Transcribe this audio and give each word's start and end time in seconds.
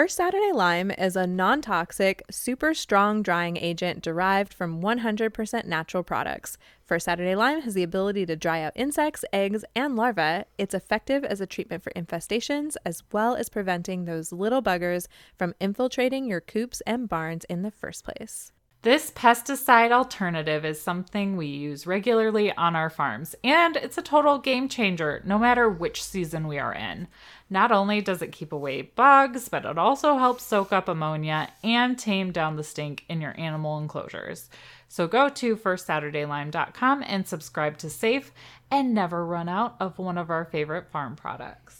First 0.00 0.16
Saturday 0.16 0.50
Lime 0.50 0.90
is 0.92 1.14
a 1.14 1.26
non 1.26 1.60
toxic, 1.60 2.22
super 2.30 2.72
strong 2.72 3.22
drying 3.22 3.58
agent 3.58 4.02
derived 4.02 4.54
from 4.54 4.80
100% 4.80 5.66
natural 5.66 6.02
products. 6.02 6.56
First 6.86 7.04
Saturday 7.04 7.34
Lime 7.34 7.60
has 7.60 7.74
the 7.74 7.82
ability 7.82 8.24
to 8.24 8.34
dry 8.34 8.62
out 8.62 8.72
insects, 8.74 9.26
eggs, 9.30 9.62
and 9.76 9.96
larvae. 9.96 10.44
It's 10.56 10.72
effective 10.72 11.22
as 11.22 11.42
a 11.42 11.46
treatment 11.46 11.82
for 11.82 11.92
infestations, 11.94 12.76
as 12.86 13.02
well 13.12 13.34
as 13.34 13.50
preventing 13.50 14.06
those 14.06 14.32
little 14.32 14.62
buggers 14.62 15.06
from 15.36 15.54
infiltrating 15.60 16.24
your 16.24 16.40
coops 16.40 16.80
and 16.86 17.06
barns 17.06 17.44
in 17.50 17.60
the 17.60 17.70
first 17.70 18.02
place. 18.02 18.52
This 18.82 19.10
pesticide 19.10 19.92
alternative 19.92 20.64
is 20.64 20.80
something 20.80 21.36
we 21.36 21.48
use 21.48 21.86
regularly 21.86 22.50
on 22.52 22.74
our 22.74 22.88
farms, 22.88 23.34
and 23.44 23.76
it's 23.76 23.98
a 23.98 24.02
total 24.02 24.38
game 24.38 24.70
changer 24.70 25.20
no 25.22 25.38
matter 25.38 25.68
which 25.68 26.02
season 26.02 26.48
we 26.48 26.58
are 26.58 26.72
in. 26.72 27.06
Not 27.50 27.72
only 27.72 28.00
does 28.00 28.22
it 28.22 28.32
keep 28.32 28.52
away 28.52 28.80
bugs, 28.80 29.50
but 29.50 29.66
it 29.66 29.76
also 29.76 30.16
helps 30.16 30.44
soak 30.44 30.72
up 30.72 30.88
ammonia 30.88 31.50
and 31.62 31.98
tame 31.98 32.32
down 32.32 32.56
the 32.56 32.64
stink 32.64 33.04
in 33.06 33.20
your 33.20 33.38
animal 33.38 33.76
enclosures. 33.78 34.48
So 34.88 35.06
go 35.06 35.28
to 35.28 35.56
firstsaturdaylime.com 35.56 37.04
and 37.06 37.28
subscribe 37.28 37.76
to 37.78 37.90
Safe 37.90 38.32
and 38.70 38.94
never 38.94 39.26
run 39.26 39.50
out 39.50 39.76
of 39.78 39.98
one 39.98 40.16
of 40.16 40.30
our 40.30 40.46
favorite 40.46 40.88
farm 40.88 41.16
products. 41.16 41.79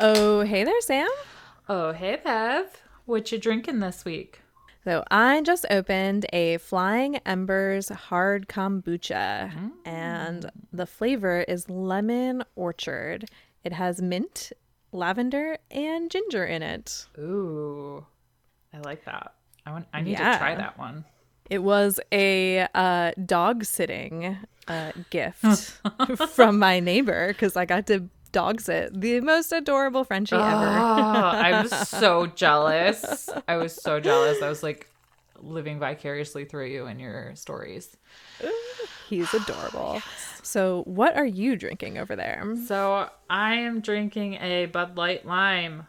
Oh, 0.00 0.42
hey 0.42 0.64
there, 0.64 0.80
Sam. 0.80 1.08
Oh, 1.68 1.92
hey, 1.92 2.18
Bev. 2.22 2.66
What 3.06 3.32
you 3.32 3.38
drinking 3.38 3.80
this 3.80 4.04
week? 4.04 4.40
So 4.84 5.04
I 5.10 5.42
just 5.42 5.66
opened 5.70 6.26
a 6.32 6.58
Flying 6.58 7.16
Embers 7.26 7.88
hard 7.88 8.48
kombucha, 8.48 9.72
and 9.84 10.50
the 10.72 10.86
flavor 10.86 11.40
is 11.40 11.68
lemon 11.68 12.44
orchard. 12.54 13.26
It 13.64 13.72
has 13.72 14.00
mint, 14.00 14.52
lavender, 14.92 15.58
and 15.70 16.10
ginger 16.10 16.46
in 16.46 16.62
it. 16.62 17.06
Ooh, 17.18 18.06
I 18.72 18.78
like 18.78 19.04
that. 19.04 19.34
I 19.66 19.72
want. 19.72 19.86
I 19.92 20.00
need 20.02 20.12
Yeah. 20.12 20.32
to 20.32 20.38
try 20.38 20.54
that 20.54 20.78
one. 20.78 21.04
It 21.50 21.62
was 21.62 21.98
a 22.12 22.68
uh, 22.74 23.12
dog 23.26 23.64
sitting 23.64 24.36
uh, 24.68 24.92
gift 25.10 25.42
from 26.28 26.58
my 26.58 26.78
neighbor 26.78 27.28
because 27.28 27.56
I 27.56 27.64
got 27.64 27.86
to 27.88 28.08
dog 28.32 28.60
sit 28.60 28.98
the 29.00 29.20
most 29.20 29.52
adorable 29.52 30.04
Frenchie 30.04 30.36
ever. 30.36 30.44
Oh, 30.44 30.50
I 30.50 31.62
was 31.62 31.88
so 31.88 32.26
jealous. 32.26 33.28
I 33.46 33.56
was 33.56 33.74
so 33.74 34.00
jealous. 34.00 34.42
I 34.42 34.48
was 34.48 34.62
like 34.62 34.88
living 35.40 35.78
vicariously 35.78 36.44
through 36.44 36.66
you 36.66 36.86
and 36.86 37.00
your 37.00 37.34
stories. 37.36 37.96
He's 39.08 39.32
adorable. 39.32 40.02
So, 40.42 40.82
what 40.84 41.16
are 41.16 41.26
you 41.26 41.56
drinking 41.56 41.98
over 41.98 42.16
there? 42.16 42.54
So 42.66 43.08
I 43.28 43.54
am 43.54 43.80
drinking 43.80 44.34
a 44.34 44.66
Bud 44.66 44.96
Light 44.96 45.26
Lime. 45.26 45.86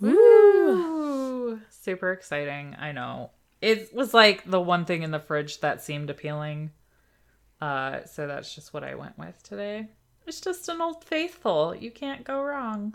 Woo! 0.00 1.60
Super 1.68 2.12
exciting. 2.12 2.76
I 2.78 2.92
know. 2.92 3.30
It 3.60 3.94
was 3.94 4.12
like 4.12 4.48
the 4.50 4.60
one 4.60 4.84
thing 4.84 5.02
in 5.02 5.12
the 5.12 5.20
fridge 5.20 5.60
that 5.60 5.82
seemed 5.82 6.10
appealing. 6.10 6.70
Uh, 7.60 8.04
so 8.06 8.26
that's 8.26 8.52
just 8.54 8.74
what 8.74 8.82
I 8.82 8.96
went 8.96 9.16
with 9.18 9.40
today. 9.44 9.88
It's 10.26 10.40
just 10.40 10.68
an 10.68 10.80
old 10.80 11.04
faithful. 11.04 11.74
You 11.74 11.90
can't 11.90 12.24
go 12.24 12.42
wrong. 12.42 12.94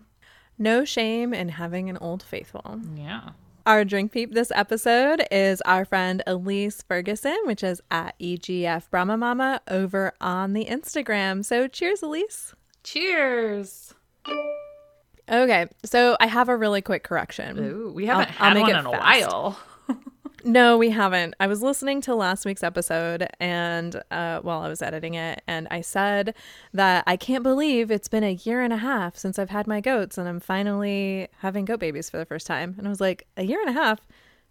No 0.57 0.85
shame 0.85 1.33
in 1.33 1.49
having 1.49 1.89
an 1.89 1.97
old 1.97 2.23
faithful. 2.23 2.81
Yeah. 2.95 3.29
Our 3.65 3.83
drink 3.83 4.13
peep 4.13 4.33
this 4.33 4.51
episode 4.55 5.25
is 5.29 5.61
our 5.65 5.83
friend 5.83 6.23
Elise 6.25 6.81
Ferguson, 6.83 7.37
which 7.43 7.63
is 7.63 7.81
at 7.91 8.17
EGF 8.19 8.89
Brahma 8.89 9.17
Mama 9.17 9.61
over 9.67 10.13
on 10.21 10.53
the 10.53 10.65
Instagram. 10.65 11.43
So, 11.43 11.67
cheers, 11.67 12.01
Elise. 12.01 12.53
Cheers. 12.83 13.93
Okay, 15.29 15.67
so 15.83 16.15
I 16.21 16.27
have 16.27 16.47
a 16.47 16.55
really 16.55 16.81
quick 16.81 17.03
correction. 17.03 17.59
Ooh, 17.59 17.91
we 17.93 18.05
haven't 18.05 18.29
I'll 18.41 18.47
had 18.47 18.53
make 18.53 18.61
one 18.67 18.75
it 18.75 18.79
in 18.79 18.85
a 18.85 18.91
fast. 18.91 19.27
while. 19.29 19.59
No, 20.47 20.77
we 20.77 20.91
haven't. 20.91 21.35
I 21.41 21.47
was 21.47 21.61
listening 21.61 21.99
to 22.03 22.15
last 22.15 22.45
week's 22.45 22.63
episode 22.63 23.27
and 23.37 24.01
uh, 24.11 24.39
while 24.39 24.61
I 24.61 24.69
was 24.69 24.81
editing 24.81 25.15
it, 25.15 25.41
and 25.45 25.67
I 25.69 25.81
said 25.81 26.33
that 26.71 27.03
I 27.05 27.17
can't 27.17 27.43
believe 27.43 27.91
it's 27.91 28.07
been 28.07 28.23
a 28.23 28.31
year 28.31 28.61
and 28.61 28.71
a 28.71 28.77
half 28.77 29.17
since 29.17 29.37
I've 29.37 29.49
had 29.49 29.67
my 29.67 29.81
goats 29.81 30.17
and 30.17 30.25
I'm 30.25 30.39
finally 30.39 31.27
having 31.39 31.65
goat 31.65 31.81
babies 31.81 32.09
for 32.09 32.15
the 32.17 32.25
first 32.25 32.47
time. 32.47 32.75
And 32.77 32.87
I 32.87 32.89
was 32.89 33.01
like, 33.01 33.27
a 33.35 33.43
year 33.43 33.59
and 33.59 33.69
a 33.69 33.73
half? 33.73 33.99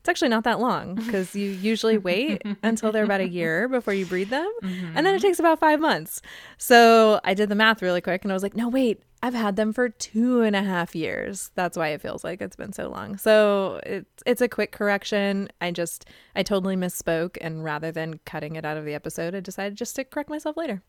It's 0.06 0.08
actually 0.08 0.28
not 0.28 0.44
that 0.44 0.60
long 0.60 0.94
because 0.94 1.34
you 1.34 1.50
usually 1.50 1.98
wait 1.98 2.40
until 2.62 2.92
they're 2.92 3.02
about 3.02 3.20
a 3.20 3.28
year 3.28 3.66
before 3.66 3.92
you 3.92 4.06
breed 4.06 4.30
them. 4.30 4.48
And 4.62 4.98
then 4.98 5.06
it 5.06 5.16
mm-hmm. 5.16 5.26
takes 5.26 5.40
about 5.40 5.58
five 5.58 5.80
months. 5.80 6.22
So 6.58 7.20
I 7.24 7.34
did 7.34 7.48
the 7.48 7.56
math 7.56 7.82
really 7.82 8.00
quick 8.00 8.22
and 8.22 8.30
I 8.30 8.34
was 8.34 8.44
like, 8.44 8.54
no, 8.54 8.68
wait, 8.68 9.02
I've 9.20 9.34
had 9.34 9.56
them 9.56 9.72
for 9.72 9.88
two 9.88 10.42
and 10.42 10.54
a 10.54 10.62
half 10.62 10.94
years. 10.94 11.50
That's 11.56 11.76
why 11.76 11.88
it 11.88 12.00
feels 12.00 12.22
like 12.22 12.40
it's 12.40 12.54
been 12.54 12.72
so 12.72 12.88
long. 12.88 13.18
So 13.18 13.80
it's 13.84 14.22
it's 14.24 14.40
a 14.40 14.48
quick 14.48 14.70
correction. 14.70 15.48
I 15.60 15.72
just 15.72 16.06
I 16.36 16.44
totally 16.44 16.76
misspoke 16.76 17.36
and 17.40 17.64
rather 17.64 17.90
than 17.90 18.20
cutting 18.24 18.54
it 18.54 18.64
out 18.64 18.76
of 18.76 18.84
the 18.84 18.94
episode, 18.94 19.34
I 19.34 19.40
decided 19.40 19.76
just 19.76 19.96
to 19.96 20.04
correct 20.04 20.30
myself 20.30 20.56
later. 20.56 20.82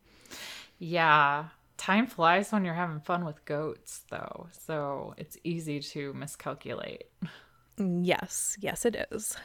Yeah. 0.77 1.45
Time 1.77 2.05
flies 2.05 2.51
when 2.51 2.63
you're 2.65 2.75
having 2.75 2.99
fun 2.99 3.25
with 3.25 3.43
goats, 3.45 4.03
though. 4.11 4.49
So 4.51 5.15
it's 5.17 5.37
easy 5.43 5.79
to 5.79 6.13
miscalculate. 6.13 7.09
Yes, 7.77 8.57
yes 8.59 8.85
it 8.85 9.07
is. 9.11 9.35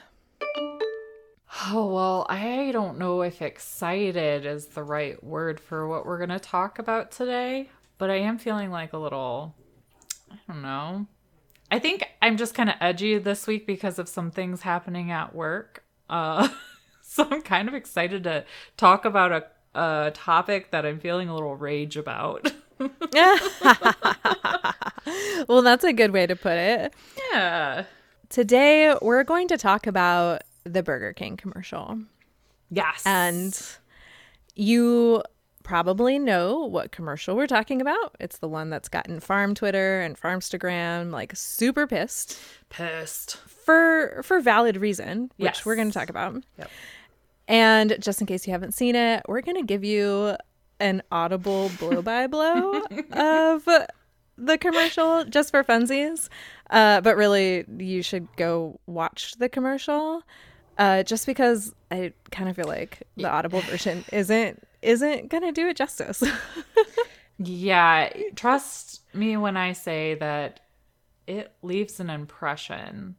Oh, 1.67 1.93
well, 1.93 2.27
I 2.31 2.71
don't 2.73 2.99
know 2.99 3.21
if 3.23 3.43
excited 3.43 4.47
is 4.47 4.67
the 4.69 4.83
right 4.83 5.23
word 5.23 5.61
for 5.61 5.87
what 5.87 6.07
we're 6.07 6.17
going 6.19 6.31
to 6.31 6.39
talk 6.39 6.79
about 6.79 7.11
today, 7.11 7.69
but 7.99 8.11
I 8.11 8.17
am 8.17 8.39
feeling 8.39 8.71
like 8.71 8.95
a 8.95 8.99
little, 8.99 9.55
I 10.31 10.37
don't 10.49 10.63
know. 10.63 11.07
I 11.71 11.79
think 11.79 12.05
I'm 12.23 12.37
just 12.39 12.55
kind 12.55 12.71
of 12.71 12.77
edgy 12.81 13.19
this 13.19 13.47
week 13.47 13.67
because 13.67 13.99
of 13.99 14.09
some 14.09 14.31
things 14.31 14.63
happening 14.63 15.11
at 15.11 15.35
work. 15.35 15.85
Uh, 16.09 16.49
so 17.03 17.27
I'm 17.31 17.43
kind 17.43 17.69
of 17.69 17.75
excited 17.75 18.25
to 18.25 18.45
talk 18.79 19.05
about 19.05 19.33
a, 19.33 19.45
a 19.79 20.11
topic 20.13 20.71
that 20.71 20.87
I'm 20.87 21.01
feeling 21.01 21.29
a 21.29 21.35
little 21.35 21.57
rage 21.57 21.97
about. 21.97 22.51
Well, 25.49 25.63
that's 25.63 25.85
a 25.85 25.93
good 25.93 26.13
way 26.13 26.27
to 26.27 26.37
put 26.37 26.53
it. 26.53 26.95
yeah. 27.33 27.85
Today 28.33 28.97
we're 29.03 29.25
going 29.25 29.47
to 29.49 29.59
talk 29.59 29.87
about 29.87 30.41
the 30.65 30.83
Burger 30.83 31.13
King 31.13 31.37
commercial. 31.37 31.99
Yes. 32.71 33.03
And 33.05 33.61
you 34.55 35.23
probably 35.65 36.19
know 36.19 36.61
what 36.65 36.93
commercial 36.93 37.37
we're 37.37 37.47
talking 37.47 37.83
about. 37.83 38.17
It's 38.19 38.39
the 38.39 38.49
one 38.49 38.71
that's 38.71 38.89
gotten 38.89 39.21
farm 39.21 39.55
Twitter 39.55 40.01
and 40.01 40.19
farmstagram 40.19 41.11
like 41.11 41.37
super 41.37 41.87
pissed 41.87 42.39
pissed. 42.71 43.37
for 43.37 44.23
for 44.25 44.41
valid 44.41 44.79
reason, 44.79 45.31
which 45.37 45.57
Yes. 45.57 45.67
we're 45.67 45.77
going 45.77 45.91
to 45.91 45.95
talk 45.99 46.09
about. 46.09 46.43
Yep. 46.59 46.71
And 47.49 47.97
just 48.01 48.23
in 48.23 48.27
case 48.27 48.47
you 48.47 48.55
haven't 48.55 48.73
seen 48.73 48.97
it, 48.97 49.25
we're 49.29 49.43
going 49.43 49.59
to 49.59 49.63
give 49.67 49.85
you 49.85 50.37
an 50.81 51.03
audible 51.13 51.71
blow 51.79 52.01
by 52.01 52.29
blow 52.29 52.81
of 53.13 53.69
the 54.47 54.59
commercial 54.59 55.25
just 55.25 55.51
for 55.51 55.65
funsies. 55.65 56.29
Uh, 56.71 57.01
but 57.01 57.17
really, 57.17 57.65
you 57.79 58.03
should 58.03 58.29
go 58.37 58.81
watch 58.87 59.35
the 59.39 59.49
commercial. 59.49 60.23
Uh, 60.79 61.03
just 61.03 61.27
because 61.27 61.75
I 61.91 62.13
kind 62.31 62.49
of 62.49 62.57
feel 62.57 62.67
like 62.67 63.03
the 63.17 63.29
audible 63.29 63.61
version 63.61 64.05
isn't 64.13 64.67
isn't 64.81 65.29
gonna 65.29 65.53
do 65.53 65.69
it 65.69 65.77
justice. 65.77 66.23
Yeah, 67.39 68.13
trust 68.37 69.01
me 69.15 69.37
when 69.37 69.57
I 69.57 69.73
say 69.73 70.15
that 70.17 70.61
it 71.27 71.53
leaves 71.63 71.99
an 72.01 72.11
impression 72.11 73.17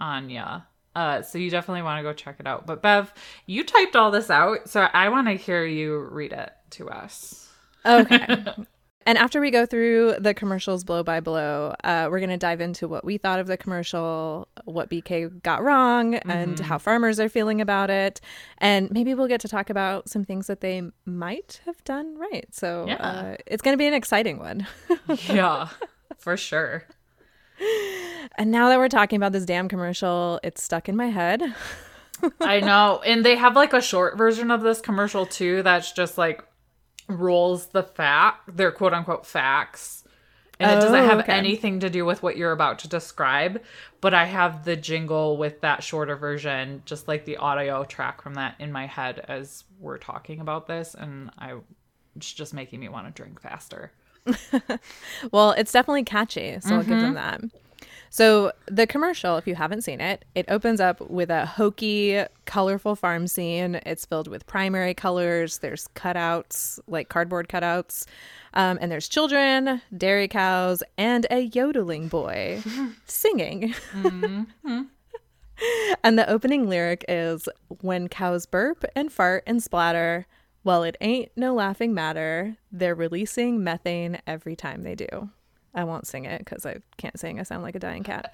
on 0.00 0.28
ya. 0.28 0.62
Uh, 0.94 1.22
so 1.22 1.38
you 1.38 1.50
definitely 1.50 1.82
want 1.82 1.98
to 1.98 2.02
go 2.02 2.12
check 2.12 2.36
it 2.40 2.46
out. 2.46 2.66
But 2.66 2.82
Bev, 2.82 3.12
you 3.46 3.64
typed 3.64 3.96
all 3.96 4.10
this 4.10 4.30
out, 4.30 4.68
so 4.68 4.82
I 4.82 5.08
want 5.08 5.26
to 5.28 5.34
hear 5.34 5.64
you 5.64 5.98
read 5.98 6.32
it 6.32 6.52
to 6.70 6.88
us. 6.90 7.48
Okay. 7.84 8.44
and 9.06 9.18
after 9.18 9.40
we 9.40 9.50
go 9.50 9.66
through 9.66 10.16
the 10.18 10.34
commercials 10.34 10.84
blow 10.84 11.02
by 11.02 11.20
blow, 11.20 11.74
uh, 11.84 12.08
we're 12.10 12.18
going 12.20 12.30
to 12.30 12.36
dive 12.36 12.60
into 12.60 12.88
what 12.88 13.04
we 13.04 13.18
thought 13.18 13.38
of 13.38 13.46
the 13.46 13.56
commercial, 13.56 14.48
what 14.64 14.88
BK 14.90 15.42
got 15.42 15.62
wrong, 15.62 16.14
and 16.14 16.58
how 16.60 16.78
farmers 16.78 17.20
are 17.20 17.28
feeling 17.28 17.60
about 17.60 17.90
it. 17.90 18.20
And 18.58 18.90
maybe 18.90 19.14
we'll 19.14 19.28
get 19.28 19.40
to 19.42 19.48
talk 19.48 19.70
about 19.70 20.08
some 20.08 20.24
things 20.24 20.46
that 20.46 20.60
they 20.60 20.82
might 21.04 21.60
have 21.66 21.82
done 21.84 22.16
right. 22.18 22.46
So 22.52 22.86
Yeah. 22.88 22.94
uh, 22.96 23.36
it's 23.46 23.62
going 23.62 23.74
to 23.74 23.78
be 23.78 23.86
an 23.86 23.94
exciting 23.94 24.38
one. 24.38 24.66
yeah, 25.28 25.68
for 26.16 26.36
sure. 26.36 26.84
And 28.36 28.50
now 28.50 28.68
that 28.68 28.78
we're 28.78 28.88
talking 28.88 29.16
about 29.16 29.32
this 29.32 29.44
damn 29.44 29.68
commercial, 29.68 30.40
it's 30.42 30.62
stuck 30.62 30.88
in 30.88 30.96
my 30.96 31.06
head. 31.10 31.42
I 32.40 32.60
know. 32.60 33.00
And 33.04 33.24
they 33.24 33.36
have 33.36 33.54
like 33.54 33.72
a 33.72 33.80
short 33.82 34.16
version 34.16 34.50
of 34.50 34.62
this 34.62 34.80
commercial 34.80 35.26
too 35.26 35.62
that's 35.62 35.92
just 35.92 36.16
like 36.18 36.44
rolls 37.08 37.66
the 37.66 37.82
fact, 37.82 38.56
their 38.56 38.72
quote 38.72 38.92
unquote 38.92 39.26
facts. 39.26 40.04
And 40.60 40.70
it 40.70 40.80
doesn't 40.80 40.94
Oh, 40.94 41.06
have 41.06 41.20
okay. 41.20 41.32
anything 41.32 41.80
to 41.80 41.90
do 41.90 42.04
with 42.04 42.22
what 42.22 42.36
you're 42.36 42.52
about 42.52 42.78
to 42.80 42.88
describe, 42.88 43.60
but 44.00 44.14
I 44.14 44.24
have 44.24 44.64
the 44.64 44.76
jingle 44.76 45.36
with 45.36 45.60
that 45.62 45.82
shorter 45.82 46.14
version, 46.14 46.82
just 46.84 47.08
like 47.08 47.24
the 47.24 47.38
audio 47.38 47.84
track 47.84 48.22
from 48.22 48.34
that 48.34 48.54
in 48.60 48.70
my 48.70 48.86
head 48.86 49.24
as 49.26 49.64
we're 49.80 49.98
talking 49.98 50.40
about 50.40 50.68
this. 50.68 50.94
And 50.94 51.30
I 51.38 51.54
it's 52.16 52.32
just 52.32 52.54
making 52.54 52.80
me 52.80 52.88
want 52.88 53.06
to 53.06 53.22
drink 53.22 53.40
faster. 53.40 53.90
Well, 55.32 55.52
it's 55.52 55.72
definitely 55.72 56.04
catchy, 56.04 56.58
so 56.60 56.76
I'll 56.76 56.82
give 56.82 57.00
them 57.00 57.14
mm-hmm. 57.14 57.46
that. 57.46 57.63
So, 58.14 58.52
the 58.66 58.86
commercial, 58.86 59.38
if 59.38 59.46
you 59.48 59.56
haven't 59.56 59.82
seen 59.82 60.00
it, 60.00 60.24
it 60.36 60.44
opens 60.48 60.78
up 60.78 61.00
with 61.10 61.30
a 61.30 61.46
hokey, 61.46 62.22
colorful 62.44 62.94
farm 62.94 63.26
scene. 63.26 63.80
It's 63.84 64.06
filled 64.06 64.28
with 64.28 64.46
primary 64.46 64.94
colors. 64.94 65.58
There's 65.58 65.88
cutouts, 65.96 66.78
like 66.86 67.08
cardboard 67.08 67.48
cutouts. 67.48 68.06
Um, 68.52 68.78
and 68.80 68.92
there's 68.92 69.08
children, 69.08 69.82
dairy 69.96 70.28
cows, 70.28 70.84
and 70.96 71.26
a 71.28 71.40
yodeling 71.40 72.06
boy 72.06 72.62
singing. 73.06 73.74
and 76.04 76.16
the 76.16 76.30
opening 76.30 76.68
lyric 76.68 77.04
is 77.08 77.48
When 77.80 78.06
cows 78.06 78.46
burp 78.46 78.84
and 78.94 79.10
fart 79.10 79.42
and 79.44 79.60
splatter, 79.60 80.28
well, 80.62 80.84
it 80.84 80.96
ain't 81.00 81.32
no 81.34 81.52
laughing 81.52 81.92
matter. 81.92 82.58
They're 82.70 82.94
releasing 82.94 83.64
methane 83.64 84.20
every 84.24 84.54
time 84.54 84.84
they 84.84 84.94
do. 84.94 85.30
I 85.74 85.84
won't 85.84 86.06
sing 86.06 86.24
it 86.24 86.38
because 86.38 86.64
I 86.64 86.76
can't 86.96 87.18
sing. 87.18 87.40
I 87.40 87.42
sound 87.42 87.62
like 87.62 87.74
a 87.74 87.78
dying 87.80 88.02
cat. 88.02 88.32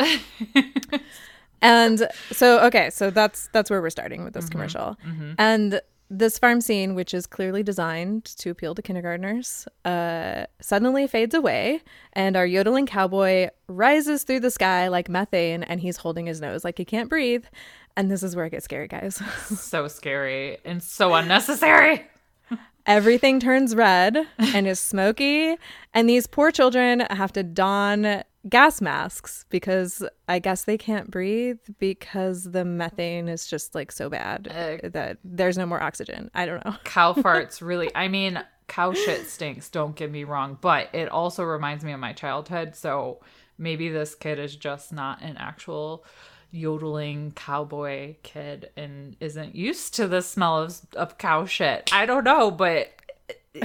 and 1.63 2.07
so, 2.31 2.61
okay, 2.67 2.91
so 2.91 3.11
that's 3.11 3.49
that's 3.53 3.71
where 3.71 3.81
we're 3.81 3.91
starting 3.91 4.25
with 4.25 4.35
this 4.35 4.49
commercial. 4.49 4.97
And 5.39 5.81
this 6.13 6.39
farm 6.39 6.61
scene, 6.61 6.97
which 6.97 7.15
is 7.15 7.25
clearly 7.27 7.63
designed 7.63 8.25
to 8.25 8.51
appeal 8.51 8.75
to 8.75 8.83
kindergartners, 8.83 9.69
uh, 9.85 10.45
suddenly 10.61 11.07
fades 11.07 11.35
away, 11.35 11.83
and 12.15 12.37
our 12.37 12.45
yodeling 12.47 12.85
cowboy 12.85 13.49
rises 13.69 14.25
through 14.25 14.41
the 14.41 14.51
sky 14.51 14.89
like 14.89 15.09
methane, 15.09 15.63
and 15.63 15.81
he's 15.81 15.99
holding 15.99 16.27
his 16.27 16.41
nose 16.41 16.65
like 16.65 16.79
he 16.79 16.85
can't 16.85 17.09
breathe. 17.09 17.45
And 17.97 18.11
this 18.11 18.23
is 18.23 18.35
where 18.35 18.47
it 18.47 18.51
gets 18.51 18.65
scary, 18.65 18.89
guys. 18.89 19.23
So 19.57 19.89
scary 19.89 20.59
and 20.65 20.83
so 20.83 21.15
unnecessary. 21.15 22.07
Everything 22.87 23.41
turns 23.41 23.75
red 23.75 24.17
and 24.39 24.67
is 24.67 24.81
smoky, 24.81 25.57
and 25.95 26.09
these 26.09 26.27
poor 26.27 26.51
children 26.51 27.01
have 27.11 27.33
to 27.35 27.43
don 27.43 28.23
gas 28.49 28.81
masks 28.81 29.45
because 29.51 30.03
I 30.27 30.39
guess 30.39 30.65
they 30.65 30.79
can't 30.79 31.11
breathe 31.11 31.59
because 31.79 32.45
the 32.53 32.65
methane 32.65 33.29
is 33.29 33.47
just 33.47 33.75
like 33.75 33.93
so 33.93 34.09
bad 34.09 34.49
Uh, 34.49 34.89
that 34.89 35.19
there's 35.23 35.59
no 35.59 35.67
more 35.67 35.83
oxygen. 35.83 36.31
I 36.35 36.47
don't 36.47 36.65
know. 36.65 36.75
cow 36.85 37.13
farts 37.25 37.61
really 37.61 37.91
i 37.95 38.09
mean 38.09 38.43
cow 38.67 38.95
shit 38.95 39.27
stinks 39.27 39.69
don't 39.69 39.95
get 39.95 40.11
me 40.11 40.25
wrong 40.25 40.57
but 40.61 40.89
it 40.95 41.09
also 41.11 41.45
reminds 41.45 41.85
me 41.85 41.93
of 41.93 42.01
my 42.01 42.15
childhood 42.15 42.75
so 42.75 43.21
maybe 43.59 43.91
this 43.91 44.15
kid 44.15 44.39
is 44.39 44.57
just 44.57 44.91
not 44.91 45.21
an 45.21 45.37
actual 45.37 46.03
yodeling 46.53 47.33
cowboy 47.33 48.15
kid 48.23 48.71
and 48.77 49.17
isn't 49.21 49.55
used 49.55 49.95
to 49.95 50.07
the 50.09 50.21
smell 50.23 50.59
of, 50.63 50.81
of 50.97 51.17
cow 51.19 51.45
shit 51.45 51.91
i 51.93 52.05
don't 52.07 52.25
know 52.25 52.51
but 52.51 52.89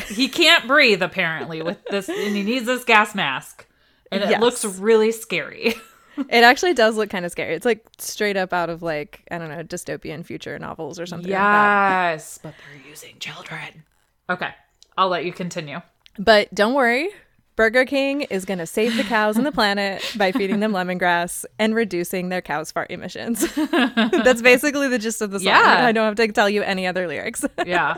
he 0.08 0.28
can't 0.28 0.68
breathe 0.68 1.02
apparently 1.02 1.62
with 1.62 1.78
this 1.90 2.10
and 2.10 2.36
he 2.36 2.44
needs 2.44 2.66
this 2.66 2.84
gas 2.84 3.14
mask 3.16 3.66
and 4.12 4.24
it 4.24 4.30
Yes. 4.30 4.42
looks 4.42 4.66
really 4.66 5.12
scary 5.12 5.74
It 6.18 6.46
actually 6.46 6.74
does 6.74 6.96
look 6.96 7.10
kind 7.10 7.26
of 7.26 7.32
scary. 7.34 7.56
It's 7.56 7.66
like 7.66 7.86
straight 7.98 8.38
up 8.38 8.54
out 8.54 8.70
of 8.70 8.82
like, 8.82 9.28
I 9.30 9.38
don't 9.38 9.50
know, 9.50 9.64
dystopian 9.64 10.26
future 10.26 10.58
novels 10.58 10.98
or 10.98 11.06
something 11.06 11.30
like 11.30 11.38
that. 11.38 11.90
yes 12.16 12.40
but 12.42 12.54
they're 12.58 12.90
using 12.90 13.20
children 13.20 13.84
okay 14.30 14.52
i'll 14.98 15.10
let 15.10 15.26
you 15.26 15.34
continue 15.34 15.82
But 16.18 16.54
don't 16.56 16.74
worry. 16.74 17.10
Burger 17.56 17.86
King 17.86 18.22
is 18.22 18.46
going 18.46 18.60
to 18.60 18.66
save 18.66 18.98
the 18.98 19.04
cows 19.04 19.38
and 19.38 19.46
the 19.46 19.52
planet 19.52 20.04
by 20.18 20.32
feeding 20.32 20.60
them 20.60 20.74
lemongrass 20.74 21.46
and 21.58 21.74
reducing 21.74 22.30
their 22.30 22.42
cows' 22.42 22.72
fart 22.72 22.92
emissions. 22.92 23.46
That's 23.72 24.42
basically 24.42 24.90
the 24.90 25.00
gist 25.00 25.22
of 25.22 25.32
the 25.32 25.40
song. 25.40 25.48
Yeah. 25.48 25.86
I 25.86 25.92
don't 25.92 26.06
have 26.06 26.16
to 26.16 26.28
tell 26.34 26.50
you 26.50 26.64
any 26.64 26.86
other 26.86 27.08
lyrics. 27.08 27.46
yeah 27.66 27.98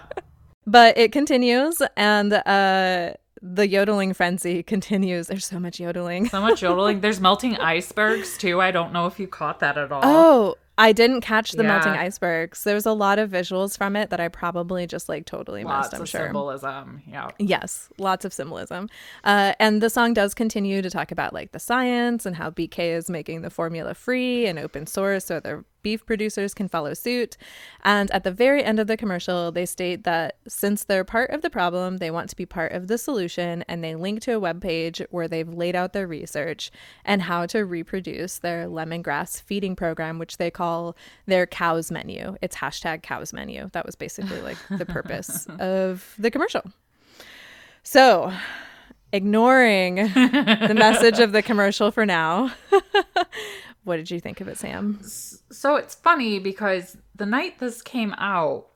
but 0.67 0.97
it 0.97 1.13
continues, 1.13 1.81
and 1.95 2.33
uh, 2.33 3.13
the 3.41 3.67
yodeling 3.67 4.13
frenzy 4.13 4.61
continues. 4.61 5.27
There's 5.27 5.45
so 5.45 5.59
much 5.59 5.79
yodeling. 5.79 6.27
So 6.27 6.41
much 6.41 6.61
yodeling. 6.61 6.99
There's 6.99 7.21
melting 7.21 7.55
icebergs 7.55 8.37
too. 8.37 8.61
I 8.61 8.71
don't 8.71 8.91
know 8.91 9.07
if 9.07 9.17
you 9.17 9.27
caught 9.27 9.61
that 9.61 9.77
at 9.77 9.91
all. 9.91 10.01
Oh, 10.03 10.55
I 10.77 10.91
didn't 10.91 11.21
catch 11.21 11.53
the 11.53 11.63
melting 11.63 11.93
Yeah. 11.95 12.01
icebergs. 12.01 12.63
There's 12.63 12.85
a 12.85 12.91
lot 12.93 13.17
of 13.19 13.31
visuals 13.31 13.77
from 13.77 13.95
it 13.95 14.09
that 14.11 14.19
I 14.19 14.27
probably 14.27 14.85
just 14.85 15.09
like 15.09 15.25
totally 15.25 15.63
lots 15.63 15.87
missed. 15.87 15.95
I'm 15.95 16.01
of 16.03 16.09
sure. 16.09 16.25
symbolism. 16.25 17.01
Yeah. 17.07 17.29
Yes, 17.39 17.89
lots 17.97 18.25
of 18.25 18.33
symbolism. 18.33 18.89
Uh, 19.23 19.53
and 19.59 19.81
the 19.81 19.89
song 19.89 20.13
does 20.13 20.33
continue 20.33 20.81
to 20.81 20.89
talk 20.89 21.11
about 21.11 21.33
like 21.33 21.51
the 21.51 21.59
science 21.59 22.25
and 22.25 22.35
how 22.35 22.51
BK 22.51 22.91
is 22.95 23.09
making 23.09 23.41
the 23.41 23.49
formula 23.49 23.93
free 23.93 24.45
and 24.45 24.59
open 24.59 24.85
source 24.85 25.25
so 25.25 25.39
the 25.39 25.63
beef 25.87 26.05
producers 26.05 26.53
can 26.53 26.67
follow 26.67 26.93
suit. 26.93 27.37
And 27.85 28.11
at 28.11 28.25
the 28.25 28.31
very 28.45 28.61
end 28.61 28.77
of 28.77 28.87
the 28.87 28.97
commercial, 28.97 29.53
they 29.53 29.65
state 29.65 30.03
that 30.03 30.35
since 30.45 30.83
they're 30.83 31.05
part 31.05 31.29
of 31.29 31.43
the 31.43 31.49
problem, 31.49 31.99
they 31.99 32.11
want 32.11 32.29
to 32.29 32.35
be 32.35 32.45
part 32.45 32.73
of 32.73 32.89
the 32.89 32.97
solution. 32.97 33.63
And 33.69 33.81
they 33.81 33.95
link 33.95 34.19
to 34.23 34.35
a 34.35 34.41
webpage 34.41 35.05
where 35.11 35.29
they've 35.29 35.47
laid 35.47 35.77
out 35.77 35.93
their 35.93 36.05
research 36.05 36.71
and 37.05 37.21
how 37.21 37.45
to 37.45 37.63
reproduce 37.63 38.39
their 38.39 38.67
lemongrass 38.67 39.41
feeding 39.41 39.77
program, 39.77 40.19
which 40.19 40.35
they 40.35 40.51
call 40.51 40.97
their 41.25 41.47
cows 41.47 41.89
menu. 41.89 42.35
It's 42.41 42.57
hashtag 42.57 43.01
cows 43.01 43.31
menu. 43.31 43.69
That 43.71 43.85
was 43.85 43.95
basically 43.95 44.41
like 44.41 44.57
the 44.69 44.85
purpose 44.85 45.47
of 45.59 46.15
the 46.19 46.29
commercial. 46.29 46.63
So, 47.83 48.33
ignoring 49.13 49.95
the 49.95 50.75
message 50.75 51.19
of 51.19 51.31
the 51.31 51.41
commercial 51.41 51.91
for 51.91 52.05
now, 52.05 52.51
what 53.87 53.95
did 53.95 54.11
you 54.11 54.19
think 54.19 54.41
of 54.41 54.47
it, 54.47 54.57
Sam? 54.57 54.99
So 55.01 55.77
it's 55.77 55.95
funny 55.95 56.39
because 56.39 56.97
the 57.15 57.25
night 57.25 57.59
this 57.59 57.81
came 57.81 58.13
out, 58.17 58.67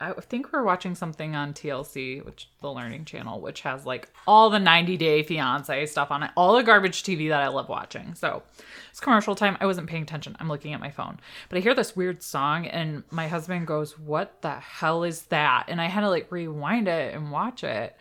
I 0.00 0.12
think 0.12 0.52
we 0.52 0.58
were 0.58 0.64
watching 0.64 0.94
something 0.94 1.34
on 1.34 1.54
TLC, 1.54 2.24
which 2.24 2.48
the 2.60 2.70
Learning 2.70 3.04
Channel, 3.04 3.40
which 3.40 3.62
has 3.62 3.84
like 3.84 4.08
all 4.26 4.50
the 4.50 4.58
90 4.58 4.96
Day 4.96 5.22
Fiance 5.22 5.86
stuff 5.86 6.10
on 6.10 6.22
it, 6.22 6.30
all 6.36 6.56
the 6.56 6.62
garbage 6.62 7.02
TV 7.02 7.28
that 7.28 7.40
I 7.40 7.48
love 7.48 7.68
watching. 7.68 8.14
So 8.14 8.42
it's 8.90 9.00
commercial 9.00 9.34
time. 9.34 9.56
I 9.60 9.66
wasn't 9.66 9.88
paying 9.88 10.02
attention. 10.02 10.36
I'm 10.38 10.48
looking 10.48 10.72
at 10.72 10.80
my 10.80 10.90
phone, 10.90 11.18
but 11.48 11.58
I 11.58 11.60
hear 11.60 11.74
this 11.74 11.96
weird 11.96 12.22
song, 12.22 12.66
and 12.66 13.02
my 13.10 13.28
husband 13.28 13.66
goes, 13.66 13.98
"What 13.98 14.42
the 14.42 14.54
hell 14.54 15.04
is 15.04 15.22
that?" 15.26 15.64
And 15.68 15.80
I 15.80 15.86
had 15.86 16.02
to 16.02 16.10
like 16.10 16.30
rewind 16.30 16.86
it 16.86 17.14
and 17.14 17.30
watch 17.30 17.64
it. 17.64 17.96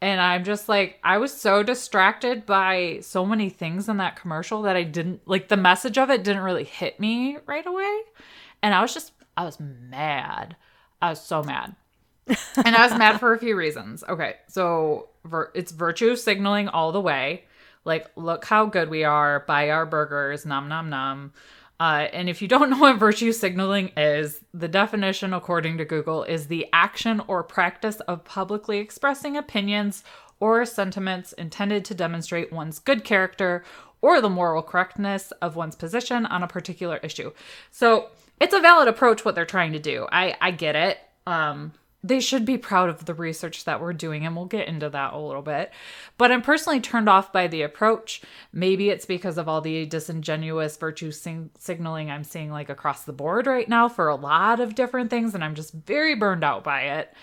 And 0.00 0.20
I'm 0.20 0.44
just 0.44 0.68
like, 0.68 0.98
I 1.02 1.18
was 1.18 1.32
so 1.32 1.62
distracted 1.62 2.44
by 2.44 2.98
so 3.00 3.24
many 3.24 3.48
things 3.48 3.88
in 3.88 3.96
that 3.98 4.16
commercial 4.16 4.62
that 4.62 4.76
I 4.76 4.82
didn't 4.82 5.26
like 5.26 5.48
the 5.48 5.56
message 5.56 5.96
of 5.96 6.10
it 6.10 6.24
didn't 6.24 6.42
really 6.42 6.64
hit 6.64 7.00
me 7.00 7.38
right 7.46 7.64
away. 7.64 8.00
And 8.62 8.74
I 8.74 8.82
was 8.82 8.92
just, 8.92 9.12
I 9.36 9.44
was 9.44 9.58
mad. 9.58 10.56
I 11.00 11.10
was 11.10 11.20
so 11.20 11.42
mad. 11.42 11.74
and 12.26 12.74
I 12.76 12.86
was 12.86 12.98
mad 12.98 13.18
for 13.18 13.32
a 13.32 13.38
few 13.38 13.56
reasons. 13.56 14.04
Okay. 14.08 14.36
So 14.48 15.08
vir- 15.24 15.52
it's 15.54 15.72
virtue 15.72 16.16
signaling 16.16 16.68
all 16.68 16.92
the 16.92 17.00
way. 17.00 17.44
Like, 17.84 18.10
look 18.16 18.44
how 18.46 18.66
good 18.66 18.88
we 18.88 19.04
are. 19.04 19.40
Buy 19.40 19.70
our 19.70 19.84
burgers. 19.86 20.46
Nom, 20.46 20.68
nom, 20.68 20.88
nom. 20.88 21.32
Uh, 21.80 22.06
and 22.12 22.28
if 22.28 22.40
you 22.40 22.48
don't 22.48 22.70
know 22.70 22.78
what 22.78 22.98
virtue 22.98 23.32
signaling 23.32 23.90
is, 23.96 24.40
the 24.52 24.68
definition, 24.68 25.32
according 25.32 25.78
to 25.78 25.84
Google, 25.84 26.22
is 26.24 26.46
the 26.46 26.66
action 26.72 27.20
or 27.26 27.42
practice 27.42 28.00
of 28.00 28.24
publicly 28.24 28.78
expressing 28.78 29.36
opinions 29.36 30.04
or 30.40 30.64
sentiments 30.64 31.32
intended 31.34 31.84
to 31.84 31.94
demonstrate 31.94 32.52
one's 32.52 32.78
good 32.78 33.04
character 33.04 33.64
or 34.00 34.20
the 34.20 34.28
moral 34.28 34.62
correctness 34.62 35.32
of 35.40 35.56
one's 35.56 35.76
position 35.76 36.26
on 36.26 36.42
a 36.42 36.48
particular 36.48 36.98
issue. 36.98 37.32
So 37.70 38.10
it's 38.40 38.52
a 38.52 38.60
valid 38.60 38.88
approach 38.88 39.24
what 39.24 39.34
they're 39.34 39.46
trying 39.46 39.72
to 39.72 39.78
do. 39.78 40.06
I, 40.12 40.36
I 40.40 40.50
get 40.50 40.76
it. 40.76 40.98
Um, 41.26 41.72
they 42.04 42.20
should 42.20 42.44
be 42.44 42.58
proud 42.58 42.90
of 42.90 43.06
the 43.06 43.14
research 43.14 43.64
that 43.64 43.80
we're 43.80 43.94
doing, 43.94 44.26
and 44.26 44.36
we'll 44.36 44.44
get 44.44 44.68
into 44.68 44.90
that 44.90 45.14
a 45.14 45.18
little 45.18 45.40
bit. 45.40 45.72
But 46.18 46.30
I'm 46.30 46.42
personally 46.42 46.78
turned 46.78 47.08
off 47.08 47.32
by 47.32 47.46
the 47.46 47.62
approach. 47.62 48.20
Maybe 48.52 48.90
it's 48.90 49.06
because 49.06 49.38
of 49.38 49.48
all 49.48 49.62
the 49.62 49.86
disingenuous 49.86 50.76
virtue 50.76 51.10
sing- 51.10 51.50
signaling 51.58 52.10
I'm 52.10 52.22
seeing 52.22 52.52
like 52.52 52.68
across 52.68 53.04
the 53.04 53.14
board 53.14 53.46
right 53.46 53.68
now 53.68 53.88
for 53.88 54.08
a 54.08 54.16
lot 54.16 54.60
of 54.60 54.74
different 54.74 55.08
things, 55.08 55.34
and 55.34 55.42
I'm 55.42 55.54
just 55.54 55.72
very 55.72 56.14
burned 56.14 56.44
out 56.44 56.62
by 56.62 56.82
it. 56.82 57.14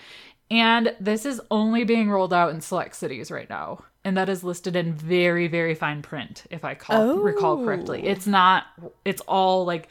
And 0.50 0.94
this 0.98 1.24
is 1.24 1.40
only 1.50 1.84
being 1.84 2.10
rolled 2.10 2.34
out 2.34 2.50
in 2.50 2.60
select 2.60 2.96
cities 2.96 3.30
right 3.30 3.48
now. 3.48 3.84
And 4.04 4.16
that 4.16 4.28
is 4.28 4.42
listed 4.42 4.74
in 4.74 4.92
very, 4.92 5.46
very 5.46 5.76
fine 5.76 6.02
print, 6.02 6.42
if 6.50 6.64
I 6.64 6.74
call, 6.74 7.18
recall 7.18 7.64
correctly. 7.64 8.02
Oh. 8.04 8.10
It's 8.10 8.26
not, 8.26 8.66
it's 9.04 9.22
all 9.22 9.64
like 9.64 9.88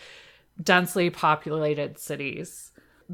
densely 0.62 1.10
populated 1.10 1.98
cities 1.98 2.71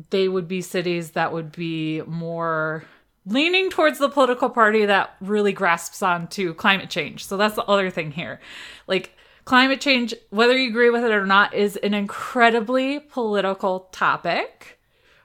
they 0.09 0.27
would 0.27 0.47
be 0.47 0.61
cities 0.61 1.11
that 1.11 1.33
would 1.33 1.51
be 1.51 2.01
more 2.03 2.83
leaning 3.25 3.69
towards 3.69 3.99
the 3.99 4.09
political 4.09 4.49
party 4.49 4.85
that 4.85 5.15
really 5.19 5.51
grasps 5.51 6.01
onto 6.01 6.53
climate 6.53 6.89
change. 6.89 7.25
So 7.25 7.35
that's 7.35 7.55
the 7.55 7.65
other 7.65 7.89
thing 7.89 8.11
here. 8.11 8.39
Like 8.87 9.15
climate 9.43 9.81
change, 9.81 10.13
whether 10.29 10.55
you 10.57 10.69
agree 10.69 10.89
with 10.89 11.03
it 11.03 11.11
or 11.11 11.25
not, 11.25 11.53
is 11.53 11.75
an 11.77 11.93
incredibly 11.93 12.99
political 12.99 13.89
topic. 13.91 14.79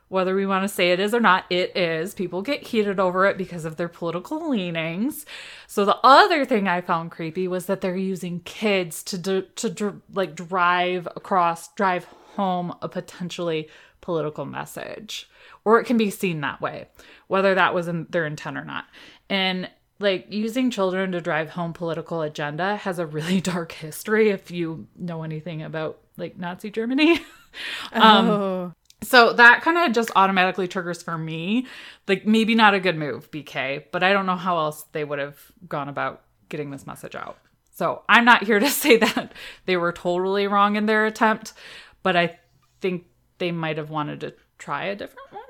Whether 0.09 0.35
we 0.35 0.45
want 0.45 0.63
to 0.65 0.69
say 0.69 0.91
it 0.91 1.01
is 1.01 1.15
or 1.15 1.21
not, 1.21 1.47
it 1.49 1.75
is. 1.75 2.13
People 2.13 2.43
get 2.43 2.67
heated 2.67 3.01
over 3.01 3.25
it 3.25 3.39
because 3.39 3.65
of 3.65 3.77
their 3.77 3.89
political 3.89 4.51
leanings. 4.51 5.25
So 5.67 5.87
the 5.87 5.99
other 6.05 6.45
thing 6.45 6.69
I 6.69 6.83
found 6.83 7.11
creepy 7.11 7.49
was 7.49 7.65
that 7.67 7.81
they're 7.81 7.97
using 7.97 8.41
kids 8.41 9.03
to 9.05 9.17
do, 9.17 9.43
to 9.57 10.03
like 10.13 10.35
drive 10.35 11.09
across, 11.17 11.73
drive 11.75 12.05
home 12.37 12.75
a 12.83 12.89
potentially 12.89 13.69
political 14.03 14.45
message, 14.45 15.31
or 15.65 15.81
it 15.81 15.85
can 15.85 15.97
be 15.97 16.11
seen 16.11 16.43
that 16.43 16.61
way, 16.61 16.89
whether 17.29 17.55
that 17.55 17.75
was 17.75 17.89
in 17.89 18.07
their 18.11 18.27
intent 18.27 18.59
or 18.59 18.65
not. 18.65 18.85
And 19.31 19.71
like 19.99 20.27
using 20.29 20.71
children 20.71 21.13
to 21.13 21.21
drive 21.21 21.51
home 21.51 21.73
political 21.73 22.21
agenda 22.21 22.77
has 22.77 22.99
a 22.99 23.07
really 23.07 23.41
dark 23.41 23.73
history 23.73 24.29
if 24.29 24.51
you 24.51 24.87
know 24.99 25.23
anything 25.23 25.63
about 25.63 25.99
like 26.19 26.37
Nazi 26.37 26.71
Germany. 26.71 27.21
um, 27.93 28.29
oh. 28.29 28.73
so 29.03 29.33
that 29.33 29.63
kind 29.63 29.79
of 29.79 29.93
just 29.95 30.11
automatically 30.15 30.69
triggers 30.69 31.03
for 31.03 31.17
me, 31.17 31.67
like 32.07 32.27
maybe 32.27 32.55
not 32.55 32.75
a 32.75 32.81
good 32.81 32.99
move, 32.99 33.31
BK, 33.31 33.85
but 33.91 34.03
I 34.03 34.13
don't 34.13 34.27
know 34.27 34.37
how 34.37 34.59
else 34.59 34.85
they 34.93 35.05
would 35.05 35.19
have 35.19 35.39
gone 35.69 35.89
about 35.89 36.23
getting 36.51 36.71
this 36.71 36.87
message 36.87 37.15
out. 37.15 37.39
So 37.71 38.03
I'm 38.09 38.25
not 38.27 38.45
here 38.45 38.59
to 38.59 38.69
say 38.83 38.99
that 38.99 39.33
they 39.65 39.77
were 39.77 39.93
totally 39.93 40.47
wrong 40.47 40.77
in 40.77 40.87
their 40.87 41.07
attempt, 41.07 41.55
but 42.03 42.17
I 42.17 42.39
think 42.81 43.07
they 43.39 43.53
might 43.53 43.79
have 43.79 43.91
wanted 43.91 44.21
to 44.21 44.35
try 44.59 44.85
a 44.85 44.97
different 44.97 45.33
one. 45.33 45.43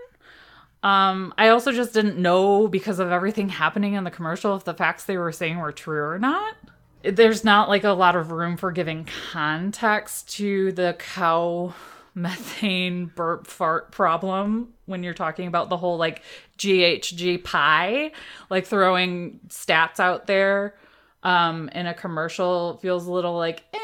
Um, 0.82 1.34
I 1.38 1.48
also 1.48 1.70
just 1.70 1.94
didn't 1.94 2.18
know 2.18 2.66
because 2.66 2.98
of 2.98 3.10
everything 3.10 3.48
happening 3.48 3.94
in 3.94 4.04
the 4.04 4.10
commercial 4.10 4.56
if 4.56 4.64
the 4.64 4.74
facts 4.74 5.04
they 5.04 5.16
were 5.16 5.30
saying 5.32 5.58
were 5.58 5.72
true 5.72 6.02
or 6.02 6.18
not. 6.18 6.56
There's 7.04 7.44
not 7.44 7.68
like 7.68 7.84
a 7.84 7.90
lot 7.90 8.16
of 8.16 8.32
room 8.32 8.56
for 8.56 8.72
giving 8.72 9.08
context 9.32 10.30
to 10.36 10.72
the 10.72 10.96
cow 10.98 11.74
methane 12.14 13.06
burp 13.06 13.46
fart 13.46 13.90
problem 13.90 14.74
when 14.86 15.02
you're 15.02 15.14
talking 15.14 15.46
about 15.46 15.68
the 15.68 15.76
whole 15.76 15.96
like 15.96 16.22
GHG 16.58 17.42
pie, 17.42 18.12
like 18.50 18.66
throwing 18.66 19.40
stats 19.48 19.98
out 20.00 20.26
there 20.26 20.74
um 21.22 21.68
in 21.68 21.86
a 21.86 21.94
commercial 21.94 22.78
feels 22.78 23.06
a 23.06 23.12
little 23.12 23.36
like 23.36 23.62
eh 23.72 23.78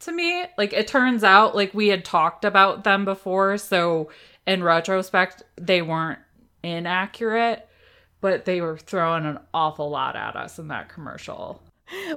to 0.00 0.12
me. 0.12 0.44
Like 0.56 0.72
it 0.72 0.86
turns 0.88 1.24
out 1.24 1.54
like 1.56 1.74
we 1.74 1.88
had 1.88 2.04
talked 2.04 2.44
about 2.44 2.84
them 2.84 3.04
before, 3.04 3.58
so 3.58 4.10
in 4.46 4.62
retrospect 4.62 5.42
they 5.60 5.82
weren't 5.82 6.18
inaccurate, 6.62 7.68
but 8.20 8.44
they 8.44 8.60
were 8.60 8.76
throwing 8.78 9.26
an 9.26 9.38
awful 9.52 9.90
lot 9.90 10.16
at 10.16 10.36
us 10.36 10.58
in 10.58 10.68
that 10.68 10.88
commercial. 10.88 11.62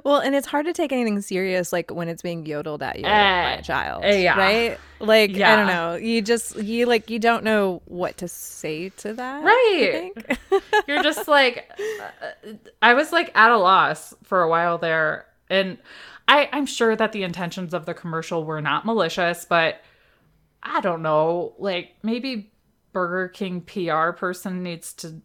Well, 0.04 0.18
and 0.18 0.34
it's 0.34 0.46
hard 0.46 0.66
to 0.66 0.74
take 0.74 0.92
anything 0.92 1.18
serious 1.22 1.72
like 1.72 1.90
when 1.90 2.08
it's 2.08 2.20
being 2.20 2.44
yodeled 2.44 2.82
at 2.82 2.96
you 2.98 3.04
by 3.04 3.08
Eh, 3.10 3.54
a 3.54 3.62
child, 3.62 4.04
eh, 4.04 4.18
yeah. 4.20 4.36
right? 4.36 4.78
Like 5.00 5.30
I 5.30 5.56
don't 5.56 5.66
know. 5.66 5.94
You 5.94 6.20
just 6.20 6.56
you 6.56 6.84
like 6.84 7.08
you 7.08 7.18
don't 7.18 7.42
know 7.42 7.80
what 7.86 8.18
to 8.18 8.28
say 8.28 8.90
to 8.90 9.14
that, 9.14 9.42
Right. 9.42 10.10
think. 10.14 10.38
You're 10.86 11.02
just 11.02 11.26
like, 11.26 11.70
uh, 11.80 12.52
I 12.82 12.92
was 12.92 13.12
like 13.12 13.30
at 13.34 13.50
a 13.50 13.56
loss 13.56 14.12
for 14.24 14.42
a 14.42 14.48
while 14.48 14.76
there. 14.76 15.24
And 15.48 15.78
I, 16.32 16.48
I'm 16.50 16.64
sure 16.64 16.96
that 16.96 17.12
the 17.12 17.24
intentions 17.24 17.74
of 17.74 17.84
the 17.84 17.92
commercial 17.92 18.42
were 18.42 18.62
not 18.62 18.86
malicious, 18.86 19.44
but 19.44 19.82
I 20.62 20.80
don't 20.80 21.02
know. 21.02 21.52
Like 21.58 21.96
maybe 22.02 22.50
Burger 22.94 23.28
King 23.28 23.60
PR 23.60 24.12
person 24.12 24.62
needs 24.62 24.94
to 24.94 25.20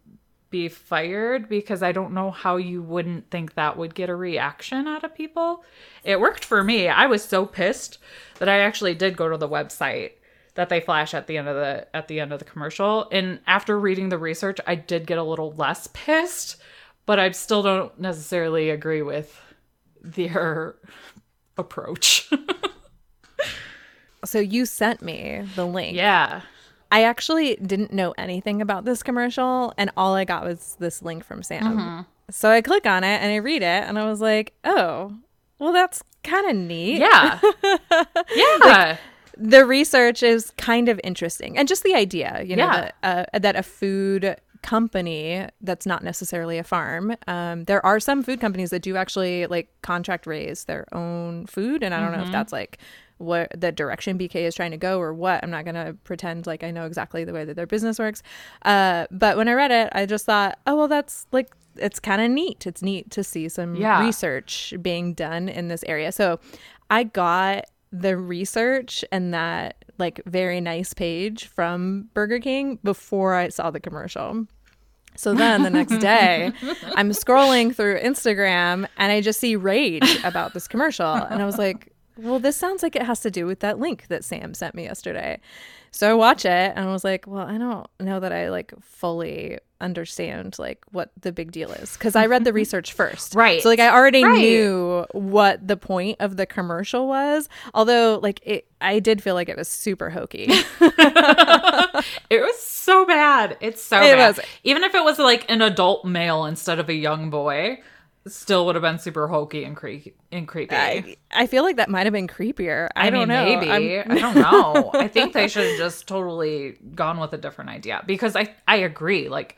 be 0.50 0.68
fired 0.68 1.48
because 1.48 1.82
I 1.82 1.92
don't 1.92 2.12
know 2.12 2.30
how 2.30 2.56
you 2.56 2.82
wouldn't 2.82 3.30
think 3.30 3.54
that 3.54 3.78
would 3.78 3.94
get 3.94 4.10
a 4.10 4.14
reaction 4.14 4.86
out 4.86 5.02
of 5.02 5.14
people. 5.14 5.64
It 6.04 6.20
worked 6.20 6.44
for 6.44 6.62
me. 6.62 6.88
I 6.88 7.06
was 7.06 7.24
so 7.24 7.46
pissed 7.46 7.96
that 8.38 8.50
I 8.50 8.58
actually 8.58 8.94
did 8.94 9.16
go 9.16 9.30
to 9.30 9.38
the 9.38 9.48
website 9.48 10.10
that 10.56 10.68
they 10.68 10.80
flash 10.80 11.14
at 11.14 11.26
the 11.26 11.38
end 11.38 11.48
of 11.48 11.56
the 11.56 11.86
at 11.96 12.08
the 12.08 12.20
end 12.20 12.34
of 12.34 12.38
the 12.38 12.44
commercial. 12.44 13.08
And 13.10 13.40
after 13.46 13.80
reading 13.80 14.10
the 14.10 14.18
research, 14.18 14.58
I 14.66 14.74
did 14.74 15.06
get 15.06 15.16
a 15.16 15.22
little 15.22 15.52
less 15.52 15.88
pissed, 15.94 16.56
but 17.06 17.18
I 17.18 17.30
still 17.30 17.62
don't 17.62 17.98
necessarily 17.98 18.68
agree 18.68 19.00
with 19.00 19.40
their 20.02 20.76
approach. 21.56 22.30
so 24.24 24.38
you 24.38 24.66
sent 24.66 25.02
me 25.02 25.42
the 25.54 25.66
link. 25.66 25.96
yeah. 25.96 26.42
I 26.90 27.02
actually 27.02 27.56
didn't 27.56 27.92
know 27.92 28.14
anything 28.16 28.62
about 28.62 28.86
this 28.86 29.02
commercial, 29.02 29.74
and 29.76 29.90
all 29.94 30.14
I 30.14 30.24
got 30.24 30.42
was 30.44 30.74
this 30.80 31.02
link 31.02 31.22
from 31.22 31.42
Sam. 31.42 31.62
Mm-hmm. 31.62 32.00
So 32.30 32.50
I 32.50 32.62
click 32.62 32.86
on 32.86 33.04
it 33.04 33.20
and 33.22 33.30
I 33.30 33.36
read 33.36 33.60
it, 33.62 33.84
and 33.84 33.98
I 33.98 34.08
was 34.08 34.22
like, 34.22 34.54
oh, 34.64 35.14
well, 35.58 35.72
that's 35.74 36.02
kind 36.24 36.48
of 36.48 36.56
neat. 36.56 37.00
Yeah. 37.00 37.40
yeah. 38.34 38.96
the 39.36 39.66
research 39.66 40.22
is 40.22 40.50
kind 40.56 40.88
of 40.88 40.98
interesting 41.04 41.56
and 41.56 41.68
just 41.68 41.84
the 41.84 41.94
idea 41.94 42.42
you 42.44 42.56
know 42.56 42.64
Yeah. 42.64 42.90
that, 43.02 43.28
uh, 43.34 43.38
that 43.38 43.54
a 43.54 43.62
food 43.62 44.36
company 44.62 45.46
that's 45.60 45.86
not 45.86 46.02
necessarily 46.02 46.58
a 46.58 46.64
farm 46.64 47.14
um, 47.26 47.64
there 47.64 47.84
are 47.84 47.98
some 48.00 48.22
food 48.22 48.40
companies 48.40 48.70
that 48.70 48.82
do 48.82 48.96
actually 48.96 49.46
like 49.46 49.68
contract 49.82 50.26
raise 50.26 50.64
their 50.64 50.86
own 50.94 51.46
food 51.46 51.82
and 51.82 51.94
i 51.94 52.00
don't 52.00 52.12
know 52.12 52.22
if 52.22 52.30
that's 52.30 52.52
like 52.52 52.78
what 53.18 53.50
the 53.60 53.72
direction 53.72 54.16
bk 54.18 54.34
is 54.36 54.54
trying 54.54 54.70
to 54.70 54.76
go 54.76 55.00
or 55.00 55.12
what. 55.12 55.42
I'm 55.42 55.50
not 55.50 55.64
going 55.64 55.74
to 55.74 55.94
pretend 56.04 56.46
like 56.46 56.62
i 56.62 56.70
know 56.70 56.86
exactly 56.86 57.24
the 57.24 57.32
way 57.32 57.44
that 57.44 57.56
their 57.56 57.66
business 57.66 57.98
works. 57.98 58.22
Uh, 58.64 59.06
but 59.10 59.36
when 59.36 59.48
i 59.48 59.52
read 59.54 59.70
it 59.72 59.88
i 59.92 60.06
just 60.06 60.24
thought 60.24 60.58
oh 60.66 60.76
well 60.76 60.88
that's 60.88 61.26
like 61.32 61.50
it's 61.76 62.00
kind 62.00 62.20
of 62.20 62.28
neat. 62.30 62.66
It's 62.66 62.82
neat 62.82 63.10
to 63.12 63.22
see 63.22 63.48
some 63.48 63.74
Yeah. 63.74 64.00
research 64.00 64.74
being 64.82 65.14
done 65.14 65.48
in 65.48 65.68
this 65.68 65.82
area. 65.88 66.12
So 66.12 66.38
i 66.90 67.02
got 67.04 67.64
the 67.90 68.16
research 68.16 69.04
and 69.10 69.32
that 69.34 69.84
like 69.98 70.20
very 70.26 70.60
nice 70.60 70.94
page 70.94 71.46
from 71.46 72.08
Burger 72.14 72.38
King 72.38 72.78
before 72.82 73.34
I 73.34 73.48
saw 73.48 73.70
the 73.70 73.80
commercial. 73.80 74.46
So 75.16 75.34
then 75.34 75.64
the 75.64 75.70
next 75.70 75.98
day, 75.98 76.52
I'm 76.94 77.10
scrolling 77.10 77.74
through 77.74 78.00
Instagram 78.00 78.86
and 78.96 79.10
I 79.12 79.20
just 79.20 79.40
see 79.40 79.56
rage 79.56 80.22
about 80.22 80.54
this 80.54 80.68
commercial. 80.68 81.12
And 81.12 81.42
I 81.42 81.44
was 81.44 81.58
like, 81.58 81.92
well, 82.16 82.38
this 82.38 82.56
sounds 82.56 82.82
like 82.82 82.94
it 82.94 83.02
has 83.02 83.20
to 83.20 83.30
do 83.30 83.44
with 83.46 83.60
that 83.60 83.78
link 83.78 84.06
that 84.08 84.24
Sam 84.24 84.54
sent 84.54 84.74
me 84.74 84.84
yesterday. 84.84 85.40
So 85.90 86.10
I 86.10 86.14
watch 86.14 86.44
it 86.44 86.72
and 86.76 86.88
I 86.88 86.92
was 86.92 87.04
like, 87.04 87.26
well, 87.26 87.46
I 87.46 87.58
don't 87.58 87.86
know 88.00 88.20
that 88.20 88.32
I 88.32 88.50
like 88.50 88.72
fully 88.82 89.58
understand 89.80 90.56
like 90.58 90.82
what 90.90 91.12
the 91.20 91.30
big 91.30 91.52
deal 91.52 91.70
is 91.70 91.92
because 91.92 92.16
I 92.16 92.26
read 92.26 92.44
the 92.44 92.52
research 92.62 92.92
first. 92.92 93.34
Right. 93.34 93.62
So 93.62 93.68
like 93.68 93.78
I 93.78 93.88
already 93.90 94.24
Right. 94.24 94.40
knew 94.40 95.06
what 95.12 95.66
the 95.66 95.76
point 95.76 96.16
of 96.20 96.36
the 96.36 96.46
commercial 96.46 97.06
was. 97.06 97.48
Although 97.74 98.18
like 98.22 98.40
it 98.44 98.66
I 98.80 98.98
did 98.98 99.22
feel 99.22 99.34
like 99.34 99.48
it 99.48 99.56
was 99.56 99.68
super 99.68 100.10
hokey. 100.10 100.48
It 102.30 102.40
was 102.42 102.58
so 102.60 103.04
bad. 103.06 103.56
It's 103.60 103.82
so 103.82 103.98
It 104.00 104.16
bad. 104.16 104.36
was. 104.36 104.40
Even 104.64 104.84
if 104.84 104.94
it 104.94 105.02
was 105.02 105.18
like 105.18 105.50
an 105.50 105.62
adult 105.62 106.04
male 106.04 106.44
instead 106.44 106.78
of 106.78 106.88
a 106.88 106.94
young 106.94 107.30
boy, 107.30 107.80
still 108.30 108.66
would 108.66 108.74
have 108.74 108.82
been 108.82 108.98
super 108.98 109.28
hokey 109.28 109.64
and, 109.64 109.76
cre- 109.76 110.10
and 110.30 110.46
creepy. 110.46 110.74
I, 110.74 111.16
I 111.32 111.46
feel 111.46 111.62
like 111.62 111.76
that 111.76 111.88
might 111.88 112.06
have 112.06 112.12
been 112.12 112.28
creepier. 112.28 112.88
I, 112.96 113.06
I, 113.06 113.10
don't 113.10 113.28
mean, 113.28 113.28
know. 113.28 113.44
maybe. 113.44 113.70
I'm- 113.98 114.12
I 114.12 114.18
don't 114.18 114.34
know. 114.36 114.90
I 114.94 115.08
think 115.08 115.32
they 115.32 115.48
should 115.48 115.66
have 115.66 115.76
just 115.78 116.06
totally 116.06 116.78
gone 116.94 117.18
with 117.18 117.32
a 117.32 117.38
different 117.38 117.70
idea 117.70 118.02
because 118.06 118.36
I 118.36 118.54
I 118.66 118.76
agree. 118.76 119.28
Like, 119.28 119.56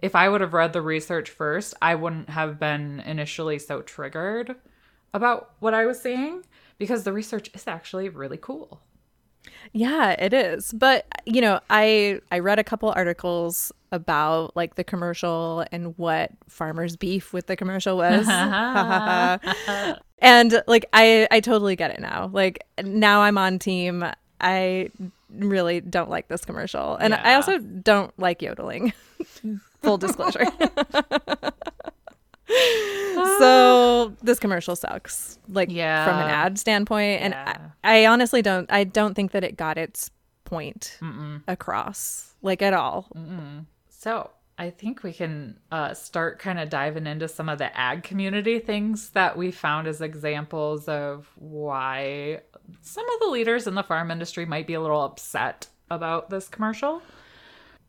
if 0.00 0.14
I 0.14 0.28
would 0.28 0.40
have 0.40 0.52
read 0.52 0.72
the 0.72 0.82
research 0.82 1.30
first, 1.30 1.74
I 1.80 1.94
wouldn't 1.94 2.28
have 2.30 2.58
been 2.58 3.00
initially 3.00 3.58
so 3.58 3.82
triggered 3.82 4.56
about 5.14 5.52
what 5.60 5.74
I 5.74 5.86
was 5.86 6.00
seeing 6.00 6.44
because 6.78 7.04
the 7.04 7.12
research 7.12 7.50
is 7.54 7.66
actually 7.66 8.08
really 8.08 8.38
cool. 8.38 8.80
Yeah, 9.72 10.10
it 10.12 10.32
is. 10.32 10.72
But 10.72 11.06
you 11.26 11.40
know, 11.40 11.60
I 11.70 12.20
I 12.30 12.40
read 12.40 12.58
a 12.58 12.64
couple 12.64 12.90
articles 12.90 13.72
about 13.92 14.56
like 14.56 14.74
the 14.74 14.84
commercial 14.84 15.64
and 15.70 15.96
what 15.98 16.32
farmers 16.48 16.96
beef 16.96 17.32
with 17.32 17.46
the 17.46 17.56
commercial 17.56 17.96
was. 17.96 18.26
and 20.18 20.62
like 20.66 20.86
I 20.92 21.28
I 21.30 21.40
totally 21.40 21.76
get 21.76 21.90
it 21.90 22.00
now. 22.00 22.30
Like 22.32 22.64
now 22.82 23.22
I'm 23.22 23.38
on 23.38 23.58
team 23.58 24.04
I 24.40 24.90
really 25.30 25.80
don't 25.80 26.10
like 26.10 26.28
this 26.28 26.44
commercial. 26.44 26.96
And 26.96 27.14
I 27.14 27.34
also 27.34 27.58
don't 27.58 28.16
like 28.18 28.42
yodeling. 28.42 28.92
Full 29.82 29.98
disclosure. 29.98 30.46
so 33.38 34.12
this 34.22 34.38
commercial 34.38 34.76
sucks 34.76 35.38
like 35.48 35.70
from 36.04 36.18
an 36.18 36.28
ad 36.28 36.58
standpoint 36.58 37.22
and 37.22 37.32
Yeah. 37.34 37.58
I, 37.84 38.02
I 38.02 38.06
honestly 38.06 38.42
don't 38.42 38.70
i 38.72 38.84
don't 38.84 39.14
think 39.14 39.32
that 39.32 39.44
it 39.44 39.56
got 39.56 39.78
its 39.78 40.10
point 40.44 40.98
across 41.48 42.34
like 42.42 42.60
at 42.62 42.74
all. 42.74 43.08
So 43.88 44.30
I 44.58 44.68
think 44.70 45.02
we 45.02 45.12
can 45.12 45.58
uh, 45.70 45.94
start 45.94 46.38
kind 46.38 46.58
of 46.58 46.68
diving 46.68 47.06
into 47.06 47.26
some 47.28 47.48
of 47.48 47.58
the 47.58 47.74
ag 47.78 48.02
community 48.02 48.58
things 48.58 49.10
that 49.10 49.36
we 49.38 49.50
found 49.50 49.86
as 49.86 50.00
examples 50.02 50.88
of 50.88 51.30
why 51.36 52.40
some 52.82 53.04
of 53.08 53.20
the 53.20 53.26
leaders 53.28 53.66
in 53.66 53.74
the 53.74 53.82
farm 53.82 54.10
industry 54.10 54.44
might 54.44 54.66
be 54.66 54.74
a 54.74 54.80
little 54.80 55.02
upset 55.02 55.68
about 55.90 56.28
this 56.30 56.48
commercial. 56.48 57.00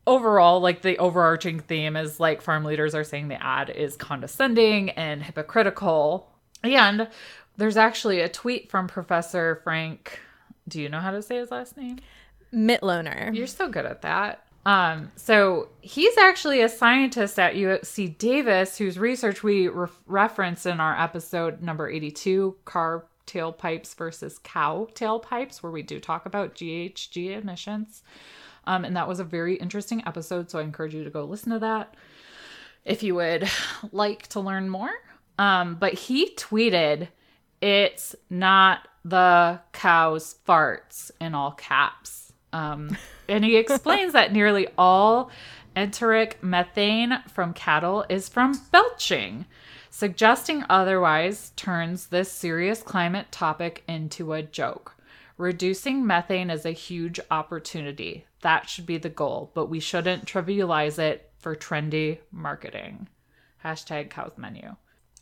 Overall, 0.06 0.60
like 0.60 0.82
the 0.82 0.98
overarching 0.98 1.60
theme 1.60 1.96
is 1.96 2.20
like 2.20 2.42
farm 2.42 2.66
leaders 2.66 2.94
are 2.94 3.04
saying 3.04 3.30
the 3.30 3.42
ad 3.42 3.70
is 3.70 3.96
condescending 3.96 4.90
and 4.92 5.24
hypocritical. 5.24 6.30
And 6.64 7.08
There's 7.58 7.78
actually 7.78 8.20
a 8.22 8.30
tweet 8.30 8.70
from 8.70 8.88
Professor 8.88 9.62
Frank. 9.64 10.20
Do 10.68 10.82
you 10.82 10.90
know 10.90 11.00
how 11.00 11.12
to 11.12 11.22
say 11.22 11.38
his 11.38 11.52
last 11.52 11.78
name? 11.78 12.00
Mitloehner. 12.54 13.36
You're 13.36 13.48
so 13.48 13.70
good 13.70 13.86
at 13.86 14.02
that. 14.02 14.46
Um, 14.66 15.12
so 15.16 15.70
he's 15.82 16.18
actually 16.18 16.62
a 16.62 16.70
scientist 16.70 17.38
at 17.38 17.56
UC 17.56 18.18
Davis 18.18 18.78
whose 18.78 18.98
research 18.98 19.44
we 19.44 19.68
re- 19.68 19.88
referenced 20.08 20.66
in 20.66 20.80
our 20.80 21.00
episode 21.00 21.62
number 21.62 21.90
82, 21.90 22.56
car 22.66 23.06
tailpipes 23.28 23.94
versus 23.96 24.40
cow 24.42 24.88
tailpipes, 24.94 25.62
where 25.62 25.72
we 25.72 25.82
do 25.82 26.00
talk 26.00 26.26
about 26.26 26.56
GHG 26.56 27.38
emissions. 27.42 28.04
Um, 28.66 28.86
and 28.86 28.96
that 28.96 29.08
was 29.08 29.20
a 29.20 29.24
very 29.24 29.56
interesting 29.56 30.04
episode. 30.06 30.50
So 30.50 30.60
I 30.60 30.64
encourage 30.64 30.94
you 30.94 31.04
to 31.04 31.10
go 31.10 31.26
listen 31.26 31.52
to 31.52 31.60
that 31.60 31.96
if 32.86 33.04
you 33.04 33.16
would 33.16 33.50
like 33.92 34.28
to 34.30 34.40
learn 34.40 34.70
more. 34.70 34.92
Um, 35.38 35.76
but 35.76 35.94
he 35.94 36.34
tweeted, 36.36 37.08
It's 37.62 38.16
not 38.30 38.88
the 39.04 39.60
cow's 39.72 40.36
farts 40.48 41.12
in 41.20 41.36
all 41.36 41.52
caps. 41.52 42.32
Um, 42.52 42.96
and 43.28 43.44
he 43.44 43.58
explains 43.58 44.14
that 44.14 44.32
nearly 44.32 44.68
all 44.78 45.32
enteric 45.76 46.42
methane 46.44 47.24
from 47.34 47.54
cattle 47.54 48.06
is 48.10 48.30
from 48.30 48.60
belching. 48.72 49.46
Suggesting 49.90 50.64
otherwise 50.70 51.52
turns 51.56 52.08
this 52.08 52.32
serious 52.32 52.82
climate 52.82 53.32
topic 53.32 53.84
into 53.88 54.34
a 54.34 54.42
joke. 54.42 54.93
Reducing 55.38 56.06
methane 56.06 56.50
is 56.50 56.66
a 56.66 56.72
huge 56.72 57.20
opportunity. 57.32 58.26
That 58.42 58.70
should 58.70 58.86
be 58.86 58.98
the 58.98 59.10
goal, 59.10 59.52
but 59.54 59.68
we 59.68 59.80
shouldn't 59.80 60.26
trivialize 60.26 61.00
it 61.00 61.32
for 61.40 61.56
trendy 61.56 62.20
marketing. 62.32 63.08
Hashtag 63.64 64.10
cows 64.10 64.34
menu. 64.38 64.76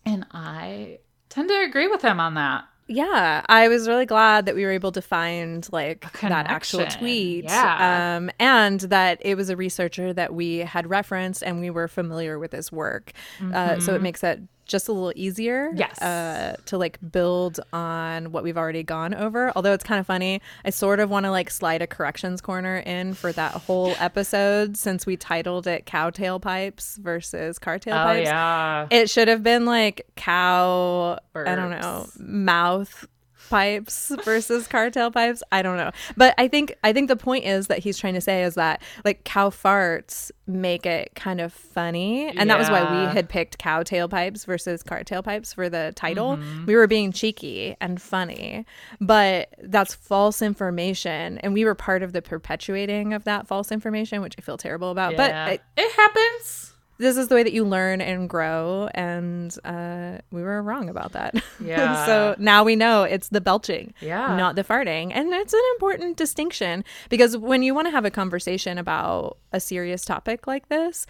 And 0.05 0.25
I 0.31 0.99
tend 1.29 1.49
to 1.49 1.63
agree 1.63 1.87
with 1.87 2.01
him 2.01 2.19
on 2.19 2.33
that. 2.35 2.65
Yeah, 2.87 3.45
I 3.47 3.69
was 3.69 3.87
really 3.87 4.05
glad 4.05 4.47
that 4.47 4.55
we 4.55 4.65
were 4.65 4.71
able 4.71 4.91
to 4.91 5.01
find 5.01 5.65
like 5.71 6.11
that 6.19 6.47
actual 6.47 6.85
tweet. 6.87 7.45
Yeah. 7.45 8.17
Um, 8.17 8.29
and 8.37 8.81
that 8.81 9.21
it 9.21 9.35
was 9.35 9.49
a 9.49 9.55
researcher 9.55 10.11
that 10.13 10.33
we 10.33 10.57
had 10.57 10.89
referenced 10.89 11.41
and 11.41 11.61
we 11.61 11.69
were 11.69 11.87
familiar 11.87 12.37
with 12.37 12.51
his 12.51 12.69
work. 12.69 13.13
Uh, 13.53 13.79
so 13.79 13.95
it 13.95 14.01
makes 14.01 14.21
that 14.21 14.39
just 14.71 14.87
a 14.87 14.91
little 14.93 15.13
easier. 15.15 15.71
Yes. 15.75 16.01
uh, 16.01 16.55
to 16.65 16.77
like 16.77 16.97
build 17.11 17.59
on 17.73 18.31
what 18.31 18.43
we've 18.43 18.57
already 18.57 18.83
gone 18.83 19.13
over. 19.13 19.51
Although 19.55 19.73
it's 19.73 19.83
kind 19.83 19.99
of 19.99 20.07
funny, 20.07 20.41
I 20.65 20.69
sort 20.69 20.99
of 20.99 21.09
want 21.09 21.25
to 21.25 21.31
like 21.31 21.51
slide 21.51 21.81
a 21.81 21.87
corrections 21.87 22.41
corner 22.41 22.77
in 22.77 23.13
for 23.13 23.31
that 23.33 23.51
whole 23.53 23.93
episode 23.99 24.77
since 24.77 25.05
we 25.05 25.17
titled 25.17 25.67
it 25.67 25.85
Cowtail 25.85 26.39
Pipes 26.39 26.97
versus 26.97 27.59
car 27.59 27.77
tailpipes. 27.77 28.19
Oh, 28.19 28.21
yeah. 28.21 28.87
It 28.89 29.09
should 29.09 29.27
have 29.27 29.43
been 29.43 29.65
like 29.65 30.07
cow, 30.15 31.19
I 31.35 31.55
don't 31.55 31.71
know, 31.71 32.07
mouth 32.17 33.05
pipes 33.51 34.12
versus 34.24 34.67
car 34.67 34.89
tailpipes. 34.89 35.41
I 35.51 35.62
don't 35.62 35.77
know. 35.77 35.91
But 36.15 36.34
I 36.38 36.48
think 36.48 36.74
I 36.84 36.93
think 36.93 37.10
the 37.10 37.15
point 37.15 37.46
is 37.46 37.67
that 37.67 37.79
he's 37.79 37.98
trying 37.98 38.13
to 38.13 38.22
say 38.22 38.43
is 38.43 38.55
that 38.55 38.81
like 39.03 39.25
cow 39.25 39.50
farts 39.50 40.31
make 40.48 40.86
it 40.86 41.12
kind 41.15 41.41
of 41.41 41.53
funny. 41.53 42.29
And 42.29 42.50
that 42.50 42.58
was 42.58 42.70
why 42.70 42.81
we 42.81 43.13
had 43.13 43.29
picked 43.29 43.58
cow 43.58 43.84
tailpipes 43.84 44.46
versus 44.46 44.84
car 44.84 45.03
tailpipes 45.03 45.53
for 45.53 45.70
the 45.70 45.93
title. 45.96 46.38
Mm-hmm. 46.38 46.65
We 46.65 46.75
were 46.75 46.88
being 46.88 47.12
cheeky 47.12 47.75
and 47.81 48.01
funny. 48.01 48.65
But 49.00 49.53
that's 49.62 49.93
false 49.93 50.41
information. 50.41 51.38
And 51.39 51.53
we 51.53 51.65
were 51.65 51.75
part 51.75 52.03
of 52.03 52.13
the 52.13 52.22
perpetuating 52.22 53.13
of 53.13 53.25
that 53.25 53.48
false 53.48 53.72
information, 53.72 54.22
which 54.22 54.36
I 54.38 54.41
feel 54.41 54.58
terrible 54.58 54.91
about. 54.91 55.17
But 55.17 55.31
I, 55.31 55.60
it 55.77 55.91
happens. 55.93 56.70
This 57.01 57.17
is 57.17 57.27
the 57.27 57.36
way 57.36 57.43
that 57.43 57.53
you 57.53 57.63
learn 57.65 58.00
and 58.01 58.29
grow 58.29 58.88
and 58.93 59.58
uh, 59.65 60.17
we 60.31 60.41
were 60.41 60.62
wrong 60.62 60.88
about 60.89 61.12
that 61.13 61.34
Yeah. 61.63 62.05
so 62.05 62.36
now 62.39 62.63
we 62.63 62.75
know 62.75 63.03
it's 63.03 63.29
the 63.29 63.41
belching 63.41 63.93
Yeah. 64.01 64.36
not 64.38 64.55
the 64.55 64.63
farting 64.63 65.12
and 65.13 65.34
it's 65.34 65.53
an 65.53 65.62
important 65.75 66.17
distinction 66.17 66.84
because 67.10 67.36
when 67.36 67.63
you 67.63 67.74
want 67.75 67.88
to 67.88 67.91
have 67.91 68.05
a 68.05 68.12
conversation 68.12 68.77
about 68.77 69.37
a 69.51 69.59
serious 69.59 70.05
topic 70.05 70.48
like 70.48 70.70
this 70.70 71.05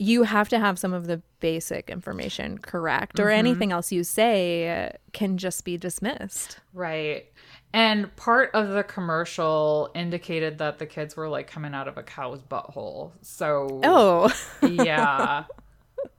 you 0.00 0.22
have 0.22 0.48
to 0.48 0.58
have 0.60 0.78
some 0.78 0.92
of 0.92 1.06
the 1.08 1.20
basic 1.40 1.90
information 1.90 2.58
correct 2.58 3.18
or 3.18 3.30
anything 3.30 3.72
else 3.72 3.90
you 3.92 4.04
say 4.04 4.92
can 5.12 5.36
just 5.38 5.64
be 5.64 5.76
dismissed 5.76 6.58
Right. 6.72 7.26
And 7.72 8.14
part 8.16 8.50
of 8.54 8.70
the 8.70 8.82
commercial 8.82 9.90
indicated 9.94 10.58
that 10.58 10.78
the 10.78 10.86
kids 10.86 11.16
were 11.16 11.28
like 11.28 11.50
coming 11.50 11.74
out 11.74 11.86
of 11.86 11.98
a 11.98 12.02
cow's 12.02 12.42
butthole. 12.42 13.12
So, 13.22 13.80
oh 13.84 14.32
yeah. 14.62 15.44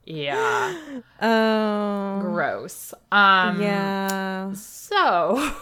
Yeah. 0.04 0.76
oh 1.20 2.18
Gross. 2.20 2.94
Um, 3.12 3.60
yeah 3.60 4.52
So, 4.54 5.52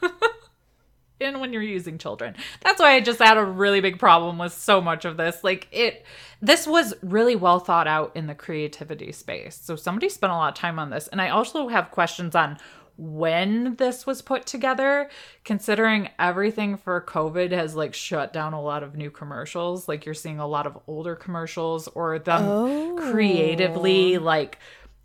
and 1.20 1.40
when 1.40 1.52
you're 1.52 1.62
using 1.62 1.98
children, 1.98 2.34
that's 2.62 2.80
why 2.80 2.94
I 2.94 3.00
just 3.00 3.18
had 3.20 3.36
a 3.36 3.44
really 3.44 3.80
big 3.80 3.98
problem 3.98 4.38
with 4.38 4.52
so 4.52 4.80
much 4.80 5.04
of 5.04 5.16
this. 5.16 5.42
Like, 5.42 5.68
it, 5.72 6.04
this 6.40 6.66
was 6.66 6.94
really 7.02 7.36
well 7.36 7.58
thought 7.58 7.88
out 7.88 8.12
in 8.14 8.26
the 8.26 8.34
creativity 8.34 9.12
space. 9.12 9.58
So, 9.62 9.76
somebody 9.76 10.08
spent 10.08 10.32
a 10.32 10.36
lot 10.36 10.50
of 10.50 10.54
time 10.54 10.78
on 10.78 10.90
this. 10.90 11.08
And 11.08 11.20
I 11.20 11.30
also 11.30 11.68
have 11.68 11.90
questions 11.90 12.34
on 12.34 12.58
when 12.98 13.76
this 13.76 14.06
was 14.06 14.22
put 14.22 14.46
together, 14.46 15.10
considering 15.44 16.08
everything 16.18 16.76
for 16.76 17.00
COVID 17.00 17.52
has 17.52 17.74
like 17.74 17.94
shut 17.94 18.32
down 18.32 18.52
a 18.52 18.62
lot 18.62 18.82
of 18.82 18.96
new 18.96 19.10
commercials. 19.10 19.88
Like, 19.88 20.04
you're 20.06 20.14
seeing 20.14 20.38
a 20.38 20.46
lot 20.46 20.66
of 20.66 20.78
older 20.86 21.14
commercials 21.14 21.88
or 21.88 22.18
them 22.18 22.96
creatively, 22.96 24.16
oh. 24.16 24.20
like, 24.20 24.58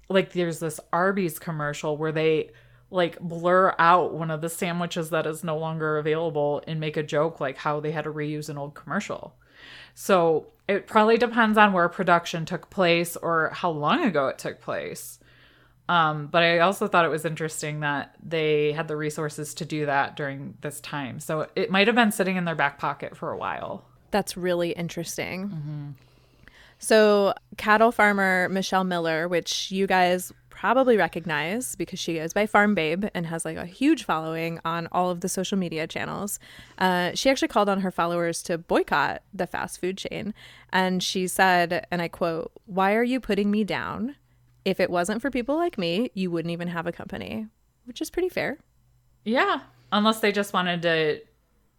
like 0.10 0.32
there's 0.34 0.60
this 0.60 0.80
Arby's 0.92 1.40
commercial 1.40 1.98
where 1.98 2.12
they 2.12 2.52
like 2.92 3.18
blur 3.20 3.74
out 3.80 4.14
one 4.14 4.30
of 4.30 4.42
the 4.42 4.50
sandwiches 4.50 5.10
that 5.10 5.26
is 5.26 5.44
no 5.44 5.58
longer 5.58 5.98
available 5.98 6.62
and 6.68 6.80
make 6.80 6.98
a 6.98 7.04
joke 7.04 7.40
like 7.40 7.58
how 7.58 7.80
they 7.80 7.92
had 7.92 8.04
to 8.04 8.12
reuse 8.12 8.50
an 8.50 8.58
old 8.58 8.74
commercial. 8.74 9.34
So 9.94 10.48
it 10.68 10.88
probably 10.88 11.18
depends 11.18 11.58
on 11.58 11.74
where 11.74 11.88
production 11.90 12.46
took 12.46 12.70
place 12.70 13.16
or 13.16 13.50
how 13.54 13.72
long 13.72 14.04
ago 14.04 14.28
it 14.28 14.38
took 14.38 14.62
place. 14.62 15.20
Um, 15.92 16.28
but 16.28 16.42
I 16.42 16.60
also 16.60 16.88
thought 16.88 17.04
it 17.04 17.10
was 17.10 17.26
interesting 17.26 17.82
that 17.82 18.16
they 18.24 18.72
had 18.72 18.88
the 18.88 18.96
resources 18.96 19.54
to 19.56 19.66
do 19.66 19.86
that 19.88 20.16
during 20.16 20.58
this 20.62 20.80
time. 20.80 21.20
So 21.20 21.50
it 21.54 21.70
might 21.70 21.88
have 21.88 21.98
been 21.98 22.14
sitting 22.14 22.38
in 22.38 22.46
their 22.46 22.56
back 22.56 22.78
pocket 22.80 23.18
for 23.18 23.30
a 23.30 23.38
while. 23.38 23.84
That's 24.10 24.38
really 24.38 24.72
interesting. 24.72 25.98
So, 26.80 27.34
cattle 27.58 27.92
farmer 27.92 28.48
Michelle 28.48 28.86
Miller, 28.86 29.28
which 29.28 29.70
you 29.70 29.86
guys 29.86 30.32
probably 30.50 30.96
recognize 30.96 31.76
because 31.76 32.00
she 32.00 32.14
goes 32.14 32.32
by 32.32 32.46
Farm 32.46 32.74
Babe 32.74 33.06
and 33.14 33.26
has 33.26 33.44
like 33.44 33.58
a 33.58 33.66
huge 33.66 34.06
following 34.06 34.62
on 34.64 34.88
all 34.94 35.10
of 35.10 35.20
the 35.20 35.28
social 35.28 35.58
media 35.58 35.88
channels. 35.88 36.40
Uh, 36.78 37.12
she 37.16 37.30
actually 37.30 37.50
called 37.50 37.68
on 37.68 37.82
her 37.82 37.92
followers 37.92 38.42
to 38.44 38.58
boycott 38.58 39.24
the 39.34 39.46
fast 39.46 39.82
food 39.82 39.98
chain. 39.98 40.34
And 40.72 41.04
she 41.04 41.28
said, 41.28 41.86
and 41.92 42.02
I 42.02 42.08
quote, 42.08 42.54
Why 42.66 42.96
are 42.96 43.04
you 43.04 43.20
putting 43.20 43.52
me 43.52 43.66
down? 43.66 44.16
If 44.66 44.80
it 44.80 44.90
wasn't 44.90 45.22
for 45.22 45.32
people 45.32 45.56
like 45.56 45.78
me, 45.78 46.12
you 46.14 46.30
wouldn't 46.32 46.52
even 46.52 46.68
have 46.68 46.88
a 46.88 46.92
company, 46.92 47.48
which 47.86 48.02
is 48.02 48.10
pretty 48.10 48.30
fair. 48.30 48.60
Yeah. 49.24 49.62
Unless 49.92 50.20
they 50.20 50.32
just 50.32 50.54
wanted 50.54 50.82
to, 50.84 51.20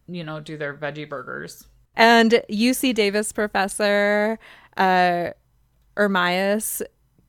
you 0.08 0.24
know, 0.24 0.40
do 0.40 0.56
their 0.56 0.74
veggie 0.74 1.08
burgers. 1.08 1.66
And 1.94 2.42
UC 2.50 2.94
Davis 2.94 3.32
professor 3.32 4.38
uh, 4.76 5.30
Ermias 5.96 6.82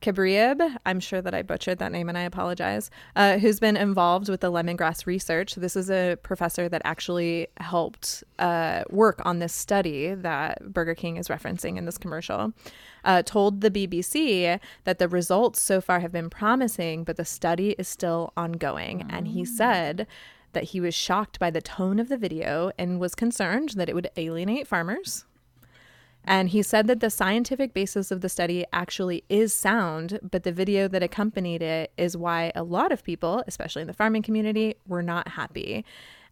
Kebreab, 0.04 0.76
I'm 0.84 1.00
sure 1.00 1.22
that 1.22 1.32
I 1.32 1.40
butchered 1.40 1.78
that 1.78 1.90
name 1.90 2.10
and 2.10 2.18
I 2.18 2.22
apologize, 2.22 2.90
uh, 3.16 3.38
who's 3.38 3.58
been 3.58 3.74
involved 3.74 4.28
with 4.28 4.42
the 4.42 4.52
lemongrass 4.52 5.06
research. 5.06 5.54
This 5.54 5.76
is 5.76 5.90
a 5.90 6.18
professor 6.22 6.68
that 6.68 6.82
actually 6.84 7.46
helped 7.56 8.22
uh, 8.38 8.84
work 8.90 9.22
on 9.24 9.38
this 9.38 9.54
study 9.54 10.12
that 10.14 10.74
Burger 10.74 10.94
King 10.94 11.16
is 11.16 11.28
referencing 11.28 11.78
in 11.78 11.86
this 11.86 11.96
commercial. 11.96 12.52
Uh, 13.02 13.22
told 13.22 13.62
the 13.62 13.70
BBC 13.70 14.60
that 14.84 14.98
the 14.98 15.08
results 15.08 15.62
so 15.62 15.80
far 15.80 16.00
have 16.00 16.12
been 16.12 16.28
promising, 16.28 17.02
but 17.04 17.16
the 17.16 17.24
study 17.24 17.70
is 17.78 17.88
still 17.88 18.34
ongoing. 18.36 19.06
And 19.08 19.28
he 19.28 19.46
said 19.46 20.06
that 20.52 20.64
he 20.64 20.80
was 20.80 20.94
shocked 20.94 21.38
by 21.38 21.50
the 21.50 21.62
tone 21.62 21.98
of 21.98 22.10
the 22.10 22.18
video 22.18 22.70
and 22.78 23.00
was 23.00 23.14
concerned 23.14 23.70
that 23.70 23.88
it 23.88 23.94
would 23.94 24.10
alienate 24.18 24.66
farmers. 24.66 25.24
And 26.24 26.48
he 26.48 26.62
said 26.62 26.86
that 26.86 27.00
the 27.00 27.10
scientific 27.10 27.74
basis 27.74 28.10
of 28.10 28.20
the 28.20 28.28
study 28.28 28.64
actually 28.72 29.24
is 29.28 29.52
sound, 29.52 30.18
but 30.22 30.42
the 30.42 30.52
video 30.52 30.88
that 30.88 31.02
accompanied 31.02 31.62
it 31.62 31.92
is 31.96 32.16
why 32.16 32.50
a 32.54 32.62
lot 32.62 32.92
of 32.92 33.04
people, 33.04 33.44
especially 33.46 33.82
in 33.82 33.88
the 33.88 33.94
farming 33.94 34.22
community, 34.22 34.76
were 34.86 35.02
not 35.02 35.28
happy. 35.28 35.84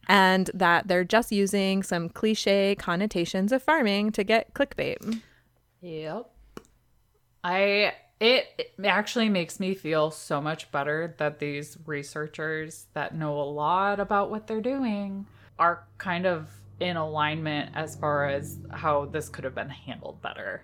And 0.08 0.50
that 0.54 0.88
they're 0.88 1.04
just 1.04 1.30
using 1.30 1.82
some 1.82 2.08
cliche 2.08 2.74
connotations 2.74 3.52
of 3.52 3.62
farming 3.62 4.12
to 4.12 4.24
get 4.24 4.54
clickbait. 4.54 5.20
Yep. 5.80 6.28
I 7.44 7.92
it, 8.22 8.46
it 8.78 8.84
actually 8.84 9.28
makes 9.28 9.58
me 9.58 9.74
feel 9.74 10.12
so 10.12 10.40
much 10.40 10.70
better 10.70 11.16
that 11.18 11.40
these 11.40 11.76
researchers 11.86 12.86
that 12.94 13.16
know 13.16 13.40
a 13.40 13.42
lot 13.42 13.98
about 13.98 14.30
what 14.30 14.46
they're 14.46 14.60
doing 14.60 15.26
are 15.58 15.84
kind 15.98 16.24
of 16.24 16.48
in 16.80 16.96
alignment 16.96 17.70
as 17.74 17.96
far 17.96 18.28
as 18.28 18.58
how 18.70 19.06
this 19.06 19.28
could 19.28 19.44
have 19.44 19.54
been 19.54 19.70
handled 19.70 20.20
better. 20.22 20.62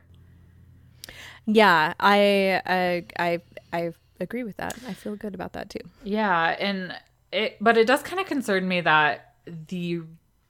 Yeah, 1.47 1.95
I 1.99 2.61
I 2.67 3.05
I, 3.19 3.41
I 3.73 3.93
agree 4.21 4.43
with 4.43 4.57
that. 4.59 4.77
I 4.87 4.93
feel 4.93 5.17
good 5.17 5.35
about 5.35 5.55
that 5.55 5.71
too. 5.71 5.81
Yeah, 6.05 6.57
and 6.59 6.95
it 7.33 7.57
but 7.61 7.77
it 7.77 7.87
does 7.87 8.03
kind 8.03 8.21
of 8.21 8.27
concern 8.27 8.67
me 8.69 8.81
that 8.83 9.35
the 9.69 10.03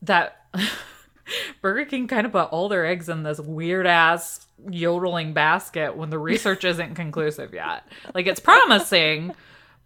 that 0.03 0.45
Burger 1.61 1.85
King 1.85 2.09
kind 2.09 2.27
of 2.27 2.33
put 2.33 2.51
all 2.51 2.69
their 2.69 2.87
eggs 2.87 3.09
in 3.09 3.23
this 3.23 3.39
weird 3.39 3.87
ass 3.87 4.47
yodeling 4.71 5.33
basket 5.33 5.97
when 5.97 6.11
the 6.11 6.19
research 6.19 6.65
isn't 6.65 6.95
conclusive 6.95 7.55
yet. 7.55 7.85
Like 8.15 8.27
it's 8.27 8.41
promising, 8.41 9.35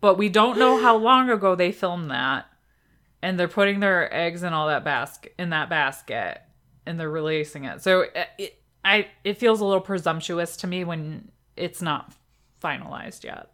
but 0.01 0.17
we 0.17 0.29
don't 0.29 0.59
know 0.59 0.81
how 0.81 0.97
long 0.97 1.31
ago 1.31 1.55
they 1.55 1.73
filmed 1.73 2.11
that. 2.11 2.47
And 3.23 3.39
they're 3.39 3.49
putting 3.49 3.81
their 3.81 4.13
eggs 4.13 4.43
in 4.43 4.53
all 4.53 4.67
that 4.67 4.85
basket 4.85 5.35
in 5.39 5.51
that 5.51 5.69
basket 5.71 6.43
and 6.87 6.99
they're 6.99 7.11
releasing 7.11 7.65
it. 7.65 7.83
So 7.83 8.03
it, 8.03 8.29
it 8.39 8.63
I 8.85 9.09
it 9.25 9.39
feels 9.39 9.61
a 9.61 9.65
little 9.65 9.81
presumptuous 9.81 10.57
to 10.59 10.67
me 10.67 10.85
when 10.85 11.31
it's 11.57 11.81
not 11.83 12.13
finalized 12.63 13.25
yet. 13.25 13.51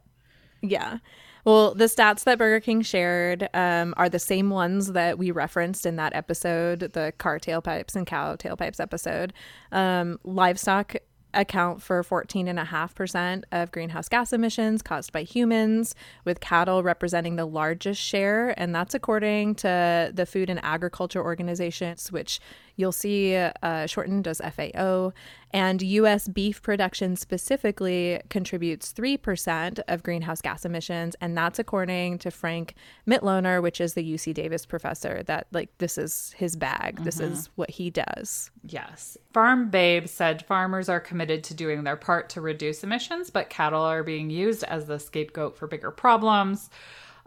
Yeah. 0.62 0.98
Well, 1.44 1.74
the 1.74 1.84
stats 1.84 2.24
that 2.24 2.36
Burger 2.36 2.60
King 2.60 2.82
shared 2.82 3.48
um, 3.54 3.94
are 3.96 4.08
the 4.08 4.18
same 4.18 4.50
ones 4.50 4.92
that 4.92 5.18
we 5.18 5.30
referenced 5.30 5.86
in 5.86 5.96
that 5.96 6.14
episode, 6.14 6.80
the 6.80 7.12
car 7.16 7.38
tailpipes 7.38 7.96
and 7.96 8.06
cow 8.06 8.36
tailpipes 8.36 8.80
episode. 8.80 9.32
Um, 9.72 10.18
livestock 10.24 10.96
account 11.34 11.82
for 11.82 12.02
14.5% 12.02 13.44
of 13.52 13.70
greenhouse 13.70 14.08
gas 14.08 14.32
emissions 14.32 14.82
caused 14.82 15.12
by 15.12 15.22
humans, 15.22 15.94
with 16.24 16.40
cattle 16.40 16.82
representing 16.82 17.36
the 17.36 17.44
largest 17.44 18.00
share. 18.00 18.58
And 18.58 18.74
that's 18.74 18.94
according 18.94 19.56
to 19.56 20.10
the 20.14 20.26
Food 20.26 20.50
and 20.50 20.60
Agriculture 20.62 21.22
Organizations, 21.22 22.10
which 22.10 22.40
you'll 22.78 22.92
see 22.92 23.36
uh, 23.36 23.86
shortened 23.86 24.26
as 24.26 24.40
FAO. 24.40 25.12
And 25.50 25.82
US 25.82 26.28
beef 26.28 26.62
production 26.62 27.16
specifically 27.16 28.20
contributes 28.28 28.92
3% 28.92 29.80
of 29.88 30.02
greenhouse 30.02 30.40
gas 30.40 30.64
emissions. 30.64 31.16
And 31.20 31.36
that's 31.36 31.58
according 31.58 32.18
to 32.18 32.30
Frank 32.30 32.74
Mitloehner, 33.06 33.60
which 33.62 33.80
is 33.80 33.94
the 33.94 34.14
UC 34.14 34.34
Davis 34.34 34.64
professor, 34.64 35.22
that 35.24 35.48
like 35.50 35.76
this 35.78 35.98
is 35.98 36.34
his 36.36 36.54
bag, 36.54 37.02
this 37.02 37.18
is 37.18 37.50
what 37.56 37.70
he 37.70 37.90
does. 37.90 38.50
Yes. 38.62 39.16
Farm 39.32 39.70
Babe 39.70 40.06
said 40.06 40.44
farmers 40.46 40.88
are 40.88 41.00
committed 41.00 41.42
to 41.44 41.54
doing 41.54 41.82
their 41.82 41.96
part 41.96 42.28
to 42.30 42.40
reduce 42.40 42.84
emissions, 42.84 43.30
but 43.30 43.50
cattle 43.50 43.82
are 43.82 44.04
being 44.04 44.30
used 44.30 44.62
as 44.64 44.86
the 44.86 44.98
scapegoat 44.98 45.56
for 45.56 45.66
bigger 45.66 45.90
problems. 45.90 46.70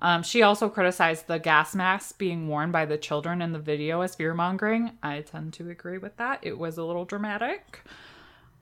Um, 0.01 0.23
she 0.23 0.41
also 0.41 0.67
criticized 0.67 1.27
the 1.27 1.37
gas 1.37 1.75
masks 1.75 2.11
being 2.11 2.47
worn 2.47 2.71
by 2.71 2.85
the 2.85 2.97
children 2.97 3.41
in 3.41 3.53
the 3.53 3.59
video 3.59 4.01
as 4.01 4.15
fear 4.15 4.33
mongering. 4.33 4.93
I 5.03 5.21
tend 5.21 5.53
to 5.53 5.69
agree 5.69 5.99
with 5.99 6.17
that. 6.17 6.39
It 6.41 6.57
was 6.57 6.77
a 6.77 6.83
little 6.83 7.05
dramatic. 7.05 7.83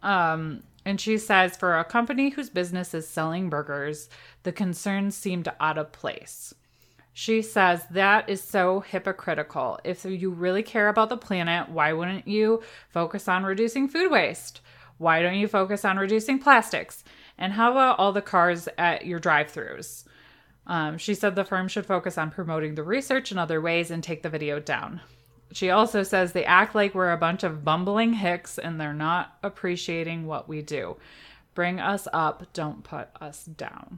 Um, 0.04 0.63
and 0.86 0.99
she 0.99 1.17
says 1.17 1.56
for 1.56 1.78
a 1.78 1.86
company 1.86 2.30
whose 2.30 2.49
business 2.49 2.93
is 2.93 3.08
selling 3.08 3.49
burgers, 3.49 4.10
the 4.43 4.52
concerns 4.52 5.15
seemed 5.15 5.52
out 5.60 5.78
of 5.78 5.91
place. 5.91 6.54
She 7.13 7.41
says 7.41 7.84
that 7.91 8.30
is 8.30 8.41
so 8.41 8.80
hypocritical. 8.82 9.80
If 9.84 10.06
you 10.06 10.30
really 10.30 10.63
care 10.63 10.88
about 10.88 11.10
the 11.10 11.17
planet, 11.17 11.69
why 11.69 11.91
wouldn't 11.93 12.28
you 12.28 12.63
focus 12.89 13.28
on 13.28 13.43
reducing 13.43 13.88
food 13.88 14.12
waste? 14.12 14.62
Why 14.97 15.21
don't 15.21 15.36
you 15.36 15.47
focus 15.47 15.84
on 15.86 15.97
reducing 15.97 16.39
plastics? 16.39 17.04
And 17.38 17.54
how 17.54 17.71
about 17.71 17.99
all 17.99 18.12
the 18.12 18.21
cars 18.21 18.67
at 18.78 19.06
your 19.06 19.19
drive 19.19 19.52
throughs? 19.52 20.06
Um, 20.69 20.99
she 20.99 21.15
said 21.15 21.36
the 21.36 21.43
firm 21.43 21.67
should 21.67 21.88
focus 21.88 22.17
on 22.17 22.29
promoting 22.29 22.75
the 22.75 22.84
research 22.84 23.32
in 23.32 23.39
other 23.39 23.60
ways 23.60 23.89
and 23.89 24.03
take 24.03 24.21
the 24.21 24.29
video 24.29 24.60
down. 24.60 25.01
She 25.51 25.71
also 25.71 26.03
says 26.03 26.32
they 26.32 26.45
act 26.45 26.75
like 26.75 26.93
we're 26.93 27.12
a 27.12 27.17
bunch 27.17 27.43
of 27.43 27.65
bumbling 27.65 28.13
hicks 28.13 28.60
and 28.60 28.79
they're 28.79 28.93
not 28.93 29.39
appreciating 29.41 30.27
what 30.27 30.47
we 30.47 30.62
do. 30.62 30.97
Bring 31.55 31.79
us 31.79 32.08
up, 32.13 32.53
don't 32.53 32.84
put 32.84 33.10
us 33.19 33.45
down. 33.45 33.97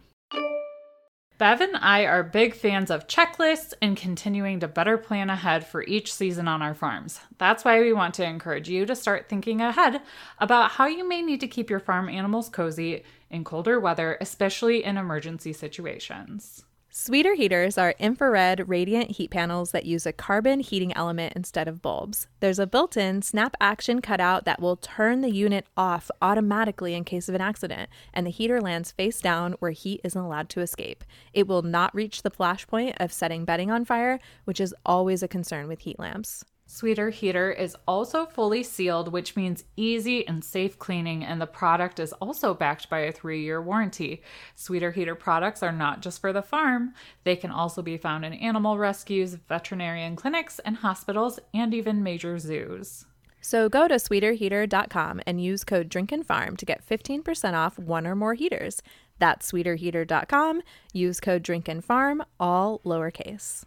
Bev 1.41 1.59
and 1.59 1.75
I 1.77 2.05
are 2.05 2.21
big 2.21 2.53
fans 2.53 2.91
of 2.91 3.07
checklists 3.07 3.73
and 3.81 3.97
continuing 3.97 4.59
to 4.59 4.67
better 4.67 4.95
plan 4.95 5.31
ahead 5.31 5.65
for 5.65 5.81
each 5.85 6.13
season 6.13 6.47
on 6.47 6.61
our 6.61 6.75
farms. 6.75 7.19
That's 7.39 7.65
why 7.65 7.79
we 7.79 7.93
want 7.93 8.13
to 8.13 8.23
encourage 8.23 8.69
you 8.69 8.85
to 8.85 8.95
start 8.95 9.27
thinking 9.27 9.59
ahead 9.59 10.03
about 10.37 10.69
how 10.69 10.85
you 10.85 11.09
may 11.09 11.23
need 11.23 11.39
to 11.39 11.47
keep 11.47 11.67
your 11.67 11.79
farm 11.79 12.09
animals 12.09 12.47
cozy 12.47 13.03
in 13.31 13.43
colder 13.43 13.79
weather, 13.79 14.19
especially 14.21 14.83
in 14.83 14.97
emergency 14.97 15.51
situations. 15.51 16.63
Sweeter 16.93 17.35
heaters 17.35 17.77
are 17.77 17.95
infrared 17.99 18.67
radiant 18.67 19.11
heat 19.11 19.31
panels 19.31 19.71
that 19.71 19.85
use 19.85 20.05
a 20.05 20.11
carbon 20.11 20.59
heating 20.59 20.93
element 20.93 21.31
instead 21.37 21.69
of 21.69 21.81
bulbs. 21.81 22.27
There's 22.41 22.59
a 22.59 22.67
built 22.67 22.97
in 22.97 23.21
snap 23.21 23.55
action 23.61 24.01
cutout 24.01 24.43
that 24.43 24.59
will 24.59 24.75
turn 24.75 25.21
the 25.21 25.31
unit 25.31 25.65
off 25.77 26.11
automatically 26.21 26.93
in 26.93 27.05
case 27.05 27.29
of 27.29 27.35
an 27.35 27.39
accident, 27.39 27.89
and 28.13 28.27
the 28.27 28.29
heater 28.29 28.59
lands 28.59 28.91
face 28.91 29.21
down 29.21 29.53
where 29.59 29.71
heat 29.71 30.01
isn't 30.03 30.21
allowed 30.21 30.49
to 30.49 30.59
escape. 30.59 31.05
It 31.31 31.47
will 31.47 31.61
not 31.61 31.95
reach 31.95 32.23
the 32.23 32.29
flash 32.29 32.67
point 32.67 32.97
of 32.99 33.13
setting 33.13 33.45
bedding 33.45 33.71
on 33.71 33.85
fire, 33.85 34.19
which 34.43 34.59
is 34.59 34.75
always 34.85 35.23
a 35.23 35.29
concern 35.29 35.69
with 35.69 35.79
heat 35.79 35.97
lamps. 35.97 36.43
Sweeter 36.73 37.09
Heater 37.09 37.51
is 37.51 37.75
also 37.85 38.25
fully 38.25 38.63
sealed, 38.63 39.11
which 39.11 39.35
means 39.35 39.65
easy 39.75 40.25
and 40.25 40.41
safe 40.41 40.79
cleaning, 40.79 41.21
and 41.21 41.41
the 41.41 41.45
product 41.45 41.99
is 41.99 42.13
also 42.13 42.53
backed 42.53 42.89
by 42.89 42.99
a 42.99 43.11
three 43.11 43.43
year 43.43 43.61
warranty. 43.61 44.21
Sweeter 44.55 44.91
Heater 44.91 45.13
products 45.13 45.61
are 45.61 45.73
not 45.73 46.01
just 46.01 46.21
for 46.21 46.31
the 46.31 46.41
farm, 46.41 46.93
they 47.25 47.35
can 47.35 47.51
also 47.51 47.81
be 47.81 47.97
found 47.97 48.23
in 48.23 48.31
animal 48.31 48.77
rescues, 48.77 49.33
veterinarian 49.33 50.15
clinics, 50.15 50.59
and 50.59 50.77
hospitals, 50.77 51.41
and 51.53 51.73
even 51.73 52.03
major 52.03 52.39
zoos. 52.39 53.05
So 53.41 53.67
go 53.67 53.89
to 53.89 53.95
sweeterheater.com 53.95 55.21
and 55.27 55.43
use 55.43 55.65
code 55.65 55.89
DRINKINFARM 55.89 56.55
to 56.55 56.65
get 56.65 56.87
15% 56.87 57.53
off 57.53 57.77
one 57.79 58.07
or 58.07 58.15
more 58.15 58.35
heaters. 58.35 58.81
That's 59.19 59.51
sweeterheater.com. 59.51 60.61
Use 60.93 61.19
code 61.19 61.43
DRINKINFARM, 61.43 62.21
all 62.39 62.79
lowercase. 62.85 63.65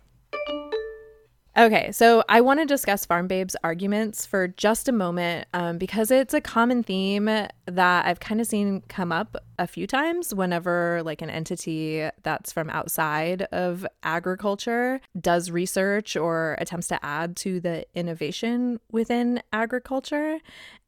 Okay, 1.57 1.93
so 1.93 2.25
I 2.29 2.40
want 2.40 2.59
to 2.59 2.67
discuss 2.67 3.07
Farm 3.07 3.29
Babe's 3.29 3.55
arguments 3.62 4.27
for 4.27 4.49
just 4.49 4.88
a 4.88 4.93
moment 4.93 5.47
um, 5.55 5.79
because 5.79 6.11
it's 6.11 6.35
a 6.35 6.40
common 6.40 6.83
theme 6.83 7.29
that 7.66 8.07
I've 8.07 8.20
kind 8.20 8.40
of 8.40 8.46
seen 8.46 8.83
come 8.88 9.12
up 9.12 9.37
a 9.59 9.66
few 9.66 9.87
times 9.87 10.35
whenever 10.35 11.03
like 11.05 11.22
an 11.22 11.31
entity 11.31 12.09
that's 12.22 12.53
from 12.53 12.68
outside 12.70 13.42
of 13.53 13.87
agriculture 14.03 15.00
does 15.18 15.50
research 15.50 16.16
or 16.16 16.57
attempts 16.61 16.88
to 16.88 17.05
add 17.05 17.37
to 17.37 17.61
the 17.61 17.87
innovation 17.94 18.81
within 18.90 19.42
agriculture. 19.53 20.38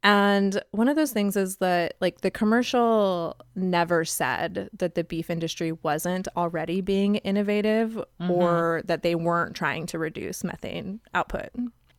And 0.03 0.61
one 0.71 0.87
of 0.87 0.95
those 0.95 1.11
things 1.11 1.35
is 1.35 1.57
that 1.57 1.95
like 1.99 2.21
the 2.21 2.31
commercial 2.31 3.37
never 3.55 4.05
said 4.05 4.69
that 4.77 4.95
the 4.95 5.03
beef 5.03 5.29
industry 5.29 5.71
wasn't 5.71 6.27
already 6.35 6.81
being 6.81 7.15
innovative 7.15 7.91
mm-hmm. 7.91 8.31
or 8.31 8.81
that 8.85 9.01
they 9.01 9.15
weren't 9.15 9.55
trying 9.55 9.85
to 9.87 9.99
reduce 9.99 10.43
methane 10.43 10.99
output. 11.13 11.49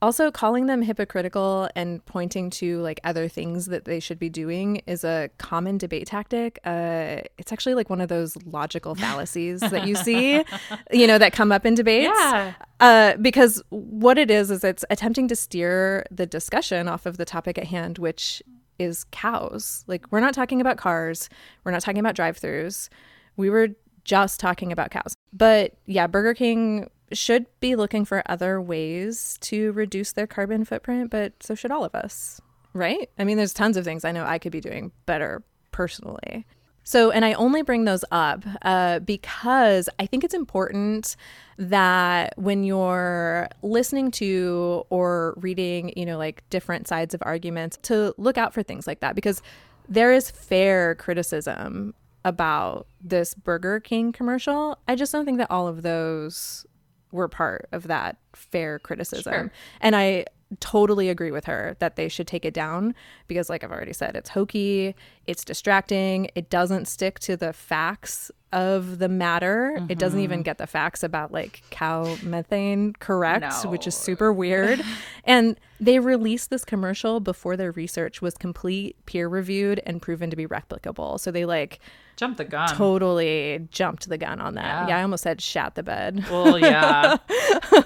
Also, 0.00 0.30
calling 0.30 0.66
them 0.66 0.82
hypocritical 0.82 1.68
and 1.74 2.04
pointing 2.06 2.50
to 2.50 2.80
like 2.80 3.00
other 3.02 3.26
things 3.26 3.66
that 3.66 3.84
they 3.84 3.98
should 3.98 4.18
be 4.18 4.28
doing 4.28 4.76
is 4.86 5.02
a 5.02 5.28
common 5.38 5.76
debate 5.76 6.06
tactic. 6.06 6.60
Uh, 6.64 7.22
it's 7.36 7.52
actually 7.52 7.74
like 7.74 7.90
one 7.90 8.00
of 8.00 8.08
those 8.08 8.36
logical 8.44 8.94
fallacies 9.04 9.60
that 9.60 9.88
you 9.88 9.96
see, 9.96 10.44
you 10.92 11.06
know, 11.06 11.18
that 11.18 11.32
come 11.32 11.50
up 11.50 11.66
in 11.66 11.74
debates. 11.74 12.12
Yeah. 12.16 12.54
Uh, 12.78 13.16
because 13.16 13.60
what 13.70 14.18
it 14.18 14.30
is 14.30 14.52
is 14.52 14.62
it's 14.62 14.84
attempting 14.88 15.26
to 15.28 15.34
steer 15.34 16.06
the 16.12 16.26
discussion 16.26 16.86
off 16.86 17.04
of 17.04 17.16
the 17.16 17.24
topic 17.24 17.58
at 17.58 17.64
hand, 17.64 17.98
which 17.98 18.40
is 18.78 19.04
cows. 19.10 19.84
Like 19.88 20.06
we're 20.12 20.20
not 20.20 20.32
talking 20.32 20.60
about 20.60 20.76
cars, 20.76 21.28
we're 21.64 21.72
not 21.72 21.80
talking 21.80 21.98
about 21.98 22.14
drive-throughs. 22.14 22.88
We 23.36 23.50
were 23.50 23.70
just 24.04 24.38
talking 24.38 24.70
about 24.70 24.90
cows. 24.90 25.16
But 25.32 25.74
yeah, 25.86 26.06
Burger 26.06 26.34
King 26.34 26.88
should 27.12 27.46
be 27.60 27.76
looking 27.76 28.04
for 28.04 28.22
other 28.26 28.60
ways 28.60 29.38
to 29.42 29.72
reduce 29.72 30.12
their 30.12 30.26
carbon 30.26 30.64
footprint, 30.64 31.10
but 31.10 31.42
so 31.42 31.54
should 31.54 31.70
all 31.70 31.84
of 31.84 31.94
us, 31.94 32.40
right? 32.72 33.10
I 33.18 33.24
mean, 33.24 33.36
there's 33.36 33.54
tons 33.54 33.76
of 33.76 33.84
things 33.84 34.04
I 34.04 34.12
know 34.12 34.24
I 34.24 34.38
could 34.38 34.52
be 34.52 34.60
doing 34.60 34.92
better 35.06 35.42
personally. 35.72 36.46
So, 36.88 37.10
and 37.10 37.22
I 37.22 37.34
only 37.34 37.60
bring 37.60 37.84
those 37.84 38.02
up 38.10 38.44
uh, 38.62 39.00
because 39.00 39.90
I 39.98 40.06
think 40.06 40.24
it's 40.24 40.32
important 40.32 41.16
that 41.58 42.32
when 42.38 42.64
you're 42.64 43.48
listening 43.60 44.10
to 44.12 44.86
or 44.88 45.34
reading, 45.36 45.92
you 45.96 46.06
know, 46.06 46.16
like 46.16 46.48
different 46.48 46.88
sides 46.88 47.12
of 47.12 47.22
arguments, 47.26 47.78
to 47.82 48.14
look 48.16 48.38
out 48.38 48.54
for 48.54 48.62
things 48.62 48.86
like 48.86 49.00
that 49.00 49.14
because 49.14 49.42
there 49.86 50.14
is 50.14 50.30
fair 50.30 50.94
criticism 50.94 51.92
about 52.24 52.86
this 53.02 53.34
Burger 53.34 53.80
King 53.80 54.12
commercial. 54.12 54.78
I 54.88 54.94
just 54.94 55.12
don't 55.12 55.24
think 55.24 55.38
that 55.38 55.50
all 55.50 55.68
of 55.68 55.82
those 55.82 56.64
were 57.12 57.28
part 57.28 57.68
of 57.72 57.84
that 57.88 58.16
fair 58.34 58.78
criticism. 58.78 59.32
Sure. 59.32 59.52
And 59.80 59.96
I 59.96 60.26
totally 60.60 61.08
agree 61.10 61.30
with 61.30 61.44
her 61.44 61.76
that 61.78 61.96
they 61.96 62.08
should 62.08 62.26
take 62.26 62.44
it 62.44 62.54
down 62.54 62.94
because 63.26 63.50
like 63.50 63.62
I've 63.62 63.70
already 63.70 63.92
said, 63.92 64.16
it's 64.16 64.30
hokey, 64.30 64.94
it's 65.26 65.44
distracting, 65.44 66.30
it 66.34 66.48
doesn't 66.48 66.88
stick 66.88 67.18
to 67.20 67.36
the 67.36 67.52
facts 67.52 68.30
of 68.52 68.98
the 68.98 69.10
matter. 69.10 69.78
It 69.90 69.98
doesn't 69.98 70.20
even 70.20 70.38
mm-hmm. 70.38 70.44
get 70.44 70.58
the 70.58 70.66
facts 70.66 71.02
about 71.02 71.32
like 71.32 71.62
cow 71.70 72.16
methane 72.22 72.94
correct, 72.94 73.66
which 73.66 73.86
is 73.86 73.94
super 73.94 74.32
weird. 74.32 74.82
and 75.24 75.60
they 75.80 75.98
released 75.98 76.48
this 76.48 76.64
commercial 76.64 77.20
before 77.20 77.56
their 77.56 77.72
research 77.72 78.22
was 78.22 78.36
complete, 78.38 78.96
peer 79.04 79.28
reviewed 79.28 79.82
and 79.84 80.00
proven 80.00 80.30
to 80.30 80.36
be 80.36 80.46
replicable. 80.46 81.20
So 81.20 81.30
they 81.30 81.44
like 81.44 81.78
Jump 82.18 82.36
the 82.36 82.44
gun. 82.44 82.68
totally 82.74 83.68
jumped 83.70 84.08
the 84.08 84.18
gun 84.18 84.40
on 84.40 84.54
that. 84.54 84.64
Yeah. 84.64 84.88
Yeah, 84.88 84.98
I 84.98 85.02
almost 85.02 85.22
said 85.22 85.40
shat 85.40 85.76
the 85.76 85.84
bed. 85.84 86.24
Well, 86.28 86.58
yeah. 86.58 87.16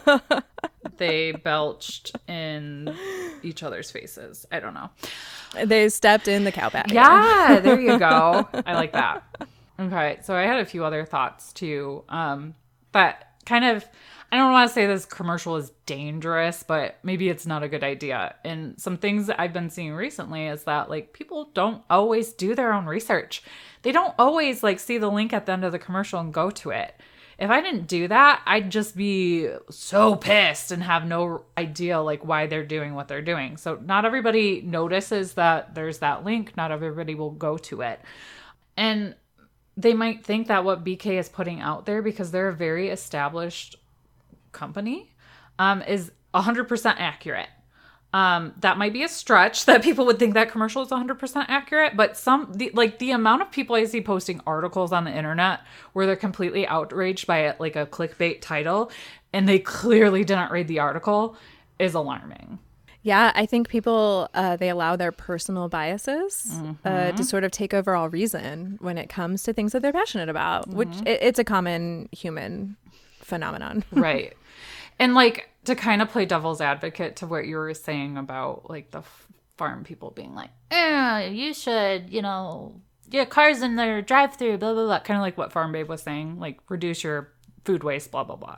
they 0.97 1.33
belched 1.33 2.17
in 2.27 2.97
each 3.43 3.63
other's 3.63 3.91
faces. 3.91 4.47
I 4.51 4.59
don't 4.59 4.73
know. 4.73 4.89
They 5.65 5.91
stepped 5.91 6.29
in 6.29 6.45
the 6.45 6.53
cow 6.53 6.71
patio. 6.71 6.95
Yeah, 6.95 7.61
there 7.63 7.79
you 7.79 7.99
go. 7.99 8.49
I 8.65 8.73
like 8.73 8.93
that. 8.93 9.23
Okay, 9.79 10.19
so 10.23 10.35
I 10.35 10.43
had 10.43 10.61
a 10.61 10.65
few 10.65 10.83
other 10.83 11.05
thoughts 11.05 11.53
too. 11.53 12.03
Um, 12.09 12.55
but 12.91 13.23
kind 13.45 13.67
of, 13.67 13.85
I 14.33 14.39
don't 14.39 14.51
want 14.51 14.67
to 14.67 14.73
say 14.73 14.87
this 14.87 15.05
commercial 15.05 15.57
is 15.57 15.73
dangerous, 15.85 16.63
but 16.63 16.97
maybe 17.03 17.29
it's 17.29 17.47
not 17.47 17.63
a 17.63 17.69
good 17.69 17.85
idea. 17.85 18.35
And 18.47 18.81
some 18.81 18.97
things 18.97 19.27
that 19.27 19.39
I've 19.39 19.53
been 19.53 19.69
seeing 19.69 19.93
recently 19.93 20.47
is 20.47 20.65
that 20.65 20.89
like 20.89 21.13
people 21.13 21.51
don't 21.53 21.83
always 21.91 22.33
do 22.33 22.55
their 22.55 22.73
own 22.73 22.87
research. 22.87 23.43
They 23.83 23.93
don't 23.93 24.15
always 24.19 24.63
like 24.63 24.81
see 24.81 24.97
the 24.97 25.11
link 25.11 25.35
at 25.35 25.45
the 25.45 25.53
end 25.53 25.65
of 25.65 25.73
the 25.73 25.79
commercial 25.79 26.19
and 26.19 26.33
go 26.33 26.49
to 26.49 26.71
it. 26.71 26.95
If 27.39 27.51
I 27.51 27.61
didn't 27.61 27.89
do 27.89 28.09
that, 28.09 28.41
I'd 28.47 28.71
just 28.71 28.97
be 28.97 29.51
so 29.69 30.17
pissed 30.17 30.73
and 30.73 30.83
have 30.83 31.07
no 31.07 31.45
idea 31.59 32.01
like 32.01 32.25
why 32.25 32.47
they're 32.47 32.65
doing 32.65 32.95
what 32.95 33.09
they're 33.09 33.21
doing. 33.21 33.59
So 33.59 33.81
not 33.85 34.07
everybody 34.07 34.63
notices 34.63 35.35
that 35.35 35.75
there's 35.75 35.99
that 35.99 36.25
link. 36.25 36.57
Not 36.57 36.73
everybody 36.73 37.15
will 37.15 37.33
go 37.33 37.59
to 37.59 37.83
it. 37.83 38.01
And 38.79 39.15
they 39.77 39.93
might 39.93 40.25
think 40.25 40.47
that 40.47 40.65
what 40.65 40.85
BK 40.85 41.19
is 41.19 41.29
putting 41.29 41.61
out 41.61 41.85
there 41.85 42.01
because 42.01 42.31
they're 42.31 42.49
a 42.49 42.55
very 42.55 42.89
established 42.89 43.77
company 44.53 45.15
um, 45.59 45.83
is 45.83 46.13
100% 46.35 46.95
accurate. 46.99 47.49
Um, 48.15 48.53
that 48.61 48.77
might 48.77 48.93
be 48.93 49.03
a 49.05 49.09
stretch 49.09 49.65
that 49.67 49.83
people 49.83 50.05
would 50.07 50.19
think 50.19 50.35
that 50.35 50.51
commercial 50.51 50.83
is 50.83 50.89
100% 50.89 51.47
accurate, 51.49 51.97
but 51.97 52.17
some 52.17 52.53
the, 52.53 52.71
like 52.75 52.99
the 52.99 53.11
amount 53.13 53.41
of 53.43 53.51
people 53.51 53.75
I 53.75 53.85
see 53.85 54.03
posting 54.03 54.41
articles 54.47 54.93
on 54.93 55.05
the 55.05 55.17
internet 55.17 55.61
where 55.95 56.05
they're 56.07 56.15
completely 56.17 56.67
outraged 56.67 57.27
by 57.27 57.47
it, 57.47 57.59
like 57.59 57.75
a 57.75 57.87
clickbait 57.87 58.43
title, 58.43 58.91
and 59.33 59.49
they 59.49 59.59
clearly 59.59 60.25
didn't 60.25 60.51
read 60.53 60.69
the 60.69 60.79
article 60.81 61.37
is 61.79 61.95
alarming. 61.95 62.59
Yeah, 63.05 63.33
I 63.35 63.47
think 63.47 63.69
people 63.69 64.29
uh, 64.35 64.57
they 64.57 64.69
allow 64.69 64.95
their 64.95 65.11
personal 65.11 65.69
biases 65.71 66.51
uh, 66.85 66.89
Mm-hmm. 66.89 67.17
to 67.17 67.25
sort 67.25 67.43
of 67.45 67.51
take 67.51 67.73
over 67.75 67.97
all 67.97 68.09
reason 68.11 68.77
when 68.81 68.97
it 68.99 69.09
comes 69.09 69.43
to 69.45 69.53
things 69.55 69.73
that 69.73 69.81
they're 69.83 69.91
passionate 69.93 70.29
about, 70.29 70.69
which 70.69 70.89
Mm-hmm. 70.89 71.07
it, 71.07 71.19
it's 71.23 71.39
a 71.39 71.45
common 71.45 72.09
human 72.13 72.77
phenomenon. 73.23 73.85
right 73.93 74.35
and 75.03 75.15
like 75.15 75.51
to 75.65 75.75
kind 75.75 76.01
of 76.01 76.09
play 76.09 76.25
devil's 76.25 76.61
advocate 76.61 77.17
to 77.17 77.27
what 77.27 77.45
you 77.45 77.57
were 77.57 77.75
saying 77.75 78.17
about 78.17 78.71
like 78.71 78.93
the 78.93 79.03
farm 79.57 79.83
people 79.83 80.13
being 80.13 80.33
like 80.35 80.51
eh, 80.71 81.27
you 81.27 81.53
should 81.53 82.09
you 82.09 82.23
know 82.23 82.81
get 83.11 83.29
cars 83.29 83.63
in 83.63 83.75
their 83.75 84.01
drive 84.01 84.37
through 84.37 84.57
blah 84.57 84.73
blah 84.73 84.85
blah 84.85 85.01
kind 85.01 85.19
of 85.19 85.23
like 85.23 85.37
what 85.37 85.53
farm 85.53 85.73
babe 85.73 85.89
was 85.89 86.03
saying 86.03 86.39
like 86.39 86.61
reduce 86.69 87.03
your 87.03 87.33
food 87.65 87.83
waste 87.83 88.13
blah 88.13 88.23
blah 88.23 88.37
blah 88.37 88.57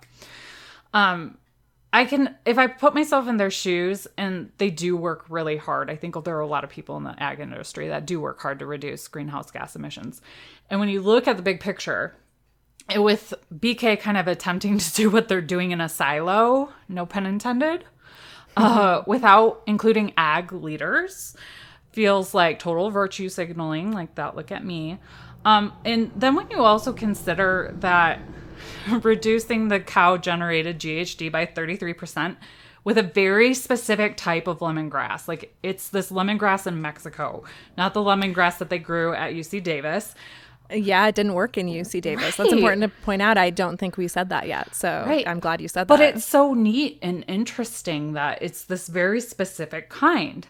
um 0.92 1.38
I 1.94 2.06
can, 2.06 2.34
if 2.44 2.58
I 2.58 2.66
put 2.66 2.92
myself 2.92 3.28
in 3.28 3.36
their 3.36 3.52
shoes, 3.52 4.08
and 4.18 4.50
they 4.58 4.68
do 4.68 4.96
work 4.96 5.26
really 5.28 5.56
hard. 5.56 5.88
I 5.88 5.94
think 5.94 6.16
there 6.24 6.36
are 6.36 6.40
a 6.40 6.46
lot 6.46 6.64
of 6.64 6.70
people 6.70 6.96
in 6.96 7.04
the 7.04 7.14
ag 7.22 7.38
industry 7.38 7.86
that 7.86 8.04
do 8.04 8.20
work 8.20 8.40
hard 8.40 8.58
to 8.58 8.66
reduce 8.66 9.06
greenhouse 9.06 9.52
gas 9.52 9.76
emissions. 9.76 10.20
And 10.68 10.80
when 10.80 10.88
you 10.88 11.00
look 11.00 11.28
at 11.28 11.36
the 11.36 11.42
big 11.44 11.60
picture, 11.60 12.16
with 12.96 13.34
BK 13.54 14.00
kind 14.00 14.16
of 14.16 14.28
attempting 14.28 14.78
to 14.78 14.92
do 14.92 15.10
what 15.10 15.28
they're 15.28 15.40
doing 15.40 15.70
in 15.70 15.80
a 15.80 15.88
silo, 15.88 16.72
no 16.88 17.06
pun 17.06 17.26
intended, 17.26 17.84
uh, 18.56 19.02
without 19.06 19.62
including 19.66 20.12
ag 20.16 20.52
leaders, 20.52 21.36
feels 21.92 22.34
like 22.34 22.58
total 22.58 22.90
virtue 22.90 23.28
signaling, 23.28 23.92
like 23.92 24.14
that, 24.16 24.36
look 24.36 24.50
at 24.50 24.64
me. 24.64 24.98
Um, 25.44 25.72
and 25.84 26.10
then 26.16 26.34
when 26.34 26.50
you 26.50 26.58
also 26.58 26.92
consider 26.92 27.74
that 27.80 28.20
reducing 29.02 29.68
the 29.68 29.80
cow 29.80 30.16
generated 30.16 30.78
GHG 30.78 31.30
by 31.30 31.46
33% 31.46 32.36
with 32.82 32.98
a 32.98 33.02
very 33.02 33.54
specific 33.54 34.16
type 34.16 34.46
of 34.46 34.58
lemongrass, 34.58 35.26
like 35.26 35.54
it's 35.62 35.88
this 35.88 36.10
lemongrass 36.10 36.66
in 36.66 36.82
Mexico, 36.82 37.44
not 37.78 37.94
the 37.94 38.00
lemongrass 38.00 38.58
that 38.58 38.70
they 38.70 38.78
grew 38.78 39.14
at 39.14 39.32
UC 39.32 39.62
Davis. 39.62 40.14
Yeah, 40.72 41.06
it 41.06 41.14
didn't 41.14 41.34
work 41.34 41.58
in 41.58 41.66
UC 41.66 42.00
Davis. 42.00 42.36
That's 42.36 42.52
important 42.52 42.82
to 42.82 42.88
point 43.04 43.22
out. 43.22 43.36
I 43.36 43.50
don't 43.50 43.76
think 43.76 43.96
we 43.96 44.08
said 44.08 44.28
that 44.30 44.46
yet, 44.48 44.74
so 44.74 45.04
Right. 45.06 45.26
I'm 45.26 45.40
glad 45.40 45.60
you 45.60 45.68
said 45.68 45.86
But 45.86 45.96
that. 45.98 46.12
But 46.12 46.16
it's 46.16 46.24
so 46.24 46.54
neat 46.54 46.98
and 47.02 47.24
interesting 47.28 48.14
that 48.14 48.42
it's 48.42 48.64
this 48.64 48.88
very 48.88 49.20
specific 49.20 49.88
kind. 49.90 50.46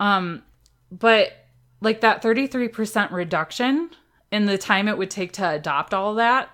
Um, 0.00 0.42
but 0.90 1.32
like 1.80 2.00
that 2.02 2.22
33% 2.22 3.10
reduction 3.10 3.90
in 4.30 4.46
the 4.46 4.58
time 4.58 4.88
it 4.88 4.98
would 4.98 5.10
take 5.10 5.32
to 5.32 5.48
adopt 5.48 5.94
all 5.94 6.14
that, 6.16 6.50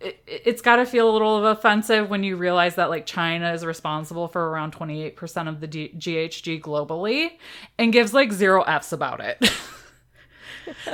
it, 0.00 0.22
it's 0.26 0.62
got 0.62 0.76
to 0.76 0.86
feel 0.86 1.10
a 1.10 1.12
little 1.12 1.46
offensive 1.46 2.08
when 2.08 2.22
you 2.24 2.36
realize 2.36 2.74
that 2.76 2.90
like 2.90 3.06
China 3.06 3.52
is 3.52 3.64
responsible 3.64 4.28
for 4.28 4.50
around 4.50 4.74
28% 4.74 5.48
of 5.48 5.60
the 5.60 5.66
D- 5.66 5.94
GHG 5.96 6.60
globally 6.60 7.32
and 7.78 7.92
gives 7.92 8.12
like 8.14 8.32
zero 8.32 8.62
F's 8.62 8.92
about 8.92 9.20
it. 9.20 9.38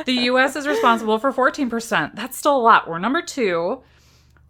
the 0.06 0.12
US 0.12 0.56
is 0.56 0.66
responsible 0.66 1.18
for 1.18 1.32
14%. 1.32 2.14
That's 2.14 2.36
still 2.36 2.56
a 2.56 2.58
lot. 2.58 2.88
We're 2.88 2.98
number 2.98 3.22
2. 3.22 3.82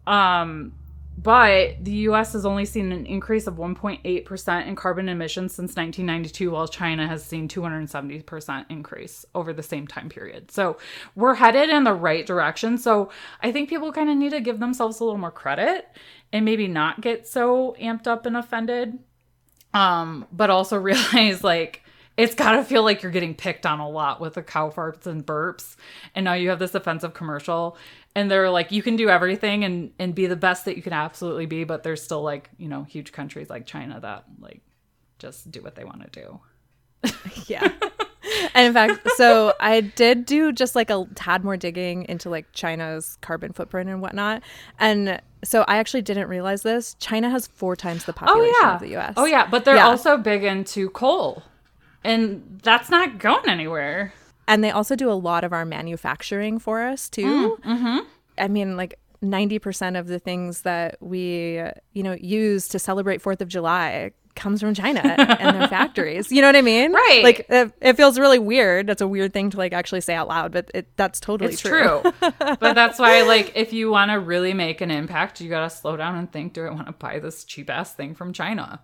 Um 0.07 0.73
but 1.21 1.83
the 1.83 1.91
US 1.91 2.31
has 2.31 2.45
only 2.45 2.63
seen 2.63 2.93
an 2.93 3.05
increase 3.05 3.45
of 3.45 3.55
1.8% 3.55 4.67
in 4.67 4.75
carbon 4.77 5.09
emissions 5.09 5.53
since 5.53 5.75
1992, 5.75 6.49
while 6.49 6.67
China 6.67 7.07
has 7.07 7.25
seen 7.25 7.49
270% 7.49 8.65
increase 8.69 9.25
over 9.35 9.51
the 9.51 9.63
same 9.63 9.85
time 9.85 10.07
period. 10.07 10.49
So 10.49 10.77
we're 11.15 11.33
headed 11.33 11.69
in 11.69 11.83
the 11.83 11.93
right 11.93 12.25
direction. 12.25 12.77
So 12.77 13.09
I 13.41 13.51
think 13.51 13.67
people 13.67 13.91
kind 13.91 14.09
of 14.09 14.15
need 14.15 14.31
to 14.31 14.39
give 14.39 14.59
themselves 14.59 15.01
a 15.01 15.03
little 15.03 15.19
more 15.19 15.31
credit 15.31 15.89
and 16.31 16.45
maybe 16.45 16.69
not 16.69 17.01
get 17.01 17.27
so 17.27 17.75
amped 17.81 18.07
up 18.07 18.25
and 18.25 18.37
offended. 18.37 18.99
Um, 19.73 20.25
but 20.31 20.49
also 20.49 20.77
realize 20.79 21.43
like 21.43 21.83
it's 22.19 22.35
got 22.35 22.51
to 22.51 22.63
feel 22.63 22.83
like 22.83 23.01
you're 23.01 23.11
getting 23.11 23.33
picked 23.33 23.65
on 23.65 23.79
a 23.79 23.89
lot 23.89 24.19
with 24.19 24.33
the 24.33 24.43
cow 24.43 24.69
farts 24.69 25.07
and 25.07 25.25
burps. 25.25 25.75
And 26.13 26.25
now 26.25 26.33
you 26.33 26.49
have 26.49 26.59
this 26.59 26.75
offensive 26.75 27.13
commercial 27.13 27.77
and 28.15 28.29
they're 28.29 28.49
like, 28.49 28.71
you 28.71 28.81
can 28.81 28.95
do 28.95 29.09
everything 29.09 29.63
and, 29.63 29.91
and 29.99 30.13
be 30.13 30.27
the 30.27 30.35
best 30.35 30.65
that 30.65 30.75
you 30.75 30.83
can 30.83 30.93
absolutely 30.93 31.45
be. 31.45 31.63
But 31.63 31.83
there's 31.83 32.03
still 32.03 32.21
like, 32.21 32.49
you 32.57 32.67
know, 32.67 32.83
huge 32.83 33.11
countries 33.11 33.49
like 33.49 33.65
China 33.65 33.99
that 34.01 34.25
like 34.39 34.61
just 35.17 35.49
do 35.49 35.61
what 35.61 35.75
they 35.75 35.85
want 35.85 36.11
to 36.11 36.21
do. 36.21 36.39
yeah. 37.47 37.71
And 38.53 38.67
in 38.67 38.73
fact, 38.73 39.07
so 39.15 39.53
I 39.59 39.81
did 39.81 40.25
do 40.25 40.51
just 40.51 40.75
like 40.75 40.89
a 40.89 41.05
tad 41.15 41.43
more 41.43 41.57
digging 41.57 42.05
into 42.09 42.29
like 42.29 42.51
China's 42.51 43.17
carbon 43.21 43.53
footprint 43.53 43.89
and 43.89 44.01
whatnot. 44.01 44.43
And 44.77 45.21
so 45.43 45.63
I 45.67 45.77
actually 45.77 46.01
didn't 46.01 46.27
realize 46.27 46.63
this. 46.63 46.95
China 46.99 47.29
has 47.29 47.47
four 47.47 47.75
times 47.75 48.05
the 48.05 48.13
population 48.13 48.53
oh, 48.57 48.61
yeah. 48.63 48.75
of 48.75 48.81
the 48.81 48.97
US. 48.97 49.13
Oh, 49.15 49.25
yeah. 49.25 49.47
But 49.49 49.63
they're 49.65 49.75
Yeah. 49.75 49.87
also 49.87 50.17
big 50.17 50.43
into 50.43 50.89
coal. 50.89 51.43
And 52.03 52.59
that's 52.63 52.89
not 52.89 53.17
going 53.19 53.47
anywhere. 53.49 54.13
And 54.47 54.63
they 54.63 54.71
also 54.71 54.95
do 54.95 55.11
a 55.11 55.13
lot 55.13 55.43
of 55.43 55.53
our 55.53 55.65
manufacturing 55.65 56.59
for 56.59 56.81
us 56.81 57.09
too. 57.09 57.57
Mm-hmm. 57.63 57.99
I 58.37 58.47
mean, 58.47 58.77
like 58.77 58.97
90% 59.23 59.99
of 59.99 60.07
the 60.07 60.17
things 60.19 60.61
that 60.61 60.97
we, 61.01 61.61
you 61.93 62.03
know, 62.03 62.13
use 62.19 62.67
to 62.69 62.79
celebrate 62.79 63.21
4th 63.21 63.41
of 63.41 63.47
July 63.47 64.11
comes 64.35 64.61
from 64.61 64.73
China 64.73 65.01
and 65.01 65.59
their 65.59 65.67
factories. 65.69 66.31
You 66.31 66.41
know 66.41 66.47
what 66.47 66.55
I 66.55 66.61
mean? 66.61 66.93
Right. 66.93 67.21
Like 67.23 67.45
it, 67.49 67.73
it 67.81 67.97
feels 67.97 68.17
really 68.17 68.39
weird. 68.39 68.87
That's 68.87 69.01
a 69.01 69.07
weird 69.07 69.33
thing 69.33 69.49
to 69.49 69.57
like 69.57 69.73
actually 69.73 70.01
say 70.01 70.15
out 70.15 70.29
loud, 70.29 70.53
but 70.53 70.71
it, 70.73 70.87
that's 70.95 71.19
totally 71.19 71.51
It's 71.51 71.61
true. 71.61 72.01
true. 72.01 72.11
but 72.39 72.73
that's 72.73 72.97
why, 72.97 73.21
like, 73.23 73.51
if 73.55 73.73
you 73.73 73.91
want 73.91 74.11
to 74.11 74.19
really 74.19 74.53
make 74.53 74.79
an 74.81 74.91
impact, 74.91 75.41
you 75.41 75.49
got 75.49 75.69
to 75.69 75.75
slow 75.75 75.97
down 75.97 76.15
and 76.15 76.31
think 76.31 76.53
do 76.53 76.65
I 76.65 76.69
want 76.69 76.87
to 76.87 76.93
buy 76.93 77.19
this 77.19 77.43
cheap 77.43 77.69
ass 77.69 77.93
thing 77.93 78.15
from 78.15 78.31
China? 78.31 78.79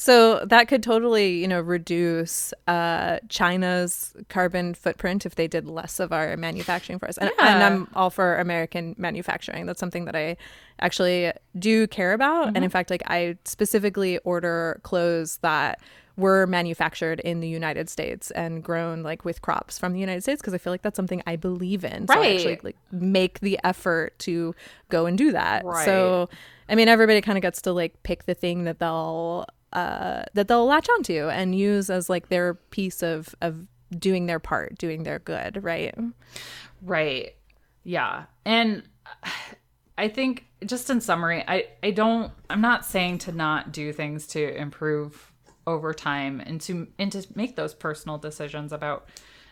So 0.00 0.46
that 0.46 0.66
could 0.66 0.82
totally, 0.82 1.42
you 1.42 1.46
know, 1.46 1.60
reduce 1.60 2.54
uh, 2.66 3.18
China's 3.28 4.14
carbon 4.30 4.72
footprint 4.72 5.26
if 5.26 5.34
they 5.34 5.46
did 5.46 5.66
less 5.66 6.00
of 6.00 6.10
our 6.10 6.38
manufacturing 6.38 6.98
for 6.98 7.06
us. 7.06 7.18
And, 7.18 7.30
and 7.38 7.62
I'm 7.62 7.86
all 7.94 8.08
for 8.08 8.38
American 8.38 8.94
manufacturing. 8.96 9.66
That's 9.66 9.78
something 9.78 10.06
that 10.06 10.16
I 10.16 10.38
actually 10.80 11.32
do 11.58 11.86
care 11.86 12.14
about. 12.14 12.52
And 12.54 12.64
in 12.64 12.70
fact, 12.70 12.88
like 12.88 13.02
I 13.08 13.36
specifically 13.44 14.16
order 14.20 14.80
clothes 14.84 15.36
that 15.42 15.80
were 16.16 16.46
manufactured 16.46 17.20
in 17.20 17.40
the 17.40 17.48
United 17.48 17.90
States 17.90 18.30
and 18.30 18.64
grown 18.64 19.02
like 19.02 19.26
with 19.26 19.42
crops 19.42 19.78
from 19.78 19.92
the 19.92 20.00
United 20.00 20.22
States 20.22 20.40
because 20.40 20.54
I 20.54 20.58
feel 20.58 20.72
like 20.72 20.80
that's 20.80 20.96
something 20.96 21.22
I 21.26 21.36
believe 21.36 21.84
in. 21.84 22.08
So 22.08 22.14
I 22.14 22.36
actually 22.36 22.60
like 22.62 22.76
make 22.90 23.40
the 23.40 23.60
effort 23.64 24.18
to 24.20 24.54
go 24.88 25.04
and 25.04 25.18
do 25.18 25.32
that. 25.32 25.62
Right. 25.62 25.84
So 25.84 26.30
I 26.70 26.74
mean, 26.74 26.88
everybody 26.88 27.20
kind 27.20 27.36
of 27.36 27.42
gets 27.42 27.60
to 27.62 27.72
like 27.74 28.02
pick 28.02 28.24
the 28.24 28.34
thing 28.34 28.64
that 28.64 28.78
they'll 28.78 29.44
uh, 29.72 30.24
that 30.34 30.48
they'll 30.48 30.66
latch 30.66 30.88
onto 30.88 31.28
and 31.28 31.54
use 31.54 31.90
as 31.90 32.10
like 32.10 32.28
their 32.28 32.54
piece 32.54 33.02
of 33.02 33.34
of 33.40 33.66
doing 33.96 34.26
their 34.26 34.38
part, 34.38 34.78
doing 34.78 35.02
their 35.02 35.18
good, 35.18 35.62
right? 35.62 35.94
Right. 36.82 37.34
Yeah. 37.84 38.24
And 38.44 38.82
I 39.98 40.08
think 40.08 40.46
just 40.64 40.88
in 40.88 41.00
summary, 41.00 41.44
I 41.46 41.66
I 41.82 41.90
don't 41.90 42.32
I'm 42.48 42.60
not 42.60 42.84
saying 42.84 43.18
to 43.18 43.32
not 43.32 43.72
do 43.72 43.92
things 43.92 44.26
to 44.28 44.56
improve 44.56 45.32
over 45.66 45.92
time 45.92 46.40
and 46.40 46.60
to 46.62 46.88
and 46.98 47.12
to 47.12 47.26
make 47.34 47.56
those 47.56 47.74
personal 47.74 48.18
decisions 48.18 48.72
about 48.72 49.08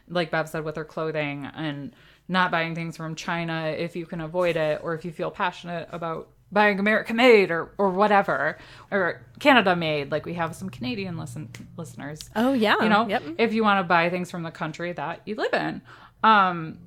like 0.09 0.31
Bev 0.31 0.49
said 0.49 0.65
with 0.65 0.77
her 0.77 0.85
clothing 0.85 1.47
and 1.55 1.95
not 2.29 2.51
buying 2.51 2.75
things 2.75 2.97
from 2.97 3.15
China 3.15 3.75
if 3.77 3.95
you 3.95 4.07
can 4.07 4.21
avoid 4.21 4.57
it, 4.57 4.81
or 4.83 4.95
if 4.95 5.05
you 5.05 5.13
feel 5.13 5.31
passionate 5.31 5.89
about 5.93 6.29
buying 6.51 6.79
American 6.79 7.17
made 7.17 7.51
or 7.51 7.71
or 7.79 7.91
whatever, 7.91 8.59
or 8.91 9.21
Canada 9.41 9.77
made. 9.77 10.11
Like 10.11 10.25
we 10.27 10.35
have 10.35 10.55
some 10.55 10.71
Canadian 10.71 11.19
listen 11.19 11.49
listeners. 11.77 12.21
Oh 12.37 12.53
yeah. 12.53 12.83
You 12.83 12.89
know, 12.89 13.07
Yep. 13.09 13.23
if 13.39 13.53
you 13.55 13.63
want 13.63 13.81
to 13.81 13.85
buy 13.85 14.11
things 14.11 14.31
from 14.31 14.43
the 14.43 14.51
country 14.51 14.93
that 14.93 15.23
you 15.27 15.35
live 15.35 15.53
in. 15.53 15.83
Um, 16.25 16.79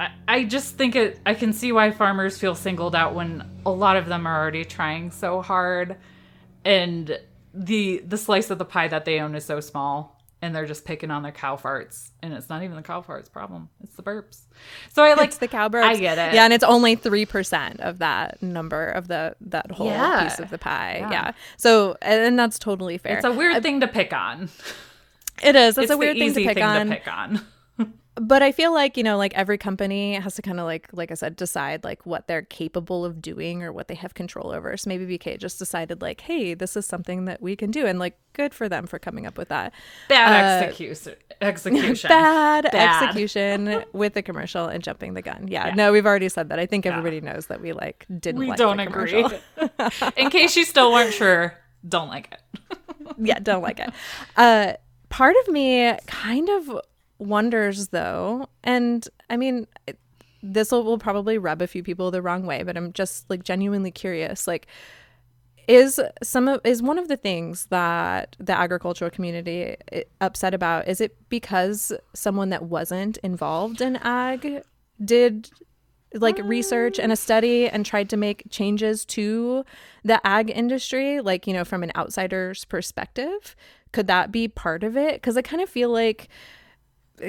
I, 0.00 0.08
I 0.26 0.44
just 0.44 0.76
think 0.76 0.96
it. 0.96 1.20
I 1.26 1.34
can 1.34 1.52
see 1.52 1.72
why 1.72 1.90
farmers 1.90 2.38
feel 2.38 2.54
singled 2.54 2.94
out 2.94 3.14
when 3.14 3.44
a 3.66 3.70
lot 3.70 3.96
of 3.96 4.06
them 4.06 4.26
are 4.26 4.40
already 4.40 4.64
trying 4.64 5.10
so 5.10 5.42
hard, 5.42 5.96
and 6.64 7.18
the 7.54 8.02
the 8.06 8.16
slice 8.16 8.50
of 8.50 8.58
the 8.58 8.64
pie 8.64 8.88
that 8.88 9.04
they 9.04 9.20
own 9.20 9.34
is 9.34 9.44
so 9.44 9.60
small, 9.60 10.21
and 10.42 10.54
they're 10.54 10.66
just 10.66 10.84
picking 10.84 11.10
on 11.10 11.22
their 11.22 11.32
cow 11.32 11.56
farts, 11.56 12.10
and 12.20 12.34
it's 12.34 12.48
not 12.50 12.62
even 12.62 12.76
the 12.76 12.82
cow 12.82 13.00
farts 13.00 13.30
problem; 13.32 13.68
it's 13.82 13.94
the 13.96 14.02
burps. 14.02 14.42
So 14.92 15.02
I 15.02 15.14
like 15.14 15.28
it's 15.28 15.38
the 15.38 15.48
cowbirds. 15.48 15.86
I 15.86 15.96
get 15.96 16.18
it. 16.18 16.34
Yeah, 16.34 16.44
and 16.44 16.52
it's 16.52 16.64
only 16.64 16.96
three 16.96 17.24
percent 17.24 17.80
of 17.80 18.00
that 18.00 18.42
number 18.42 18.88
of 18.88 19.08
the 19.08 19.34
that 19.42 19.70
whole 19.70 19.86
Yeah. 19.86 20.24
piece 20.28 20.38
of 20.40 20.50
the 20.50 20.58
pie. 20.58 20.98
Yeah. 21.00 21.10
Yeah. 21.10 21.32
So 21.56 21.96
and 22.02 22.38
that's 22.38 22.58
totally 22.58 22.98
fair. 22.98 23.16
It's 23.16 23.24
a 23.24 23.32
weird 23.32 23.62
thing 23.62 23.80
to 23.80 23.88
pick 23.88 24.12
on. 24.12 24.50
it 25.42 25.56
is. 25.56 25.78
It's, 25.78 25.84
It's 25.84 25.92
a 25.92 25.96
weird 25.96 26.18
thing 26.18 26.34
to 26.34 26.44
pick 26.44 26.58
thing 26.58 26.88
to 26.88 26.94
pick 26.96 27.08
on. 27.08 27.46
But 28.24 28.40
I 28.40 28.52
feel 28.52 28.72
like, 28.72 28.96
you 28.96 29.02
know, 29.02 29.16
like 29.18 29.34
every 29.34 29.58
company 29.58 30.14
has 30.14 30.36
to 30.36 30.42
kind 30.42 30.60
of 30.60 30.64
like 30.64 30.88
like 30.92 31.10
I 31.10 31.14
said, 31.14 31.34
decide 31.34 31.82
like 31.82 32.06
what 32.06 32.28
they're 32.28 32.42
capable 32.42 33.04
of 33.04 33.20
doing 33.20 33.64
or 33.64 33.72
what 33.72 33.88
they 33.88 33.96
have 33.96 34.14
control 34.14 34.52
over. 34.52 34.76
So 34.76 34.88
maybe 34.88 35.18
BK 35.18 35.38
just 35.40 35.58
decided 35.58 36.00
like, 36.00 36.20
hey, 36.20 36.54
this 36.54 36.76
is 36.76 36.86
something 36.86 37.24
that 37.24 37.42
we 37.42 37.56
can 37.56 37.72
do 37.72 37.84
and 37.84 37.98
like 37.98 38.16
good 38.32 38.54
for 38.54 38.68
them 38.68 38.86
for 38.86 39.00
coming 39.00 39.26
up 39.26 39.36
with 39.36 39.48
that. 39.48 39.72
Bad 40.08 40.62
Uh, 40.62 40.64
execution. 40.66 41.14
Execution. 41.40 42.08
Bad, 42.08 42.68
Bad. 42.70 43.02
execution 43.02 43.84
with 43.92 44.14
the 44.14 44.22
commercial 44.22 44.66
and 44.66 44.84
jumping 44.84 45.14
the 45.14 45.22
gun. 45.22 45.48
Yeah, 45.48 45.74
no, 45.74 45.90
we've 45.90 46.06
already 46.06 46.28
said 46.28 46.48
that. 46.50 46.60
I 46.60 46.66
think 46.66 46.86
everybody 46.86 47.20
knows 47.20 47.46
that 47.48 47.60
we 47.60 47.72
like 47.72 48.06
didn't 48.20 48.38
We 48.38 48.46
like 48.50 48.56
don't 48.58 48.78
agree. 48.78 49.24
In 50.16 50.30
case 50.30 50.54
you 50.56 50.64
still 50.64 50.92
weren't 50.92 51.12
sure, 51.12 51.58
don't 51.88 52.06
like 52.08 52.32
it. 52.32 52.78
yeah, 53.18 53.40
don't 53.40 53.62
like 53.62 53.80
it. 53.80 53.90
Uh, 54.36 54.74
part 55.08 55.34
of 55.44 55.52
me 55.52 55.92
kind 56.06 56.48
of 56.48 56.70
wonders 57.22 57.88
though, 57.88 58.48
and 58.62 59.08
I 59.30 59.36
mean, 59.36 59.66
this 60.42 60.72
will, 60.72 60.98
probably 60.98 61.38
rub 61.38 61.62
a 61.62 61.66
few 61.66 61.82
people 61.82 62.10
the 62.10 62.22
wrong 62.22 62.46
way, 62.46 62.62
but 62.62 62.76
I'm 62.76 62.92
just 62.92 63.30
like 63.30 63.44
genuinely 63.44 63.92
curious. 63.92 64.46
Like, 64.46 64.66
is 65.68 66.00
some 66.22 66.48
of 66.48 66.60
is 66.64 66.82
one 66.82 66.98
of 66.98 67.06
the 67.06 67.16
things 67.16 67.66
that 67.66 68.36
the 68.40 68.56
agricultural 68.56 69.10
community 69.10 69.76
eh, 69.92 70.02
upset 70.20 70.54
about? 70.54 70.88
Is 70.88 71.00
it 71.00 71.16
because 71.28 71.92
someone 72.14 72.48
that 72.50 72.64
wasn't 72.64 73.18
involved 73.18 73.80
in 73.80 73.96
ag 73.96 74.62
did 75.04 75.50
like 76.14 76.40
um. 76.40 76.48
research 76.48 76.98
and 76.98 77.12
a 77.12 77.16
study 77.16 77.68
and 77.68 77.86
tried 77.86 78.10
to 78.10 78.16
make 78.16 78.44
changes 78.50 79.04
to 79.04 79.64
the 80.04 80.24
ag 80.26 80.50
industry 80.50 81.20
like 81.20 81.46
you 81.46 81.52
know 81.52 81.64
from 81.64 81.82
an 81.82 81.92
outsider's 81.96 82.64
perspective 82.66 83.56
could 83.92 84.06
that 84.06 84.30
be 84.30 84.48
part 84.48 84.82
of 84.84 84.96
it 84.96 85.14
because 85.14 85.36
i 85.36 85.42
kind 85.42 85.62
of 85.62 85.68
feel 85.68 85.90
like 85.90 86.28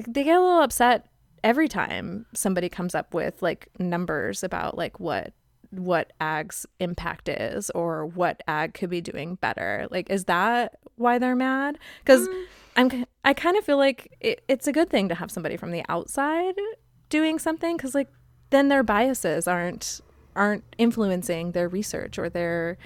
they 0.08 0.24
get 0.24 0.38
a 0.38 0.42
little 0.42 0.62
upset 0.62 1.08
every 1.44 1.68
time 1.68 2.26
somebody 2.34 2.70
comes 2.70 2.96
up 2.96 3.14
with 3.14 3.42
like 3.42 3.68
numbers 3.80 4.44
about 4.44 4.78
like 4.78 5.00
what 5.00 5.34
what 5.72 6.14
ag's 6.22 6.66
impact 6.80 7.28
is 7.28 7.70
or 7.72 8.06
what 8.06 8.42
ag 8.48 8.74
could 8.74 8.90
be 8.90 9.02
doing 9.02 9.36
better. 9.36 9.88
Like 9.92 10.10
is 10.10 10.26
that 10.26 10.76
why 10.96 11.18
they're 11.20 11.36
mad? 11.36 11.78
Because 12.04 12.28
i'm 12.76 13.06
i 13.24 13.34
kind 13.36 13.56
of 13.56 13.64
feel 13.64 13.78
like 13.78 14.16
it, 14.20 14.44
it's 14.48 14.66
a 14.66 14.72
good 14.72 14.90
thing 14.90 15.08
to 15.08 15.14
have 15.14 15.30
somebody 15.30 15.56
from 15.56 15.70
the 15.70 15.84
outside 15.90 16.56
doing 17.10 17.38
something 17.38 17.78
because 17.78 17.94
like 17.94 18.08
then 18.50 18.68
their 18.68 18.82
biases 18.82 19.48
aren't 19.48 20.02
aren't 20.36 20.64
influencing 20.80 21.52
their 21.52 21.70
research 21.70 22.18
or 22.18 22.30
their 22.30 22.78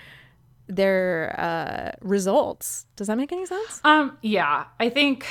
their 0.68 1.34
uh 1.40 1.92
results. 2.02 2.86
Does 2.96 3.08
that 3.08 3.18
make 3.18 3.32
any 3.32 3.46
sense? 3.46 3.80
Um, 3.84 4.18
yeah, 4.22 4.66
I 4.80 4.90
think 4.90 5.26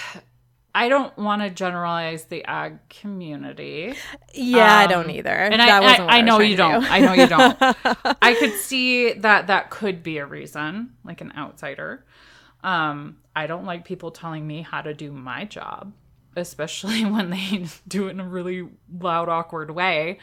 I 0.77 0.91
don't 0.91 1.17
want 1.17 1.41
to 1.41 1.49
generalize 1.49 2.25
the 2.25 2.45
ag 2.45 2.87
community. 2.91 3.95
yeah 4.35 4.77
i 4.81 4.85
Um, 4.85 4.91
don't 4.91 5.11
either 5.11 5.31
And 5.31 5.63
I, 5.63 5.69
I, 5.79 6.19
I 6.19 6.21
know 6.21 6.39
you 6.39 6.55
don't. 6.55 6.83
do. 6.83 6.87
I 6.91 7.01
know 7.01 7.15
you 7.15 7.27
don't. 7.27 7.57
I 8.21 8.35
could 8.39 8.53
see 8.53 9.15
that 9.15 9.47
that 9.47 9.71
could 9.71 10.03
be 10.03 10.19
a 10.19 10.27
reason, 10.27 10.91
like 11.03 11.23
an 11.23 11.33
outsider. 11.35 12.05
Um, 12.63 13.17
I 13.35 13.47
don't 13.47 13.65
like 13.65 13.87
people 13.87 14.11
telling 14.11 14.47
me 14.47 14.61
how 14.61 14.83
to 14.83 14.93
do 14.93 15.11
my 15.13 15.47
job, 15.47 15.95
especially 16.37 17.05
when 17.15 17.31
they 17.31 17.65
do 17.89 18.09
it 18.09 18.11
in 18.11 18.21
a 18.21 18.29
really 18.29 18.69
loud, 19.01 19.31
awkward 19.31 19.71
way. 19.71 20.19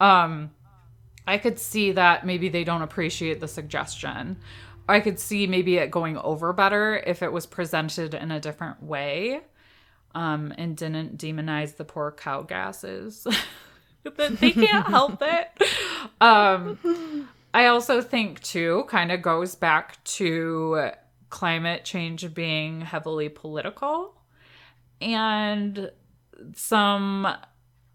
Um, 0.00 0.52
I 1.26 1.38
could 1.38 1.58
see 1.58 1.90
that 1.92 2.24
maybe 2.24 2.48
they 2.48 2.62
don't 2.62 2.82
appreciate 2.82 3.40
the 3.40 3.48
suggestion. 3.48 4.38
I 4.88 5.00
could 5.00 5.18
see 5.18 5.48
maybe 5.48 5.76
it 5.78 5.90
going 5.90 6.16
over 6.18 6.52
better 6.52 7.02
if 7.04 7.20
it 7.20 7.32
was 7.32 7.46
presented 7.46 8.14
in 8.14 8.30
a 8.30 8.38
different 8.38 8.80
way 8.80 9.40
um, 10.18 10.52
and 10.58 10.76
didn't 10.76 11.16
demonize 11.16 11.76
the 11.76 11.84
poor 11.84 12.10
cow 12.10 12.42
gases. 12.42 13.24
that 14.02 14.40
they 14.40 14.50
can't 14.50 14.86
help 14.86 15.18
it. 15.22 15.48
Um, 16.20 17.28
I 17.54 17.66
also 17.66 18.02
think, 18.02 18.42
too, 18.42 18.84
kind 18.88 19.12
of 19.12 19.22
goes 19.22 19.54
back 19.54 20.02
to 20.04 20.90
climate 21.30 21.84
change 21.84 22.34
being 22.34 22.80
heavily 22.80 23.28
political 23.28 24.20
and 25.00 25.92
some 26.54 27.28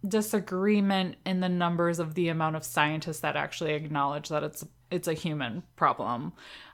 disagreement 0.07 1.15
in 1.25 1.41
the 1.41 1.49
numbers 1.49 1.99
of 1.99 2.13
the 2.13 2.29
amount 2.29 2.55
of 2.55 2.63
scientists 2.63 3.19
that 3.19 3.35
actually 3.35 3.73
acknowledge 3.73 4.29
that 4.29 4.43
it's 4.43 4.65
it's 4.91 5.07
a 5.07 5.13
human 5.13 5.63
problem. 5.75 6.31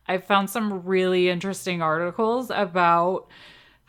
I 0.08 0.18
found 0.18 0.50
some 0.50 0.84
really 0.84 1.30
interesting 1.30 1.82
articles 1.82 2.52
about 2.54 3.30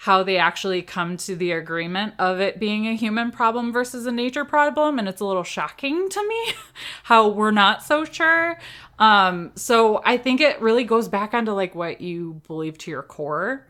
how 0.04 0.22
they 0.22 0.38
actually 0.38 0.80
come 0.80 1.18
to 1.18 1.36
the 1.36 1.52
agreement 1.52 2.14
of 2.18 2.40
it 2.40 2.58
being 2.58 2.88
a 2.88 2.96
human 2.96 3.30
problem 3.30 3.70
versus 3.70 4.06
a 4.06 4.10
nature 4.10 4.46
problem 4.46 4.98
and 4.98 5.06
it's 5.06 5.20
a 5.20 5.24
little 5.26 5.44
shocking 5.44 6.08
to 6.08 6.26
me 6.26 6.52
how 7.02 7.28
we're 7.28 7.50
not 7.50 7.82
so 7.82 8.02
sure 8.02 8.58
um 8.98 9.52
so 9.54 10.00
i 10.06 10.16
think 10.16 10.40
it 10.40 10.58
really 10.62 10.84
goes 10.84 11.06
back 11.06 11.34
onto 11.34 11.52
like 11.52 11.74
what 11.74 12.00
you 12.00 12.40
believe 12.46 12.78
to 12.78 12.90
your 12.90 13.02
core 13.02 13.66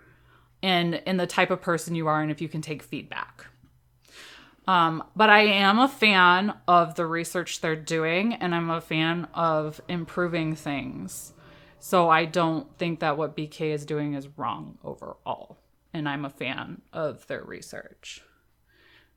and 0.63 1.03
and 1.05 1.19
the 1.19 1.27
type 1.27 1.51
of 1.51 1.61
person 1.61 1.97
you 1.97 2.07
are 2.07 2.23
and 2.23 2.31
if 2.31 2.41
you 2.41 2.49
can 2.49 2.63
take 2.63 2.81
feedback 2.83 3.47
um, 4.69 5.03
but 5.17 5.31
I 5.31 5.41
am 5.41 5.81
a 5.81 5.89
fan 5.89 6.55
of 6.69 6.95
the 6.95 7.05
research 7.05 7.61
they're 7.61 7.75
doing, 7.75 8.35
and 8.35 8.55
I'm 8.55 8.71
a 8.71 8.81
fan 8.81 9.27
of 9.35 9.81
improving 9.89 10.55
things. 10.55 11.33
So 11.81 12.09
I 12.09 12.25
don't 12.25 12.73
think 12.79 13.01
that 13.01 13.17
what 13.17 13.37
BK 13.37 13.73
is 13.73 13.85
doing 13.85 14.15
is 14.15 14.29
wrong 14.37 14.79
overall. 14.85 15.60
And 15.93 16.09
I'm 16.09 16.25
a 16.25 16.31
fan 16.31 16.83
of 16.93 17.27
their 17.27 17.43
research. 17.43 18.23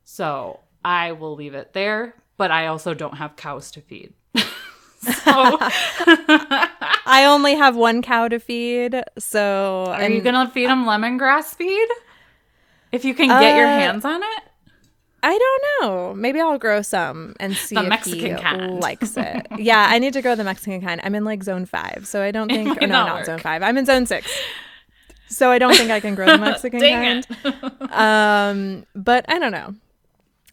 So 0.04 0.60
I 0.84 1.12
will 1.12 1.34
leave 1.34 1.54
it 1.54 1.72
there, 1.72 2.14
but 2.36 2.50
I 2.50 2.66
also 2.66 2.94
don't 2.94 3.16
have 3.16 3.36
cows 3.36 3.70
to 3.72 3.80
feed. 3.80 4.12
I 7.06 7.24
only 7.28 7.54
have 7.54 7.76
one 7.76 8.02
cow 8.02 8.28
to 8.28 8.38
feed, 8.40 9.02
so 9.18 9.84
are 9.88 10.08
you 10.08 10.20
going 10.22 10.34
to 10.46 10.50
feed 10.52 10.66
them 10.68 10.84
lemongrass 10.86 11.54
feed? 11.54 11.88
If 12.92 13.04
you 13.04 13.14
can 13.14 13.28
get 13.28 13.56
your 13.56 13.66
Uh, 13.66 13.70
hands 13.78 14.04
on 14.04 14.22
it? 14.22 14.42
I 15.22 15.38
don't 15.38 15.62
know. 15.90 16.14
Maybe 16.14 16.40
I'll 16.40 16.58
grow 16.58 16.82
some 16.82 17.34
and 17.40 17.54
see 17.56 17.74
The 17.74 17.82
if 17.82 17.88
Mexican 17.88 18.36
he 18.36 18.42
kind. 18.42 18.80
likes 18.80 19.16
it. 19.16 19.46
yeah, 19.58 19.86
I 19.90 19.98
need 19.98 20.12
to 20.14 20.22
grow 20.22 20.34
the 20.34 20.44
Mexican 20.44 20.80
kind. 20.82 21.00
I'm 21.02 21.14
in 21.14 21.24
like 21.24 21.42
zone 21.42 21.64
five, 21.66 22.02
so 22.06 22.22
I 22.22 22.30
don't 22.30 22.48
think. 22.52 22.76
Or 22.82 22.86
no, 22.86 22.92
not 22.92 23.06
not 23.06 23.16
work. 23.16 23.26
zone 23.26 23.38
five. 23.40 23.62
I'm 23.62 23.76
in 23.78 23.86
zone 23.86 24.06
six, 24.06 24.30
so 25.34 25.50
I 25.50 25.58
don't 25.58 25.74
think 25.76 25.90
I 25.90 26.00
can 26.00 26.14
grow 26.14 26.26
the 26.26 26.38
Mexican 26.38 26.80
Dang 26.80 27.22
kind. 27.22 27.90
Um, 27.92 28.86
but 28.94 29.24
I 29.28 29.38
don't 29.38 29.52
know. 29.52 29.74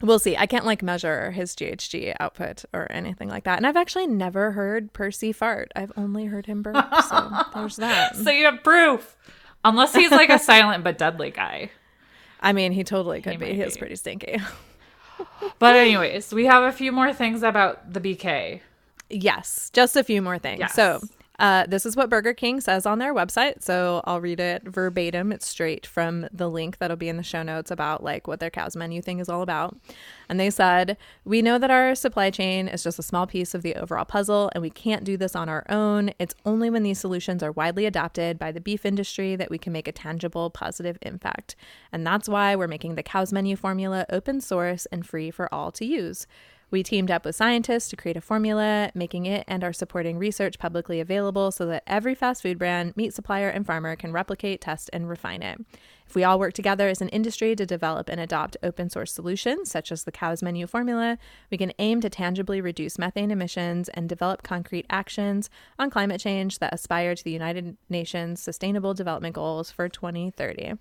We'll 0.01 0.19
see. 0.19 0.35
I 0.35 0.47
can't 0.47 0.65
like 0.65 0.81
measure 0.81 1.29
his 1.31 1.55
GHG 1.55 2.15
output 2.19 2.65
or 2.73 2.91
anything 2.91 3.29
like 3.29 3.43
that. 3.43 3.57
And 3.57 3.67
I've 3.67 3.77
actually 3.77 4.07
never 4.07 4.51
heard 4.51 4.93
Percy 4.93 5.31
fart. 5.31 5.71
I've 5.75 5.91
only 5.95 6.25
heard 6.25 6.47
him 6.47 6.63
burp. 6.63 6.75
So 7.07 7.29
there's 7.53 7.75
that. 7.75 8.15
So 8.15 8.31
you 8.31 8.45
have 8.45 8.63
proof. 8.63 9.15
Unless 9.63 9.93
he's 9.93 10.09
like 10.09 10.29
a 10.31 10.39
silent 10.39 10.83
but 10.83 10.97
deadly 10.97 11.29
guy. 11.29 11.69
I 12.39 12.51
mean, 12.53 12.71
he 12.71 12.83
totally 12.83 13.21
could 13.21 13.33
He 13.33 13.37
be. 13.37 13.45
might 13.45 13.55
He 13.55 13.61
is 13.61 13.75
be. 13.75 13.79
pretty 13.79 13.95
stinky. 13.95 14.41
But 15.59 15.75
anyways, 15.75 16.33
we 16.33 16.45
have 16.47 16.63
a 16.63 16.71
few 16.71 16.91
more 16.91 17.13
things 17.13 17.43
about 17.43 17.93
the 17.93 17.99
BK. 18.01 18.61
Yes, 19.11 19.69
just 19.71 19.95
a 19.95 20.03
few 20.03 20.21
more 20.23 20.39
things. 20.39 20.61
Yes. 20.61 20.73
So, 20.73 20.99
Uh, 21.41 21.65
this 21.65 21.87
is 21.87 21.95
what 21.95 22.07
Burger 22.07 22.35
King 22.35 22.61
says 22.61 22.85
on 22.85 22.99
their 22.99 23.15
website. 23.15 23.63
So 23.63 24.01
I'll 24.03 24.21
read 24.21 24.39
it 24.39 24.61
verbatim. 24.63 25.31
It's 25.31 25.47
straight 25.47 25.87
from 25.87 26.27
the 26.31 26.47
link 26.47 26.77
that'll 26.77 26.95
be 26.95 27.09
in 27.09 27.17
the 27.17 27.23
show 27.23 27.41
notes 27.41 27.71
about 27.71 28.03
like 28.03 28.27
what 28.27 28.39
their 28.39 28.51
cows 28.51 28.75
menu 28.75 29.01
thing 29.01 29.17
is 29.17 29.27
all 29.27 29.41
about. 29.41 29.75
And 30.29 30.39
they 30.39 30.51
said, 30.51 30.97
We 31.25 31.41
know 31.41 31.57
that 31.57 31.71
our 31.71 31.95
supply 31.95 32.29
chain 32.29 32.67
is 32.67 32.83
just 32.83 32.99
a 32.99 33.03
small 33.03 33.25
piece 33.25 33.55
of 33.55 33.63
the 33.63 33.75
overall 33.75 34.05
puzzle, 34.05 34.51
and 34.53 34.61
we 34.61 34.69
can't 34.69 35.03
do 35.03 35.17
this 35.17 35.35
on 35.35 35.49
our 35.49 35.65
own. 35.67 36.11
It's 36.19 36.35
only 36.45 36.69
when 36.69 36.83
these 36.83 36.99
solutions 36.99 37.41
are 37.41 37.51
widely 37.51 37.87
adopted 37.87 38.37
by 38.37 38.51
the 38.51 38.61
beef 38.61 38.85
industry 38.85 39.35
that 39.35 39.49
we 39.49 39.57
can 39.57 39.73
make 39.73 39.87
a 39.87 39.91
tangible, 39.91 40.51
positive 40.51 40.99
impact. 41.01 41.55
And 41.91 42.05
that's 42.05 42.29
why 42.29 42.55
we're 42.55 42.67
making 42.67 42.93
the 42.93 43.03
Cows 43.03 43.33
Menu 43.33 43.55
formula 43.55 44.05
open 44.11 44.41
source 44.41 44.85
and 44.91 45.07
free 45.07 45.31
for 45.31 45.51
all 45.51 45.71
to 45.71 45.85
use. 45.85 46.27
We 46.71 46.83
teamed 46.83 47.11
up 47.11 47.25
with 47.25 47.35
scientists 47.35 47.89
to 47.89 47.97
create 47.97 48.15
a 48.15 48.21
formula, 48.21 48.91
making 48.95 49.25
it 49.25 49.43
and 49.47 49.61
our 49.63 49.73
supporting 49.73 50.17
research 50.17 50.57
publicly 50.57 51.01
available 51.01 51.51
so 51.51 51.65
that 51.65 51.83
every 51.85 52.15
fast 52.15 52.41
food 52.41 52.57
brand, 52.57 52.95
meat 52.95 53.13
supplier, 53.13 53.49
and 53.49 53.65
farmer 53.65 53.95
can 53.97 54.13
replicate, 54.13 54.61
test, 54.61 54.89
and 54.93 55.09
refine 55.09 55.43
it. 55.43 55.59
If 56.11 56.15
we 56.15 56.25
all 56.25 56.39
work 56.39 56.51
together 56.51 56.89
as 56.89 56.99
an 56.99 57.07
industry 57.07 57.55
to 57.55 57.65
develop 57.65 58.09
and 58.09 58.19
adopt 58.19 58.57
open 58.61 58.89
source 58.89 59.13
solutions, 59.13 59.71
such 59.71 59.93
as 59.93 60.03
the 60.03 60.11
cow's 60.11 60.43
menu 60.43 60.67
formula, 60.67 61.17
we 61.49 61.57
can 61.57 61.71
aim 61.79 62.01
to 62.01 62.09
tangibly 62.09 62.59
reduce 62.59 62.99
methane 62.99 63.31
emissions 63.31 63.87
and 63.87 64.09
develop 64.09 64.43
concrete 64.43 64.85
actions 64.89 65.49
on 65.79 65.89
climate 65.89 66.19
change 66.19 66.59
that 66.59 66.73
aspire 66.73 67.15
to 67.15 67.23
the 67.23 67.31
United 67.31 67.77
Nations 67.89 68.41
Sustainable 68.41 68.93
Development 68.93 69.33
Goals 69.33 69.71
for 69.71 69.87
2030. 69.87 70.73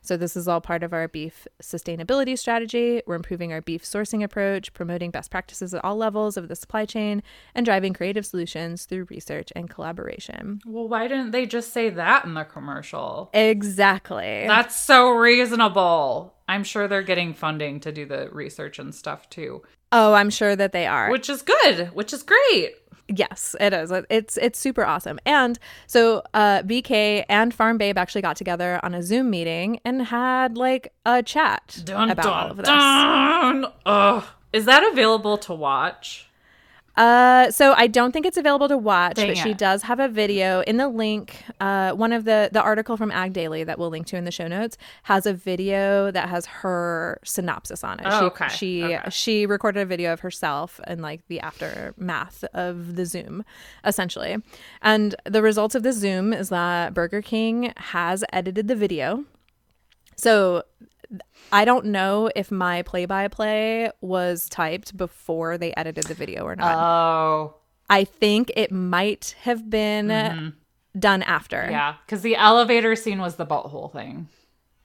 So, 0.00 0.16
this 0.16 0.38
is 0.38 0.48
all 0.48 0.62
part 0.62 0.82
of 0.82 0.94
our 0.94 1.06
beef 1.06 1.46
sustainability 1.62 2.38
strategy. 2.38 3.02
We're 3.06 3.16
improving 3.16 3.52
our 3.52 3.60
beef 3.60 3.84
sourcing 3.84 4.24
approach, 4.24 4.72
promoting 4.72 5.10
best 5.10 5.30
practices 5.30 5.74
at 5.74 5.84
all 5.84 5.96
levels 5.96 6.38
of 6.38 6.48
the 6.48 6.56
supply 6.56 6.86
chain, 6.86 7.22
and 7.54 7.66
driving 7.66 7.92
creative 7.92 8.24
solutions 8.24 8.86
through 8.86 9.04
research 9.10 9.52
and 9.54 9.68
collaboration. 9.68 10.62
Well, 10.64 10.88
why 10.88 11.08
didn't 11.08 11.32
they 11.32 11.44
just 11.44 11.74
say 11.74 11.90
that 11.90 12.24
in 12.24 12.32
the 12.32 12.44
commercial? 12.44 13.28
Exactly. 13.34 14.44
That's 14.46 14.77
so 14.78 15.10
reasonable. 15.10 16.34
I'm 16.48 16.64
sure 16.64 16.88
they're 16.88 17.02
getting 17.02 17.34
funding 17.34 17.80
to 17.80 17.92
do 17.92 18.06
the 18.06 18.28
research 18.32 18.78
and 18.78 18.94
stuff 18.94 19.28
too, 19.30 19.62
oh, 19.92 20.14
I'm 20.14 20.30
sure 20.30 20.56
that 20.56 20.72
they 20.72 20.86
are. 20.86 21.10
which 21.10 21.28
is 21.28 21.42
good, 21.42 21.88
which 21.94 22.12
is 22.12 22.22
great. 22.22 22.74
Yes, 23.10 23.56
it 23.58 23.72
is. 23.72 23.90
It's 24.10 24.36
it's 24.36 24.58
super 24.58 24.84
awesome. 24.84 25.18
And 25.24 25.58
so 25.86 26.22
uh 26.34 26.62
BK 26.62 27.24
and 27.30 27.54
Farm 27.54 27.78
Babe 27.78 27.96
actually 27.96 28.20
got 28.22 28.36
together 28.36 28.80
on 28.82 28.92
a 28.94 29.02
Zoom 29.02 29.30
meeting 29.30 29.80
and 29.84 30.02
had 30.02 30.58
like 30.58 30.92
a 31.06 31.22
chat 31.22 31.80
Dun, 31.84 32.10
about 32.10 32.22
dun, 32.24 32.32
all 32.34 32.50
of 32.50 32.56
this. 32.58 32.66
dun. 32.66 33.66
Ugh. 33.86 34.24
Is 34.52 34.64
that 34.66 34.82
available 34.92 35.38
to 35.38 35.54
watch? 35.54 36.27
Uh 36.98 37.50
so 37.52 37.74
I 37.76 37.86
don't 37.86 38.10
think 38.12 38.26
it's 38.26 38.36
available 38.36 38.68
to 38.68 38.76
watch, 38.76 39.14
Dang 39.16 39.28
but 39.28 39.36
she 39.38 39.54
does 39.54 39.82
have 39.84 40.00
a 40.00 40.08
video 40.08 40.62
in 40.62 40.76
the 40.78 40.88
link. 40.88 41.44
Uh 41.60 41.92
one 41.92 42.12
of 42.12 42.24
the 42.24 42.50
the 42.52 42.60
article 42.60 42.96
from 42.96 43.12
Ag 43.12 43.32
Daily 43.32 43.62
that 43.62 43.78
we'll 43.78 43.88
link 43.90 44.06
to 44.08 44.16
in 44.16 44.24
the 44.24 44.32
show 44.32 44.48
notes 44.48 44.76
has 45.04 45.24
a 45.24 45.32
video 45.32 46.10
that 46.10 46.28
has 46.28 46.46
her 46.46 47.20
synopsis 47.24 47.84
on 47.84 48.00
it. 48.00 48.06
Oh, 48.06 48.18
she 48.18 48.24
okay. 48.26 48.48
she 48.48 48.84
Okay. 48.84 49.10
she 49.10 49.46
recorded 49.46 49.80
a 49.80 49.86
video 49.86 50.12
of 50.12 50.20
herself 50.20 50.80
and 50.84 51.00
like 51.00 51.20
the 51.28 51.38
aftermath 51.40 52.44
of 52.52 52.96
the 52.96 53.06
Zoom, 53.06 53.44
essentially. 53.84 54.36
And 54.82 55.14
the 55.24 55.40
results 55.42 55.74
of 55.76 55.84
the 55.84 55.92
Zoom 55.92 56.32
is 56.32 56.48
that 56.48 56.94
Burger 56.94 57.22
King 57.22 57.72
has 57.76 58.24
edited 58.32 58.66
the 58.66 58.74
video. 58.74 59.24
So 60.16 60.64
I 61.52 61.64
don't 61.64 61.86
know 61.86 62.30
if 62.36 62.50
my 62.50 62.82
play 62.82 63.06
by 63.06 63.28
play 63.28 63.90
was 64.00 64.48
typed 64.48 64.96
before 64.96 65.56
they 65.56 65.72
edited 65.74 66.04
the 66.04 66.14
video 66.14 66.44
or 66.44 66.54
not. 66.54 66.74
Oh, 66.76 67.54
I 67.88 68.04
think 68.04 68.52
it 68.56 68.70
might 68.70 69.34
have 69.40 69.70
been 69.70 70.08
mm-hmm. 70.08 70.48
done 70.98 71.22
after. 71.22 71.66
yeah. 71.70 71.94
Because 72.04 72.22
the 72.22 72.36
elevator 72.36 72.94
scene 72.96 73.18
was 73.20 73.36
the 73.36 73.46
butthole 73.46 73.90
thing. 73.92 74.28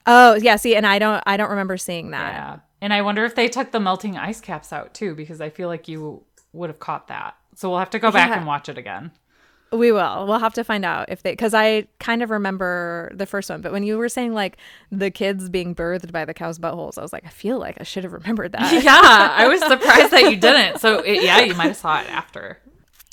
Oh, 0.06 0.34
yeah, 0.34 0.56
see, 0.56 0.76
and 0.76 0.86
I 0.86 0.98
don't 0.98 1.22
I 1.26 1.36
don't 1.36 1.50
remember 1.50 1.76
seeing 1.76 2.10
that. 2.10 2.32
Yeah. 2.32 2.58
And 2.80 2.92
I 2.92 3.02
wonder 3.02 3.24
if 3.24 3.34
they 3.34 3.48
took 3.48 3.72
the 3.72 3.80
melting 3.80 4.16
ice 4.16 4.40
caps 4.40 4.72
out 4.72 4.92
too, 4.94 5.14
because 5.14 5.40
I 5.40 5.48
feel 5.50 5.68
like 5.68 5.88
you 5.88 6.24
would 6.52 6.68
have 6.70 6.78
caught 6.78 7.08
that. 7.08 7.36
So 7.54 7.70
we'll 7.70 7.78
have 7.78 7.90
to 7.90 7.98
go 7.98 8.10
back 8.10 8.30
Yeah. 8.30 8.38
and 8.38 8.46
watch 8.46 8.68
it 8.68 8.76
again. 8.78 9.10
We 9.76 9.92
will. 9.92 10.26
We'll 10.26 10.38
have 10.38 10.54
to 10.54 10.64
find 10.64 10.84
out 10.84 11.08
if 11.08 11.22
they, 11.22 11.32
because 11.32 11.54
I 11.54 11.86
kind 12.00 12.22
of 12.22 12.30
remember 12.30 13.10
the 13.14 13.26
first 13.26 13.50
one. 13.50 13.60
But 13.60 13.72
when 13.72 13.82
you 13.82 13.98
were 13.98 14.08
saying 14.08 14.32
like 14.34 14.56
the 14.92 15.10
kids 15.10 15.48
being 15.48 15.74
birthed 15.74 16.12
by 16.12 16.24
the 16.24 16.34
cow's 16.34 16.58
buttholes, 16.58 16.98
I 16.98 17.02
was 17.02 17.12
like, 17.12 17.24
I 17.26 17.30
feel 17.30 17.58
like 17.58 17.76
I 17.80 17.84
should 17.84 18.04
have 18.04 18.12
remembered 18.12 18.52
that. 18.52 18.72
Yeah, 18.84 18.92
I 18.94 19.48
was 19.48 19.60
surprised 19.60 20.10
that 20.12 20.30
you 20.30 20.36
didn't. 20.36 20.80
So 20.80 21.00
it, 21.00 21.22
yeah, 21.22 21.40
you 21.40 21.54
might 21.54 21.68
have 21.68 21.76
saw 21.76 22.00
it 22.00 22.08
after. 22.10 22.58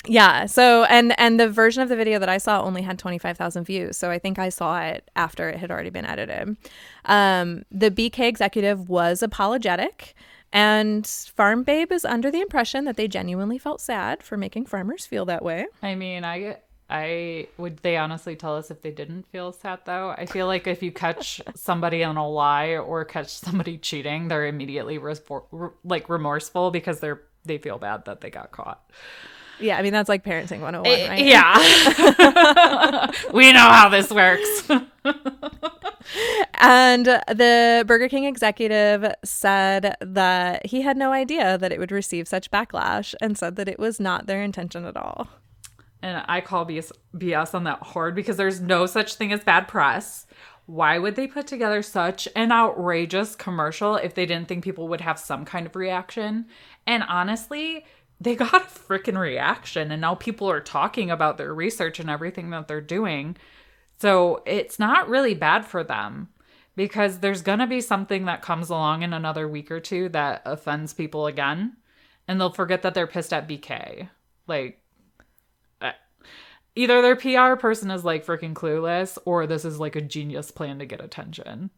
yeah. 0.06 0.46
So 0.46 0.84
and 0.84 1.18
and 1.18 1.38
the 1.38 1.48
version 1.48 1.82
of 1.82 1.88
the 1.88 1.96
video 1.96 2.18
that 2.18 2.28
I 2.28 2.38
saw 2.38 2.62
only 2.62 2.82
had 2.82 2.98
twenty 2.98 3.18
five 3.18 3.36
thousand 3.38 3.64
views. 3.64 3.96
So 3.96 4.10
I 4.10 4.18
think 4.18 4.38
I 4.38 4.48
saw 4.48 4.80
it 4.82 5.08
after 5.16 5.48
it 5.48 5.58
had 5.58 5.70
already 5.70 5.90
been 5.90 6.04
edited. 6.04 6.56
Um, 7.04 7.64
the 7.70 7.90
BK 7.90 8.26
executive 8.28 8.88
was 8.88 9.22
apologetic. 9.22 10.14
And 10.52 11.06
Farm 11.06 11.62
Babe 11.62 11.90
is 11.92 12.04
under 12.04 12.30
the 12.30 12.40
impression 12.40 12.84
that 12.84 12.96
they 12.96 13.08
genuinely 13.08 13.58
felt 13.58 13.80
sad 13.80 14.22
for 14.22 14.36
making 14.36 14.66
farmers 14.66 15.06
feel 15.06 15.24
that 15.26 15.42
way. 15.42 15.66
I 15.82 15.94
mean, 15.94 16.24
I 16.24 16.58
I 16.90 17.48
would 17.56 17.78
they 17.78 17.96
honestly 17.96 18.36
tell 18.36 18.54
us 18.56 18.70
if 18.70 18.82
they 18.82 18.90
didn't 18.90 19.26
feel 19.32 19.52
sad 19.52 19.80
though? 19.86 20.10
I 20.10 20.26
feel 20.26 20.46
like 20.46 20.66
if 20.66 20.82
you 20.82 20.92
catch 20.92 21.40
somebody 21.54 22.04
on 22.04 22.18
a 22.18 22.28
lie 22.28 22.76
or 22.76 23.04
catch 23.06 23.28
somebody 23.28 23.78
cheating, 23.78 24.28
they're 24.28 24.46
immediately 24.46 24.98
re- 24.98 25.14
like 25.84 26.10
remorseful 26.10 26.70
because 26.70 27.00
they're 27.00 27.22
they 27.44 27.56
feel 27.58 27.78
bad 27.78 28.04
that 28.04 28.20
they 28.20 28.28
got 28.30 28.52
caught. 28.52 28.82
Yeah, 29.58 29.78
I 29.78 29.82
mean 29.82 29.92
that's 29.94 30.08
like 30.10 30.22
parenting 30.22 30.60
101, 30.60 31.08
right? 31.08 31.20
Eh, 31.20 31.24
Yeah. 31.24 33.10
we 33.32 33.52
know 33.52 33.60
how 33.60 33.88
this 33.88 34.10
works. 34.10 34.68
And 36.54 37.06
the 37.06 37.84
Burger 37.86 38.08
King 38.08 38.24
executive 38.24 39.12
said 39.24 39.96
that 40.00 40.66
he 40.66 40.82
had 40.82 40.96
no 40.96 41.12
idea 41.12 41.58
that 41.58 41.72
it 41.72 41.78
would 41.78 41.92
receive 41.92 42.28
such 42.28 42.50
backlash 42.50 43.14
and 43.20 43.36
said 43.36 43.56
that 43.56 43.68
it 43.68 43.78
was 43.78 43.98
not 44.00 44.26
their 44.26 44.42
intention 44.42 44.84
at 44.84 44.96
all. 44.96 45.28
And 46.02 46.24
I 46.26 46.40
call 46.40 46.66
BS, 46.66 46.90
BS 47.16 47.54
on 47.54 47.64
that 47.64 47.82
hard 47.82 48.14
because 48.14 48.36
there's 48.36 48.60
no 48.60 48.86
such 48.86 49.14
thing 49.14 49.32
as 49.32 49.44
bad 49.44 49.68
press. 49.68 50.26
Why 50.66 50.98
would 50.98 51.16
they 51.16 51.26
put 51.26 51.46
together 51.46 51.82
such 51.82 52.28
an 52.34 52.52
outrageous 52.52 53.34
commercial 53.36 53.96
if 53.96 54.14
they 54.14 54.26
didn't 54.26 54.48
think 54.48 54.64
people 54.64 54.88
would 54.88 55.00
have 55.00 55.18
some 55.18 55.44
kind 55.44 55.66
of 55.66 55.76
reaction? 55.76 56.46
And 56.86 57.02
honestly, 57.08 57.84
they 58.20 58.36
got 58.36 58.54
a 58.54 58.60
freaking 58.60 59.18
reaction, 59.18 59.90
and 59.90 60.00
now 60.00 60.14
people 60.14 60.48
are 60.48 60.60
talking 60.60 61.10
about 61.10 61.38
their 61.38 61.52
research 61.52 61.98
and 61.98 62.08
everything 62.08 62.50
that 62.50 62.68
they're 62.68 62.80
doing. 62.80 63.36
So 63.98 64.42
it's 64.46 64.78
not 64.78 65.08
really 65.08 65.34
bad 65.34 65.64
for 65.64 65.84
them 65.84 66.28
because 66.74 67.18
there's 67.18 67.42
going 67.42 67.58
to 67.58 67.66
be 67.66 67.80
something 67.80 68.24
that 68.24 68.42
comes 68.42 68.70
along 68.70 69.02
in 69.02 69.12
another 69.12 69.46
week 69.46 69.70
or 69.70 69.80
two 69.80 70.08
that 70.10 70.42
offends 70.44 70.92
people 70.92 71.26
again, 71.26 71.76
and 72.26 72.40
they'll 72.40 72.50
forget 72.50 72.82
that 72.82 72.94
they're 72.94 73.06
pissed 73.06 73.32
at 73.32 73.48
BK. 73.48 74.08
Like, 74.46 74.80
uh, 75.80 75.92
either 76.74 77.02
their 77.02 77.16
PR 77.16 77.60
person 77.60 77.90
is 77.90 78.04
like 78.04 78.24
freaking 78.26 78.54
clueless 78.54 79.18
or 79.24 79.46
this 79.46 79.64
is 79.64 79.78
like 79.78 79.96
a 79.96 80.00
genius 80.00 80.50
plan 80.50 80.78
to 80.78 80.86
get 80.86 81.04
attention. 81.04 81.70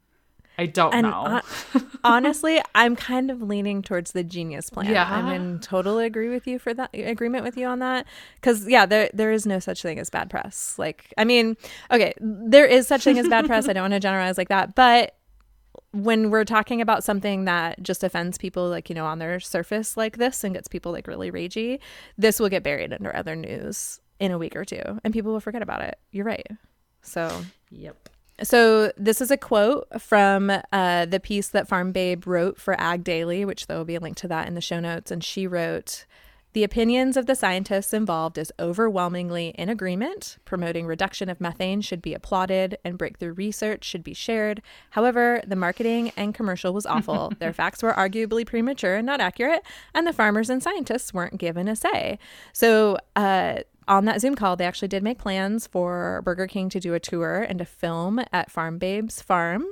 I 0.57 0.67
don't 0.67 0.95
And 0.95 1.03
know. 1.09 1.41
hon- 1.73 1.91
honestly, 2.05 2.63
I'm 2.75 2.95
kind 2.97 3.31
of 3.31 3.43
leaning 3.43 3.83
towards 3.83 4.13
the 4.13 4.23
genius 4.23 4.71
plan. 4.71 4.91
Yeah. 4.91 5.07
I'm 5.11 5.29
in 5.29 5.59
total 5.61 5.99
agree 5.99 6.29
with 6.29 6.47
you 6.47 6.59
for 6.59 6.73
that 6.75 6.91
agreement 6.95 7.45
with 7.45 7.57
you 7.57 7.67
on 7.67 7.81
that. 7.81 8.07
Cause 8.41 8.69
yeah, 8.69 8.87
there 8.87 9.11
there 9.13 9.33
is 9.33 9.47
no 9.47 9.59
such 9.59 9.83
thing 9.83 9.99
as 9.99 10.11
bad 10.11 10.31
press. 10.31 10.79
Like, 10.79 11.13
I 11.19 11.25
mean, 11.25 11.57
okay, 11.91 12.15
there 12.21 12.67
is 12.67 12.87
such 12.87 13.03
thing 13.05 13.19
as 13.19 13.29
bad 13.29 13.47
press. 13.47 13.69
I 13.69 13.73
don't 13.73 13.83
want 13.83 13.95
to 13.95 14.01
generalize 14.01 14.39
like 14.39 14.49
that, 14.49 14.75
but 14.75 15.17
when 15.91 16.31
we're 16.31 16.45
talking 16.45 16.81
about 16.81 17.05
something 17.05 17.45
that 17.45 17.81
just 17.83 18.03
offends 18.03 18.37
people 18.37 18.69
like 18.69 18.89
you 18.89 18.95
know 18.97 19.07
on 19.07 19.21
their 19.21 19.39
surface 19.39 19.97
like 19.97 20.19
this 20.19 20.43
and 20.43 20.53
gets 20.55 20.67
people 20.67 20.91
like 20.91 21.07
really 21.07 21.31
ragey 21.31 21.79
this 22.19 22.41
will 22.41 22.49
get 22.49 22.65
buried 22.65 22.93
under 22.93 23.15
other 23.15 23.37
news 23.37 24.01
in 24.19 24.33
a 24.33 24.39
week 24.39 24.57
or 24.57 24.65
two 24.65 24.83
and 25.05 25.15
people 25.15 25.33
will 25.33 25.39
forget 25.39 25.63
about 25.63 25.83
it 25.83 25.97
you're 26.11 26.25
right 26.25 26.49
so 27.03 27.43
yep. 27.71 28.09
So 28.43 28.93
this 28.97 29.21
is 29.21 29.31
a 29.31 29.37
quote 29.37 29.87
from 30.01 30.51
uh, 30.73 31.07
the 31.07 31.21
piece 31.21 31.49
that 31.49 31.69
Farm 31.69 31.93
Babe 31.93 32.27
wrote 32.27 32.59
for 32.59 32.79
Ag 32.81 33.05
Daily, 33.05 33.45
which 33.45 33.67
there 33.67 33.77
will 33.77 33.85
be 33.85 33.95
a 33.95 34.01
link 34.01 34.17
to 34.19 34.29
that 34.29 34.49
in 34.49 34.55
the 34.55 34.61
show 34.61 34.81
notes. 34.81 35.11
And 35.11 35.23
she 35.23 35.47
wrote, 35.47 36.05
"The 36.53 36.65
opinions 36.65 37.17
of 37.17 37.27
the 37.27 37.37
scientists 37.37 37.95
involved 37.95 38.37
is 38.37 38.53
overwhelmingly 38.59 39.49
in 39.51 39.69
agreement. 39.69 40.39
Promoting 40.45 40.87
reduction 40.87 41.29
of 41.29 41.41
methane 41.41 41.81
should 41.81 42.03
be 42.03 42.13
applauded, 42.13 42.77
and 42.85 42.99
breakthrough 42.99 43.35
research 43.35 43.85
should 43.85 44.03
be 44.03 44.15
shared. 44.15 44.63
However, 44.91 45.41
the 45.47 45.57
marketing 45.57 46.11
and 46.17 46.35
commercial 46.35 46.75
was 46.75 46.87
awful. 46.87 47.33
Their 47.39 47.53
facts 47.53 47.83
were 47.85 47.93
arguably 47.93 48.45
premature 48.45 48.97
and 48.97 49.07
not 49.07 49.21
accurate, 49.21 49.63
and 49.95 50.07
the 50.07 50.13
farmers 50.13 50.51
and 50.51 50.63
scientists 50.63 51.15
weren't 51.15 51.39
given 51.39 51.69
a 51.69 51.77
say. 51.77 52.19
So." 52.53 52.99
Uh, 53.15 53.61
on 53.87 54.05
that 54.07 54.21
Zoom 54.21 54.35
call, 54.35 54.57
they 54.57 54.65
actually 54.65 54.89
did 54.89 55.03
make 55.03 55.19
plans 55.19 55.67
for 55.67 56.23
Burger 56.25 56.47
King 56.47 56.69
to 56.71 56.81
do 56.81 56.95
a 56.95 57.01
tour 57.01 57.43
and 57.43 57.61
a 57.61 57.65
film 57.65 58.21
at 58.33 58.51
Farm 58.51 58.79
Babes 58.79 59.21
Farm. 59.21 59.65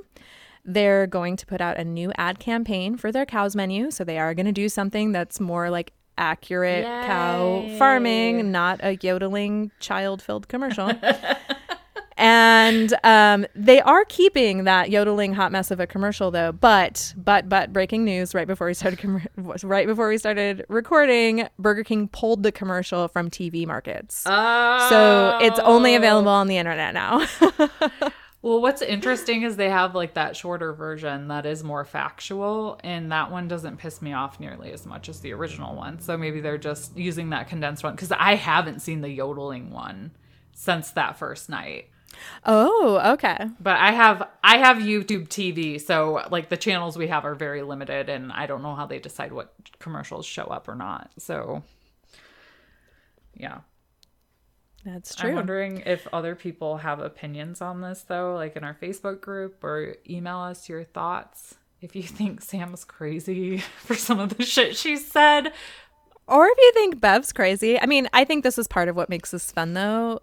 They're 0.65 1.07
going 1.07 1.35
to 1.37 1.45
put 1.45 1.61
out 1.61 1.77
a 1.77 1.83
new 1.83 2.11
ad 2.15 2.39
campaign 2.39 2.95
for 2.95 3.11
their 3.11 3.25
cows 3.25 3.55
menu. 3.55 3.91
So 3.91 4.03
they 4.03 4.17
are 4.17 4.33
going 4.33 4.45
to 4.45 4.51
do 4.51 4.69
something 4.69 5.11
that's 5.11 5.39
more 5.39 5.69
like 5.69 5.93
accurate 6.17 6.85
cow 6.85 7.65
farming, 7.77 8.51
not 8.51 8.79
a 8.83 8.97
yodeling 9.01 9.71
child 9.79 10.21
filled 10.21 10.47
commercial. 10.47 10.91
and 12.17 12.93
um, 13.03 13.45
they 13.55 13.81
are 13.81 14.05
keeping 14.05 14.63
that 14.65 14.89
yodeling 14.89 15.33
hot 15.33 15.51
mess 15.51 15.71
of 15.71 15.79
a 15.79 15.87
commercial 15.87 16.31
though. 16.31 16.51
But 16.51 17.13
but 17.17 17.49
but 17.49 17.73
breaking 17.73 18.05
news 18.05 18.33
right 18.33 18.47
before 18.47 18.67
we 18.67 18.73
started 18.73 18.99
com- 18.99 19.21
right 19.63 19.87
before 19.87 20.09
we 20.09 20.17
started 20.17 20.65
recording, 20.69 21.47
Burger 21.59 21.83
King 21.83 22.07
pulled 22.07 22.43
the 22.43 22.51
commercial 22.51 23.07
from 23.07 23.29
TV 23.29 23.65
markets. 23.65 24.23
Oh. 24.25 24.87
So 24.89 25.39
it's 25.41 25.59
only 25.59 25.95
available 25.95 26.31
on 26.31 26.47
the 26.47 26.57
internet 26.57 26.93
now. 26.93 27.25
Well, 28.43 28.59
what's 28.59 28.81
interesting 28.81 29.43
is 29.43 29.55
they 29.55 29.69
have 29.69 29.95
like 29.95 30.15
that 30.15 30.35
shorter 30.35 30.73
version 30.73 31.29
that 31.29 31.45
is 31.45 31.63
more 31.63 31.85
factual, 31.85 32.77
and 32.83 33.09
that 33.09 33.31
one 33.31 33.47
doesn't 33.47 33.77
piss 33.77 34.01
me 34.01 34.11
off 34.11 34.37
nearly 34.37 34.73
as 34.73 34.85
much 34.85 35.07
as 35.07 35.21
the 35.21 35.31
original 35.31 35.77
one. 35.77 36.01
So 36.01 36.17
maybe 36.17 36.41
they're 36.41 36.57
just 36.57 36.97
using 36.97 37.29
that 37.29 37.47
condensed 37.47 37.85
one 37.85 37.95
because 37.95 38.11
I 38.11 38.35
haven't 38.35 38.81
seen 38.81 38.99
the 38.99 39.09
yodeling 39.09 39.71
one 39.71 40.11
since 40.51 40.91
that 40.91 41.17
first 41.17 41.47
night. 41.49 41.87
Oh, 42.45 43.13
okay. 43.13 43.47
But 43.59 43.77
I 43.77 43.91
have 43.91 44.27
I 44.43 44.57
have 44.57 44.77
YouTube 44.77 45.27
TV, 45.27 45.81
so 45.81 46.25
like 46.29 46.49
the 46.49 46.57
channels 46.57 46.97
we 46.97 47.07
have 47.07 47.25
are 47.25 47.35
very 47.35 47.61
limited, 47.61 48.09
and 48.09 48.31
I 48.31 48.45
don't 48.45 48.61
know 48.61 48.75
how 48.75 48.85
they 48.85 48.99
decide 48.99 49.31
what 49.31 49.53
commercials 49.79 50.25
show 50.25 50.43
up 50.43 50.67
or 50.67 50.75
not. 50.75 51.11
So 51.17 51.63
yeah. 53.35 53.59
That's 54.85 55.15
true. 55.15 55.29
I'm 55.29 55.35
wondering 55.37 55.83
if 55.85 56.07
other 56.11 56.35
people 56.35 56.77
have 56.77 56.99
opinions 56.99 57.61
on 57.61 57.81
this 57.81 58.01
though, 58.01 58.35
like 58.35 58.55
in 58.55 58.63
our 58.63 58.75
Facebook 58.81 59.21
group 59.21 59.63
or 59.63 59.95
email 60.09 60.39
us 60.39 60.67
your 60.67 60.83
thoughts. 60.83 61.55
If 61.81 61.95
you 61.95 62.03
think 62.03 62.41
Sam's 62.41 62.83
crazy 62.83 63.57
for 63.79 63.95
some 63.95 64.19
of 64.19 64.37
the 64.37 64.43
shit 64.43 64.75
she 64.75 64.97
said. 64.97 65.53
Or 66.27 66.47
if 66.47 66.57
you 66.57 66.71
think 66.73 67.01
Bev's 67.01 67.33
crazy. 67.33 67.79
I 67.79 67.85
mean, 67.85 68.07
I 68.13 68.23
think 68.23 68.43
this 68.43 68.57
is 68.57 68.67
part 68.67 68.87
of 68.87 68.95
what 68.95 69.09
makes 69.09 69.31
this 69.31 69.51
fun, 69.51 69.73
though. 69.73 70.21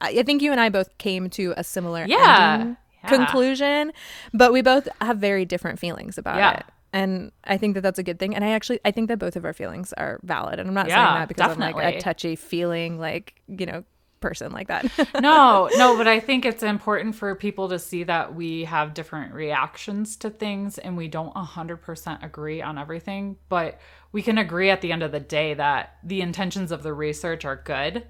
I 0.00 0.22
think 0.22 0.42
you 0.42 0.52
and 0.52 0.60
I 0.60 0.68
both 0.68 0.96
came 0.98 1.30
to 1.30 1.54
a 1.56 1.64
similar 1.64 2.04
Yeah. 2.06 2.74
Yeah. 3.02 3.08
conclusion, 3.08 3.92
but 4.32 4.52
we 4.52 4.62
both 4.62 4.88
have 5.00 5.18
very 5.18 5.44
different 5.44 5.78
feelings 5.78 6.18
about 6.18 6.38
Yeah. 6.38 6.52
it. 6.58 6.66
And 6.92 7.32
I 7.42 7.56
think 7.56 7.74
that 7.74 7.80
that's 7.80 7.98
a 7.98 8.02
good 8.04 8.18
thing. 8.18 8.34
And 8.34 8.44
I 8.44 8.50
actually, 8.50 8.78
I 8.84 8.92
think 8.92 9.08
that 9.08 9.18
both 9.18 9.34
of 9.36 9.44
our 9.44 9.52
feelings 9.52 9.92
are 9.94 10.20
valid. 10.22 10.58
And 10.60 10.68
I'm 10.68 10.74
not 10.74 10.88
Yeah, 10.88 11.04
saying 11.04 11.14
that 11.20 11.28
because 11.28 11.50
I'm 11.50 11.58
like 11.58 11.76
a 11.76 12.00
touchy 12.00 12.36
feeling, 12.36 12.98
like, 13.00 13.34
you 13.48 13.66
know, 13.66 13.84
person 14.20 14.52
like 14.52 14.68
that. 14.68 14.86
No, 15.20 15.68
no, 15.76 15.96
but 15.96 16.06
I 16.08 16.18
think 16.20 16.44
it's 16.46 16.62
important 16.62 17.14
for 17.14 17.34
people 17.34 17.68
to 17.68 17.78
see 17.78 18.04
that 18.04 18.34
we 18.34 18.64
have 18.64 18.94
different 18.94 19.34
reactions 19.34 20.16
to 20.18 20.30
things 20.30 20.78
and 20.78 20.96
we 20.96 21.08
don't 21.08 21.34
100% 21.34 22.22
agree 22.24 22.62
on 22.62 22.78
everything, 22.78 23.36
but 23.48 23.78
we 24.12 24.22
can 24.22 24.38
agree 24.38 24.70
at 24.70 24.80
the 24.80 24.92
end 24.92 25.02
of 25.02 25.12
the 25.12 25.20
day 25.20 25.52
that 25.54 25.96
the 26.02 26.20
intentions 26.22 26.72
of 26.72 26.82
the 26.82 26.92
research 26.94 27.44
are 27.44 27.56
good 27.56 28.06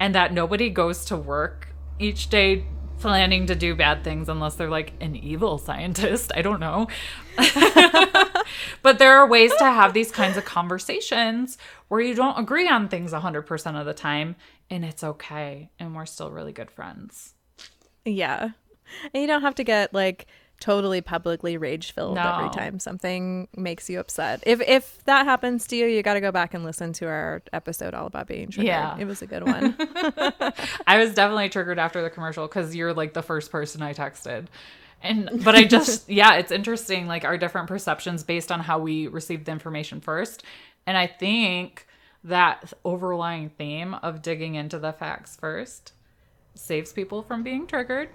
and 0.00 0.14
that 0.14 0.32
nobody 0.32 0.70
goes 0.70 1.04
to 1.04 1.16
work 1.16 1.68
each 1.98 2.30
day 2.30 2.64
planning 2.98 3.46
to 3.46 3.54
do 3.54 3.74
bad 3.74 4.04
things 4.04 4.28
unless 4.28 4.56
they're 4.56 4.68
like 4.70 4.92
an 5.00 5.16
evil 5.16 5.58
scientist. 5.58 6.32
I 6.34 6.42
don't 6.42 6.60
know. 6.60 6.88
but 8.82 8.98
there 8.98 9.16
are 9.18 9.26
ways 9.26 9.52
to 9.58 9.64
have 9.64 9.94
these 9.94 10.10
kinds 10.10 10.36
of 10.36 10.44
conversations 10.44 11.56
where 11.88 12.00
you 12.00 12.14
don't 12.14 12.38
agree 12.38 12.68
on 12.68 12.88
things 12.88 13.12
100% 13.12 13.80
of 13.80 13.86
the 13.86 13.94
time 13.94 14.36
and 14.68 14.84
it's 14.84 15.02
okay 15.02 15.70
and 15.78 15.94
we're 15.94 16.06
still 16.06 16.30
really 16.30 16.52
good 16.52 16.70
friends. 16.70 17.34
yeah. 18.04 18.50
And 19.14 19.20
you 19.20 19.26
don't 19.26 19.42
have 19.42 19.54
to 19.54 19.64
get 19.64 19.94
like 19.94 20.26
totally 20.60 21.00
publicly 21.00 21.56
rage 21.56 21.92
filled 21.92 22.18
every 22.18 22.50
time 22.50 22.78
something 22.78 23.48
makes 23.56 23.88
you 23.90 23.98
upset. 23.98 24.42
If 24.46 24.60
if 24.60 25.02
that 25.04 25.24
happens 25.24 25.66
to 25.68 25.76
you, 25.76 25.86
you 25.86 26.02
got 26.02 26.14
to 26.14 26.20
go 26.20 26.30
back 26.30 26.54
and 26.54 26.62
listen 26.62 26.92
to 26.94 27.06
our 27.06 27.42
episode 27.52 27.94
all 27.94 28.06
about 28.06 28.26
being 28.26 28.50
triggered. 28.50 28.66
Yeah. 28.66 28.96
It 28.98 29.06
was 29.06 29.22
a 29.22 29.26
good 29.26 29.44
one. 29.44 29.74
I 30.86 30.98
was 30.98 31.14
definitely 31.14 31.48
triggered 31.48 31.78
after 31.78 32.02
the 32.02 32.10
commercial 32.10 32.46
cuz 32.46 32.76
you're 32.76 32.92
like 32.92 33.14
the 33.14 33.22
first 33.22 33.50
person 33.50 33.82
I 33.82 33.94
texted. 33.94 34.46
And 35.02 35.42
but 35.42 35.54
I 35.54 35.64
just 35.64 36.08
yeah, 36.10 36.34
it's 36.34 36.52
interesting 36.52 37.06
like 37.06 37.24
our 37.24 37.38
different 37.38 37.66
perceptions 37.66 38.22
based 38.22 38.52
on 38.52 38.60
how 38.60 38.78
we 38.78 39.06
received 39.06 39.46
the 39.46 39.52
information 39.52 40.00
first. 40.00 40.44
And 40.86 40.96
I 40.96 41.06
think 41.06 41.86
that 42.22 42.72
overlying 42.84 43.48
theme 43.48 43.94
of 43.94 44.20
digging 44.20 44.54
into 44.54 44.78
the 44.78 44.92
facts 44.92 45.36
first 45.36 45.94
saves 46.54 46.92
people 46.92 47.22
from 47.22 47.42
being 47.42 47.66
triggered 47.66 48.10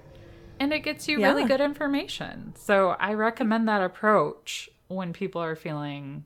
and 0.60 0.74
it 0.74 0.80
gets 0.80 1.08
you 1.08 1.22
really 1.22 1.46
good 1.46 1.62
information. 1.62 2.54
So 2.56 2.96
I 3.00 3.14
recommend 3.14 3.68
that 3.68 3.82
approach 3.82 4.70
when 4.88 5.14
people 5.14 5.42
are 5.42 5.56
feeling 5.56 6.26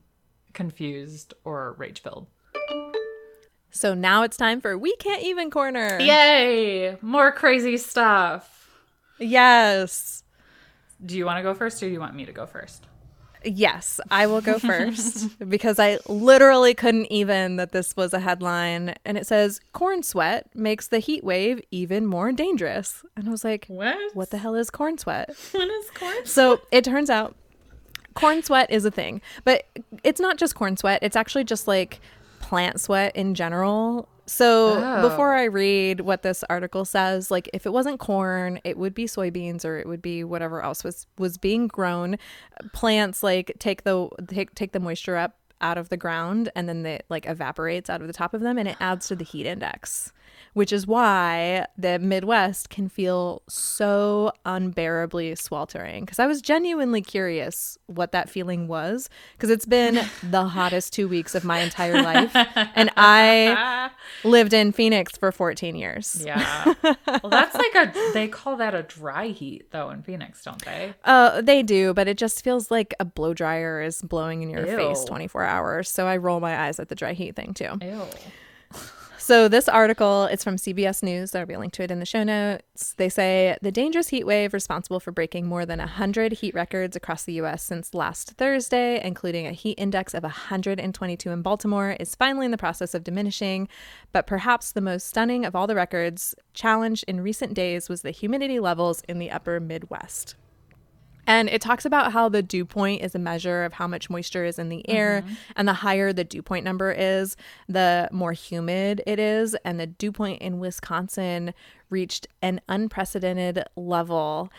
confused 0.53 1.33
or 1.43 1.73
rage 1.77 2.01
filled. 2.01 2.27
So 3.71 3.93
now 3.93 4.23
it's 4.23 4.35
time 4.35 4.61
for 4.61 4.77
We 4.77 4.95
Can't 4.95 5.23
Even 5.23 5.51
Corner. 5.51 5.99
Yay! 5.99 6.97
More 7.01 7.31
crazy 7.31 7.77
stuff. 7.77 8.79
Yes. 9.19 10.23
Do 11.05 11.17
you 11.17 11.25
want 11.25 11.37
to 11.37 11.43
go 11.43 11.53
first 11.53 11.81
or 11.83 11.85
do 11.85 11.93
you 11.93 11.99
want 11.99 12.15
me 12.15 12.25
to 12.25 12.33
go 12.33 12.45
first? 12.45 12.85
Yes, 13.43 13.99
I 14.11 14.27
will 14.27 14.41
go 14.41 14.59
first 14.59 15.37
because 15.49 15.79
I 15.79 15.99
literally 16.07 16.73
couldn't 16.73 17.11
even 17.11 17.55
that 17.55 17.71
this 17.71 17.95
was 17.95 18.13
a 18.13 18.19
headline 18.19 18.95
and 19.05 19.17
it 19.17 19.25
says 19.27 19.61
corn 19.73 20.03
sweat 20.03 20.49
makes 20.53 20.87
the 20.87 20.99
heat 20.99 21.23
wave 21.23 21.61
even 21.71 22.05
more 22.05 22.31
dangerous. 22.31 23.03
And 23.15 23.27
I 23.27 23.31
was 23.31 23.43
like, 23.43 23.65
What? 23.67 23.97
what 24.13 24.31
the 24.31 24.37
hell 24.37 24.55
is 24.55 24.69
corn 24.69 24.97
sweat? 24.97 25.29
What 25.51 25.69
is 25.69 25.89
corn? 25.91 26.25
So 26.25 26.61
it 26.71 26.83
turns 26.83 27.09
out 27.09 27.35
corn 28.13 28.43
sweat 28.43 28.69
is 28.71 28.85
a 28.85 28.91
thing, 28.91 29.21
but 29.43 29.65
it's 30.03 30.19
not 30.19 30.37
just 30.37 30.55
corn 30.55 30.75
sweat. 30.77 30.99
It's 31.01 31.15
actually 31.15 31.43
just 31.45 31.67
like 31.67 32.01
plant 32.39 32.81
sweat 32.81 33.15
in 33.15 33.35
general. 33.35 34.07
So 34.29 34.75
Oh. 34.81 35.09
before 35.09 35.33
I 35.33 35.45
read 35.45 36.01
what 36.01 36.21
this 36.21 36.43
article 36.49 36.85
says, 36.85 37.31
like 37.31 37.49
if 37.51 37.65
it 37.65 37.73
wasn't 37.73 37.99
corn, 37.99 38.59
it 38.63 38.77
would 38.77 38.93
be 38.93 39.05
soybeans 39.05 39.65
or 39.65 39.77
it 39.79 39.87
would 39.87 40.01
be 40.01 40.23
whatever 40.23 40.61
else 40.63 40.83
was 40.83 41.07
was 41.17 41.37
being 41.37 41.67
grown. 41.67 42.17
Plants 42.73 43.23
like 43.23 43.53
take 43.59 43.83
the 43.83 44.07
take 44.27 44.53
take 44.55 44.71
the 44.71 44.79
moisture 44.79 45.15
up 45.17 45.35
out 45.61 45.77
of 45.77 45.89
the 45.89 45.97
ground 45.97 46.49
and 46.55 46.69
then 46.69 46.85
it 46.85 47.05
like 47.09 47.25
evaporates 47.25 47.89
out 47.89 48.01
of 48.01 48.07
the 48.07 48.13
top 48.13 48.33
of 48.33 48.41
them 48.41 48.57
and 48.57 48.67
it 48.69 48.77
adds 48.79 49.07
to 49.07 49.15
the 49.15 49.25
heat 49.25 49.45
index 49.45 50.13
which 50.53 50.73
is 50.73 50.85
why 50.85 51.65
the 51.77 51.97
Midwest 51.99 52.69
can 52.69 52.89
feel 52.89 53.41
so 53.47 54.31
unbearably 54.45 55.35
sweltering. 55.35 56.03
Because 56.03 56.19
I 56.19 56.27
was 56.27 56.41
genuinely 56.41 57.01
curious 57.01 57.77
what 57.87 58.11
that 58.11 58.29
feeling 58.29 58.67
was, 58.67 59.09
because 59.37 59.49
it's 59.49 59.65
been 59.65 60.05
the 60.23 60.45
hottest 60.45 60.93
two 60.93 61.07
weeks 61.07 61.35
of 61.35 61.43
my 61.43 61.59
entire 61.59 62.01
life, 62.01 62.35
and 62.75 62.91
I 62.97 63.91
lived 64.23 64.53
in 64.53 64.71
Phoenix 64.71 65.15
for 65.17 65.31
14 65.31 65.75
years. 65.75 66.21
Yeah. 66.25 66.73
Well, 66.83 67.29
that's 67.29 67.55
like 67.55 67.75
a, 67.75 68.11
they 68.13 68.27
call 68.27 68.57
that 68.57 68.75
a 68.75 68.83
dry 68.83 69.27
heat 69.27 69.71
though 69.71 69.89
in 69.89 70.03
Phoenix, 70.03 70.43
don't 70.43 70.63
they? 70.65 70.93
Uh, 71.05 71.41
they 71.41 71.63
do, 71.63 71.93
but 71.93 72.07
it 72.07 72.17
just 72.17 72.43
feels 72.43 72.69
like 72.69 72.93
a 72.99 73.05
blow 73.05 73.33
dryer 73.33 73.81
is 73.81 74.01
blowing 74.01 74.41
in 74.41 74.49
your 74.49 74.65
face 74.65 75.01
Ew. 75.01 75.07
24 75.07 75.29
24 75.29 75.43
hours. 75.45 75.89
So 75.89 76.07
I 76.07 76.17
roll 76.17 76.39
my 76.39 76.65
eyes 76.65 76.79
at 76.79 76.89
the 76.89 76.95
dry 76.95 77.13
heat 77.13 77.35
thing 77.35 77.53
too. 77.53 77.77
Ew. 77.81 78.01
So 79.29 79.47
this 79.47 79.69
article, 79.69 80.23
it's 80.23 80.43
from 80.43 80.55
CBS 80.55 81.03
News. 81.03 81.29
There'll 81.29 81.47
be 81.47 81.53
a 81.53 81.59
link 81.59 81.71
to 81.73 81.83
it 81.83 81.91
in 81.91 81.99
the 81.99 82.05
show 82.07 82.23
notes. 82.23 82.95
They 82.97 83.09
say 83.09 83.55
the 83.61 83.71
dangerous 83.71 84.07
heat 84.07 84.23
wave 84.23 84.53
responsible 84.53 84.99
for 84.99 85.11
breaking 85.11 85.45
more 85.45 85.67
than 85.67 85.77
100 85.77 86.31
heat 86.31 86.55
records 86.55 86.95
across 86.95 87.25
the 87.25 87.33
U.S. 87.33 87.61
since 87.61 87.93
last 87.93 88.31
Thursday, 88.39 88.99
including 89.05 89.45
a 89.45 89.51
heat 89.51 89.77
index 89.77 90.15
of 90.15 90.23
122 90.23 91.29
in 91.29 91.43
Baltimore, 91.43 91.95
is 91.99 92.15
finally 92.15 92.45
in 92.45 92.51
the 92.51 92.57
process 92.57 92.95
of 92.95 93.03
diminishing. 93.03 93.67
But 94.13 94.25
perhaps 94.25 94.71
the 94.71 94.81
most 94.81 95.05
stunning 95.05 95.45
of 95.45 95.55
all 95.55 95.67
the 95.67 95.75
records 95.75 96.33
challenged 96.55 97.05
in 97.07 97.21
recent 97.21 97.53
days 97.53 97.87
was 97.87 98.01
the 98.01 98.09
humidity 98.09 98.59
levels 98.59 99.03
in 99.07 99.19
the 99.19 99.29
upper 99.29 99.59
Midwest. 99.59 100.33
And 101.29 101.47
it 101.47 101.61
talks 101.61 101.85
about 101.85 102.11
how 102.11 102.27
the 102.27 102.41
dew 102.41 102.65
point 102.65 103.03
is 103.03 103.13
a 103.13 103.19
measure 103.19 103.63
of 103.63 103.73
how 103.73 103.87
much 103.87 104.09
moisture 104.09 104.45
is 104.45 104.57
in 104.57 104.69
the 104.69 104.87
air. 104.89 105.23
And 105.55 105.67
the 105.67 105.73
higher 105.73 106.11
the 106.11 106.23
dew 106.23 106.41
point 106.41 106.65
number 106.65 106.91
is, 106.91 107.37
the 107.67 108.09
more 108.11 108.33
humid 108.33 109.03
it 109.05 109.19
is. 109.19 109.55
And 109.63 109.79
the 109.79 109.85
dew 109.85 110.11
point 110.11 110.41
in 110.41 110.57
Wisconsin 110.57 111.53
reached 111.91 112.27
an 112.41 112.59
unprecedented 112.67 113.63
level 113.75 114.49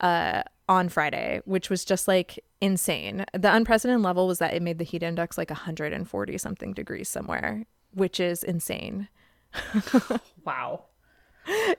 uh, 0.00 0.44
on 0.68 0.88
Friday, 0.88 1.40
which 1.46 1.68
was 1.68 1.84
just 1.84 2.06
like 2.06 2.38
insane. 2.60 3.24
The 3.32 3.52
unprecedented 3.52 4.04
level 4.04 4.28
was 4.28 4.38
that 4.38 4.54
it 4.54 4.62
made 4.62 4.78
the 4.78 4.84
heat 4.84 5.02
index 5.02 5.36
like 5.36 5.50
140 5.50 6.38
something 6.38 6.72
degrees 6.72 7.08
somewhere, 7.08 7.66
which 7.92 8.20
is 8.20 8.44
insane. 8.44 9.08
Wow. 10.44 10.84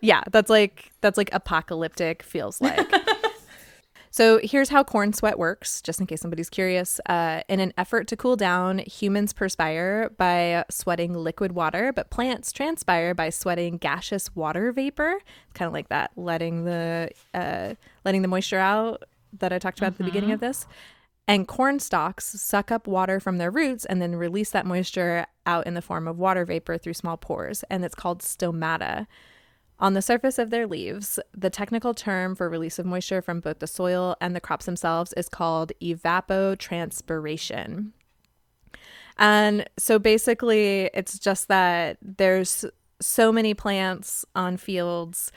Yeah, 0.01 0.23
that's 0.31 0.49
like 0.49 0.91
that's 1.01 1.17
like 1.17 1.29
apocalyptic 1.31 2.21
feels 2.21 2.59
like. 2.59 2.91
so 4.11 4.39
here's 4.43 4.69
how 4.69 4.83
corn 4.83 5.13
sweat 5.13 5.39
works, 5.39 5.81
just 5.81 5.99
in 5.99 6.05
case 6.05 6.21
somebody's 6.21 6.49
curious. 6.49 6.99
Uh, 7.05 7.41
in 7.47 7.59
an 7.59 7.73
effort 7.77 8.07
to 8.09 8.17
cool 8.17 8.35
down, 8.35 8.79
humans 8.79 9.31
perspire 9.33 10.11
by 10.17 10.65
sweating 10.69 11.13
liquid 11.13 11.53
water, 11.53 11.93
but 11.93 12.09
plants 12.09 12.51
transpire 12.51 13.15
by 13.15 13.29
sweating 13.29 13.77
gaseous 13.77 14.35
water 14.35 14.71
vapor. 14.73 15.13
It's 15.13 15.53
kind 15.53 15.67
of 15.67 15.73
like 15.73 15.89
that, 15.89 16.11
letting 16.17 16.65
the 16.65 17.09
uh, 17.33 17.75
letting 18.03 18.21
the 18.21 18.27
moisture 18.27 18.59
out 18.59 19.03
that 19.39 19.53
I 19.53 19.59
talked 19.59 19.79
about 19.79 19.93
at 19.93 19.97
the 19.97 20.03
beginning 20.03 20.31
of 20.31 20.41
this. 20.41 20.67
And 21.27 21.47
corn 21.47 21.79
stalks 21.79 22.25
suck 22.25 22.71
up 22.71 22.87
water 22.87 23.21
from 23.21 23.37
their 23.37 23.51
roots 23.51 23.85
and 23.85 24.01
then 24.01 24.15
release 24.15 24.49
that 24.49 24.65
moisture 24.65 25.25
out 25.45 25.65
in 25.65 25.75
the 25.75 25.81
form 25.81 26.07
of 26.07 26.19
water 26.19 26.43
vapor 26.43 26.77
through 26.77 26.95
small 26.95 27.15
pores, 27.15 27.63
and 27.69 27.85
it's 27.85 27.95
called 27.95 28.19
stomata. 28.19 29.07
On 29.81 29.93
the 29.93 30.01
surface 30.01 30.37
of 30.37 30.51
their 30.51 30.67
leaves, 30.67 31.19
the 31.35 31.49
technical 31.49 31.95
term 31.95 32.35
for 32.35 32.47
release 32.47 32.77
of 32.77 32.85
moisture 32.85 33.21
from 33.21 33.39
both 33.39 33.59
the 33.59 33.67
soil 33.67 34.15
and 34.21 34.35
the 34.35 34.39
crops 34.39 34.65
themselves 34.65 35.11
is 35.17 35.27
called 35.27 35.71
evapotranspiration. 35.81 37.91
And 39.17 39.67
so 39.77 39.97
basically, 39.97 40.91
it's 40.93 41.17
just 41.17 41.47
that 41.47 41.97
there's 42.01 42.63
so 43.01 43.31
many 43.31 43.55
plants 43.55 44.23
on 44.35 44.57
fields 44.57 45.31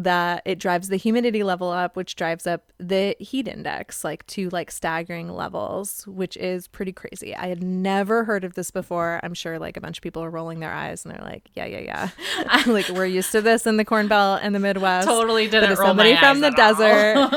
that 0.00 0.42
it 0.44 0.60
drives 0.60 0.88
the 0.88 0.96
humidity 0.96 1.42
level 1.42 1.70
up, 1.70 1.96
which 1.96 2.14
drives 2.14 2.46
up 2.46 2.72
the 2.78 3.16
heat 3.18 3.48
index 3.48 4.04
like 4.04 4.24
to 4.28 4.48
like 4.50 4.70
staggering 4.70 5.28
levels, 5.28 6.06
which 6.06 6.36
is 6.36 6.68
pretty 6.68 6.92
crazy. 6.92 7.34
I 7.34 7.48
had 7.48 7.64
never 7.64 8.22
heard 8.24 8.44
of 8.44 8.54
this 8.54 8.70
before. 8.70 9.18
I'm 9.24 9.34
sure 9.34 9.58
like 9.58 9.76
a 9.76 9.80
bunch 9.80 9.98
of 9.98 10.02
people 10.02 10.22
are 10.22 10.30
rolling 10.30 10.60
their 10.60 10.72
eyes 10.72 11.04
and 11.04 11.12
they're 11.12 11.24
like, 11.24 11.50
yeah, 11.54 11.64
yeah, 11.66 11.80
yeah. 11.80 12.08
I'm 12.46 12.72
like 12.72 12.88
we're 12.90 13.06
used 13.06 13.32
to 13.32 13.40
this 13.40 13.66
in 13.66 13.76
the 13.76 13.84
Corn 13.84 14.06
Belt 14.06 14.40
and 14.42 14.54
the 14.54 14.60
Midwest. 14.60 15.08
Totally 15.08 15.48
didn't 15.48 15.70
But 15.70 15.78
roll 15.78 15.88
somebody 15.88 16.14
my 16.14 16.20
from 16.20 16.36
eyes 16.36 16.40
the 16.42 16.50
desert, 16.50 17.14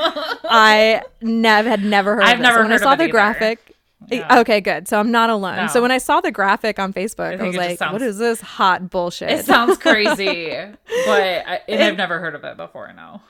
I 0.45 1.01
never 1.21 1.67
had 1.69 1.83
never 1.83 2.15
heard 2.15 2.23
I've 2.23 2.33
of 2.33 2.39
this. 2.39 2.43
never 2.43 2.57
So 2.57 2.61
when 2.61 2.71
heard 2.71 2.81
I 2.81 2.83
saw 2.83 2.95
the 2.95 3.03
either. 3.03 3.11
graphic. 3.11 3.75
Yeah. 4.09 4.39
Okay, 4.39 4.61
good. 4.61 4.87
So 4.87 4.99
I'm 4.99 5.11
not 5.11 5.29
alone. 5.29 5.69
So 5.69 5.81
when 5.81 5.91
I 5.91 5.97
saw 5.97 6.21
the 6.21 6.31
graphic 6.31 6.79
on 6.79 6.91
Facebook, 6.91 7.33
I, 7.33 7.37
think 7.37 7.47
was 7.47 7.55
like, 7.55 7.77
sounds- 7.77 7.93
"What 7.93 8.01
is 8.01 8.17
this 8.17 8.41
hot 8.41 8.89
bullshit?" 8.89 9.29
It 9.31 9.45
sounds 9.45 9.77
crazy, 9.77 10.49
but 11.05 11.21
I, 11.47 11.61
and 11.67 11.83
I've 11.83 11.97
never 11.97 12.19
heard 12.19 12.35
of 12.35 12.43
it 12.43 12.57
before. 12.57 12.91
No. 12.93 13.21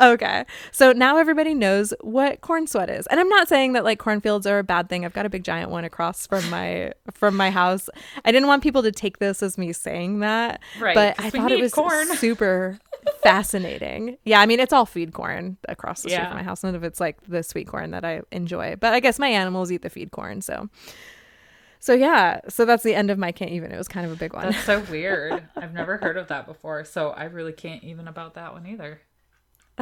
Okay. 0.00 0.44
So 0.72 0.92
now 0.92 1.18
everybody 1.18 1.52
knows 1.54 1.92
what 2.00 2.40
corn 2.40 2.66
sweat 2.66 2.88
is. 2.88 3.06
And 3.08 3.20
I'm 3.20 3.28
not 3.28 3.48
saying 3.48 3.74
that 3.74 3.84
like 3.84 3.98
cornfields 3.98 4.46
are 4.46 4.58
a 4.58 4.64
bad 4.64 4.88
thing. 4.88 5.04
I've 5.04 5.12
got 5.12 5.26
a 5.26 5.28
big 5.30 5.44
giant 5.44 5.70
one 5.70 5.84
across 5.84 6.26
from 6.26 6.48
my 6.50 6.92
from 7.12 7.36
my 7.36 7.50
house. 7.50 7.88
I 8.24 8.32
didn't 8.32 8.48
want 8.48 8.62
people 8.62 8.82
to 8.82 8.92
take 8.92 9.18
this 9.18 9.42
as 9.42 9.58
me 9.58 9.72
saying 9.72 10.20
that. 10.20 10.60
Right, 10.78 10.94
But 10.94 11.16
I 11.18 11.30
thought 11.30 11.52
it 11.52 11.60
was 11.60 11.72
corn. 11.74 12.06
super 12.16 12.78
fascinating. 13.22 14.16
Yeah, 14.24 14.40
I 14.40 14.46
mean 14.46 14.60
it's 14.60 14.72
all 14.72 14.86
feed 14.86 15.12
corn 15.12 15.56
across 15.68 16.02
the 16.02 16.10
street 16.10 16.18
Yeah. 16.22 16.28
from 16.28 16.36
my 16.38 16.42
house. 16.42 16.62
None 16.64 16.74
of 16.74 16.84
it's 16.84 17.00
like 17.00 17.18
the 17.28 17.42
sweet 17.42 17.66
corn 17.66 17.90
that 17.92 18.04
I 18.04 18.22
enjoy. 18.32 18.76
But 18.76 18.92
I 18.94 19.00
guess 19.00 19.18
my 19.18 19.28
animals 19.28 19.70
eat 19.70 19.82
the 19.82 19.90
feed 19.90 20.10
corn, 20.12 20.40
so 20.40 20.68
so 21.82 21.94
yeah, 21.94 22.40
so 22.48 22.64
that's 22.66 22.82
the 22.82 22.94
end 22.94 23.10
of 23.10 23.18
my 23.18 23.32
can't 23.32 23.52
even. 23.52 23.72
It 23.72 23.78
was 23.78 23.88
kind 23.88 24.04
of 24.04 24.12
a 24.12 24.16
big 24.16 24.34
one. 24.34 24.44
That's 24.50 24.64
so 24.64 24.80
weird. 24.90 25.42
I've 25.56 25.72
never 25.72 25.96
heard 25.96 26.16
of 26.18 26.28
that 26.28 26.46
before, 26.46 26.84
so 26.84 27.10
I 27.10 27.24
really 27.24 27.52
can't 27.52 27.82
even 27.84 28.06
about 28.06 28.34
that 28.34 28.52
one 28.52 28.66
either. 28.66 29.00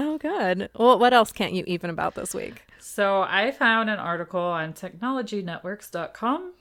Oh, 0.01 0.17
good. 0.17 0.71
Well, 0.77 0.97
what 0.97 1.13
else 1.13 1.33
can't 1.33 1.53
you 1.53 1.65
even 1.67 1.91
about 1.91 2.15
this 2.15 2.33
week? 2.33 2.63
So 2.79 3.23
I 3.23 3.51
found 3.51 3.91
an 3.91 3.99
article 3.99 4.41
on 4.41 4.73
technologynetworks.com 4.73 6.53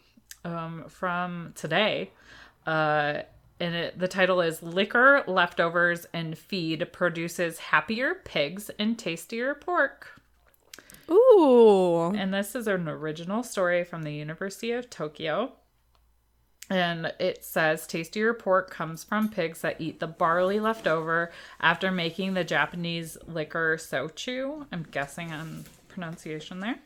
um, 0.43 0.85
from 0.87 1.53
today. 1.55 2.09
Uh, 2.65 3.21
and 3.59 3.75
it, 3.75 3.99
the 3.99 4.07
title 4.07 4.41
is 4.41 4.63
Liquor, 4.63 5.23
Leftovers, 5.27 6.07
and 6.13 6.35
Feed 6.35 6.91
Produces 6.91 7.59
Happier 7.59 8.15
Pigs 8.15 8.71
and 8.79 8.97
Tastier 8.97 9.53
Pork. 9.53 10.19
Ooh. 11.07 12.11
And 12.15 12.33
this 12.33 12.55
is 12.55 12.67
an 12.67 12.89
original 12.89 13.43
story 13.43 13.83
from 13.83 14.01
the 14.01 14.13
University 14.13 14.71
of 14.71 14.89
Tokyo. 14.89 15.51
And 16.69 17.13
it 17.19 17.45
says 17.45 17.87
tastier 17.87 18.33
pork 18.33 18.69
comes 18.69 19.03
from 19.03 19.29
pigs 19.29 19.61
that 19.61 19.79
eat 19.79 19.99
the 19.99 20.07
barley 20.07 20.59
left 20.59 20.85
over 20.85 21.31
after 21.61 21.91
making 21.91 22.33
the 22.33 22.43
Japanese 22.43 23.17
liquor 23.25 23.77
sochu. 23.77 24.65
I'm 24.71 24.85
guessing 24.91 25.31
on 25.31 25.65
pronunciation 25.87 26.59
there. 26.59 26.79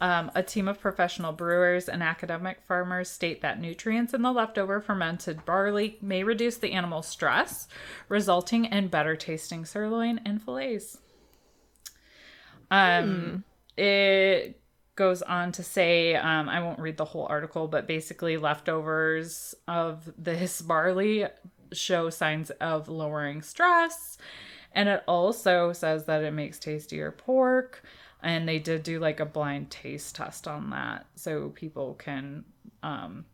Um, 0.00 0.30
a 0.34 0.42
team 0.42 0.66
of 0.68 0.80
professional 0.80 1.32
brewers 1.32 1.88
and 1.88 2.02
academic 2.02 2.62
farmers 2.66 3.10
state 3.10 3.42
that 3.42 3.60
nutrients 3.60 4.14
in 4.14 4.22
the 4.22 4.32
leftover 4.32 4.80
fermented 4.80 5.44
barley 5.44 5.98
may 6.00 6.22
reduce 6.22 6.56
the 6.56 6.72
animal's 6.72 7.06
stress, 7.06 7.68
resulting 8.08 8.64
in 8.64 8.88
better 8.88 9.16
tasting 9.16 9.64
sirloin 9.64 10.20
and 10.24 10.42
fillets. 10.42 10.98
Um, 12.70 13.44
it 13.76 14.59
goes 15.00 15.22
on 15.22 15.50
to 15.50 15.62
say, 15.62 16.14
um, 16.14 16.46
I 16.46 16.60
won't 16.60 16.78
read 16.78 16.98
the 16.98 17.06
whole 17.06 17.26
article, 17.30 17.66
but 17.66 17.86
basically, 17.86 18.36
leftovers 18.36 19.54
of 19.66 20.12
this 20.18 20.60
barley 20.60 21.24
show 21.72 22.10
signs 22.10 22.50
of 22.60 22.86
lowering 22.90 23.40
stress. 23.40 24.18
And 24.72 24.90
it 24.90 25.02
also 25.08 25.72
says 25.72 26.04
that 26.04 26.22
it 26.22 26.32
makes 26.32 26.58
tastier 26.58 27.12
pork. 27.12 27.82
And 28.22 28.46
they 28.46 28.58
did 28.58 28.82
do 28.82 29.00
like 29.00 29.20
a 29.20 29.24
blind 29.24 29.70
taste 29.70 30.16
test 30.16 30.46
on 30.46 30.68
that. 30.68 31.06
So 31.14 31.48
people 31.48 31.94
can 31.94 32.44
um, 32.82 33.24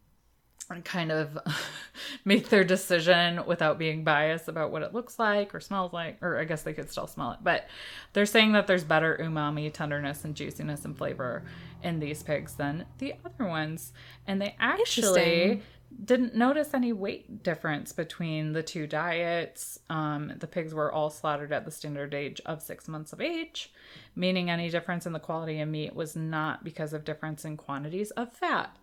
kind 0.84 1.12
of 1.12 1.38
make 2.24 2.48
their 2.48 2.64
decision 2.64 3.44
without 3.46 3.78
being 3.78 4.04
biased 4.04 4.48
about 4.48 4.70
what 4.70 4.82
it 4.82 4.92
looks 4.92 5.18
like 5.18 5.54
or 5.54 5.60
smells 5.60 5.92
like, 5.92 6.22
or 6.22 6.38
I 6.38 6.44
guess 6.44 6.62
they 6.62 6.72
could 6.72 6.90
still 6.90 7.06
smell 7.06 7.32
it. 7.32 7.38
But 7.42 7.66
they're 8.12 8.26
saying 8.26 8.52
that 8.52 8.66
there's 8.66 8.84
better 8.84 9.18
umami, 9.20 9.72
tenderness, 9.72 10.24
and 10.24 10.34
juiciness 10.34 10.84
and 10.84 10.96
flavor 10.96 11.44
in 11.82 12.00
these 12.00 12.22
pigs 12.22 12.54
than 12.54 12.86
the 12.98 13.14
other 13.24 13.48
ones. 13.48 13.92
And 14.26 14.40
they 14.40 14.56
actually 14.58 15.62
didn't 16.04 16.34
notice 16.34 16.74
any 16.74 16.92
weight 16.92 17.42
difference 17.42 17.92
between 17.92 18.52
the 18.52 18.62
two 18.62 18.86
diets. 18.86 19.78
Um, 19.88 20.32
the 20.38 20.46
pigs 20.46 20.74
were 20.74 20.92
all 20.92 21.10
slaughtered 21.10 21.52
at 21.52 21.64
the 21.64 21.70
standard 21.70 22.12
age 22.12 22.40
of 22.44 22.60
six 22.60 22.88
months 22.88 23.12
of 23.12 23.20
age, 23.20 23.72
meaning 24.14 24.50
any 24.50 24.68
difference 24.68 25.06
in 25.06 25.12
the 25.12 25.20
quality 25.20 25.60
of 25.60 25.68
meat 25.68 25.94
was 25.94 26.16
not 26.16 26.64
because 26.64 26.92
of 26.92 27.04
difference 27.04 27.44
in 27.44 27.56
quantities 27.56 28.10
of 28.12 28.32
fat. 28.32 28.76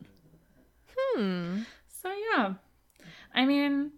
Hmm. 1.14 1.62
So 1.88 2.12
yeah, 2.34 2.54
I 3.34 3.46
mean, 3.46 3.92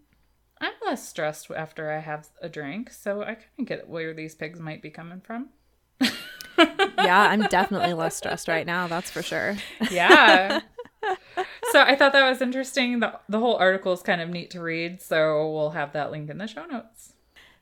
I'm 0.60 0.72
less 0.84 1.06
stressed 1.06 1.50
after 1.50 1.90
I 1.90 1.98
have 1.98 2.28
a 2.40 2.48
drink, 2.48 2.90
so 2.90 3.22
I 3.22 3.34
kind 3.34 3.46
of 3.58 3.66
get 3.66 3.88
where 3.88 4.14
these 4.14 4.34
pigs 4.34 4.60
might 4.60 4.82
be 4.82 4.90
coming 4.90 5.20
from. 5.20 5.50
yeah, 6.00 7.28
I'm 7.30 7.42
definitely 7.42 7.94
less 7.94 8.16
stressed 8.16 8.48
right 8.48 8.66
now, 8.66 8.86
that's 8.86 9.10
for 9.10 9.22
sure. 9.22 9.56
Yeah. 9.90 10.60
so 11.72 11.82
I 11.82 11.96
thought 11.96 12.12
that 12.12 12.28
was 12.28 12.40
interesting. 12.40 13.00
The, 13.00 13.18
the 13.28 13.38
whole 13.38 13.56
article 13.56 13.92
is 13.92 14.02
kind 14.02 14.20
of 14.20 14.30
neat 14.30 14.50
to 14.50 14.60
read, 14.60 15.02
so 15.02 15.50
we'll 15.52 15.70
have 15.70 15.92
that 15.92 16.10
link 16.10 16.30
in 16.30 16.38
the 16.38 16.46
show 16.46 16.64
notes. 16.64 17.12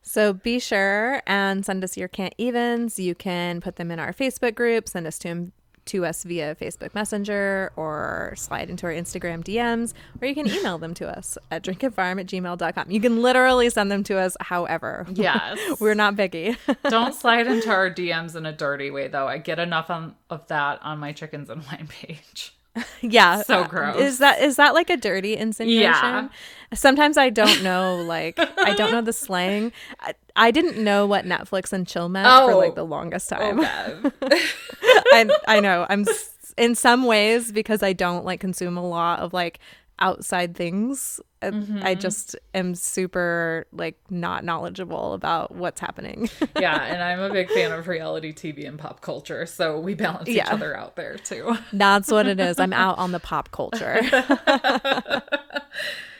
So 0.02 0.34
be 0.34 0.59
sure 0.59 1.22
and 1.26 1.64
send 1.64 1.82
us 1.82 1.96
your 1.96 2.09
can't 2.09 2.34
evens. 2.36 2.98
You 2.98 3.14
can 3.14 3.61
put 3.61 3.76
them 3.76 3.90
in 3.90 3.98
our 3.98 4.12
Facebook 4.12 4.55
group, 4.55 4.88
send 4.88 5.07
us 5.07 5.18
to 5.20 5.50
to 5.87 6.05
us 6.05 6.24
via 6.24 6.55
Facebook 6.55 6.95
Messenger 6.95 7.72
or 7.76 8.35
slide 8.37 8.70
into 8.70 8.87
our 8.87 8.93
Instagram 8.93 9.43
DMs, 9.45 9.93
or 10.20 10.28
you 10.28 10.35
can 10.35 10.47
email 10.49 10.78
them 10.78 10.95
to 10.95 11.09
us 11.09 11.39
at 11.51 11.62
drinkandfarm 11.62 12.20
at 12.20 12.26
gmail.com. 12.26 12.91
You 12.91 13.01
can 13.01 13.22
literally 13.22 13.70
send 13.70 13.91
them 13.91 14.05
to 14.05 14.18
us 14.18 14.37
however. 14.41 15.07
Yes. 15.12 15.59
We're 15.80 15.95
not 15.95 16.16
picky. 16.16 16.57
Don't 16.89 17.14
slide 17.14 17.47
into 17.47 17.70
our 17.70 17.91
DMs 17.91 18.37
in 18.37 18.47
a 18.47 18.53
dirty 18.53 18.91
way, 18.91 19.09
though. 19.09 19.26
I 19.26 19.39
get 19.39 19.59
enough 19.59 19.91
on, 19.91 20.14
of 20.30 20.47
that 20.49 20.80
on 20.82 20.99
my 20.99 21.12
chickens 21.12 21.51
and 21.51 21.62
wine 21.66 21.89
page. 21.89 22.55
yeah. 23.01 23.43
So 23.43 23.64
gross. 23.64 23.97
Is 23.97 24.18
that 24.18 24.41
is 24.43 24.57
that 24.57 24.75
like 24.75 24.91
a 24.91 24.97
dirty 24.97 25.37
insinuation? 25.37 25.83
Yeah. 25.83 26.29
Sometimes 26.72 27.16
I 27.16 27.31
don't 27.31 27.62
know 27.62 27.97
like 28.07 28.39
I 28.39 28.75
don't 28.75 28.91
know 28.91 29.03
the 29.03 29.12
slang. 29.12 29.72
I, 30.01 30.14
I 30.37 30.51
didn't 30.51 30.83
know 30.83 31.07
what 31.07 31.25
Netflix 31.25 31.72
and 31.72 31.87
chill 31.87 32.09
meant 32.09 32.27
for 32.27 32.53
Oh. 32.53 32.59
like 32.59 32.75
the 32.75 32.85
longest 32.85 33.33
oh, 33.33 33.37
time. 33.37 33.61
Oh, 33.61 34.12
I, 35.12 35.29
I 35.47 35.61
know. 35.61 35.87
I'm 35.89 36.05
in 36.57 36.75
some 36.75 37.05
ways 37.05 37.53
because 37.53 37.83
I 37.83 37.93
don't 37.93 38.25
like 38.25 38.41
consume 38.41 38.77
a 38.77 38.87
lot 38.87 39.20
of 39.20 39.33
like 39.33 39.61
outside 39.99 40.57
things. 40.57 41.20
Mm-hmm. 41.53 41.80
I 41.82 41.95
just 41.95 42.36
am 42.55 42.74
super 42.74 43.66
like 43.72 43.99
not 44.11 44.45
knowledgeable 44.45 45.12
about 45.12 45.55
what's 45.55 45.80
happening. 45.80 46.30
yeah, 46.59 46.82
and 46.84 47.03
I'm 47.03 47.20
a 47.20 47.30
big 47.30 47.51
fan 47.51 47.72
of 47.72 47.88
reality 47.88 48.32
TV 48.32 48.66
and 48.66 48.78
pop 48.78 49.01
culture, 49.01 49.47
so 49.47 49.78
we 49.78 49.95
balance 49.95 50.28
each 50.28 50.42
other 50.47 50.76
out 50.76 50.97
there 50.97 51.16
too. 51.16 51.57
That's 51.72 52.11
what 52.11 52.26
it 52.26 52.40
is. 52.40 52.59
I'm 52.59 52.72
out 52.72 52.99
on 52.99 53.12
the 53.12 53.20
pop 53.20 53.51
culture. 53.51 54.01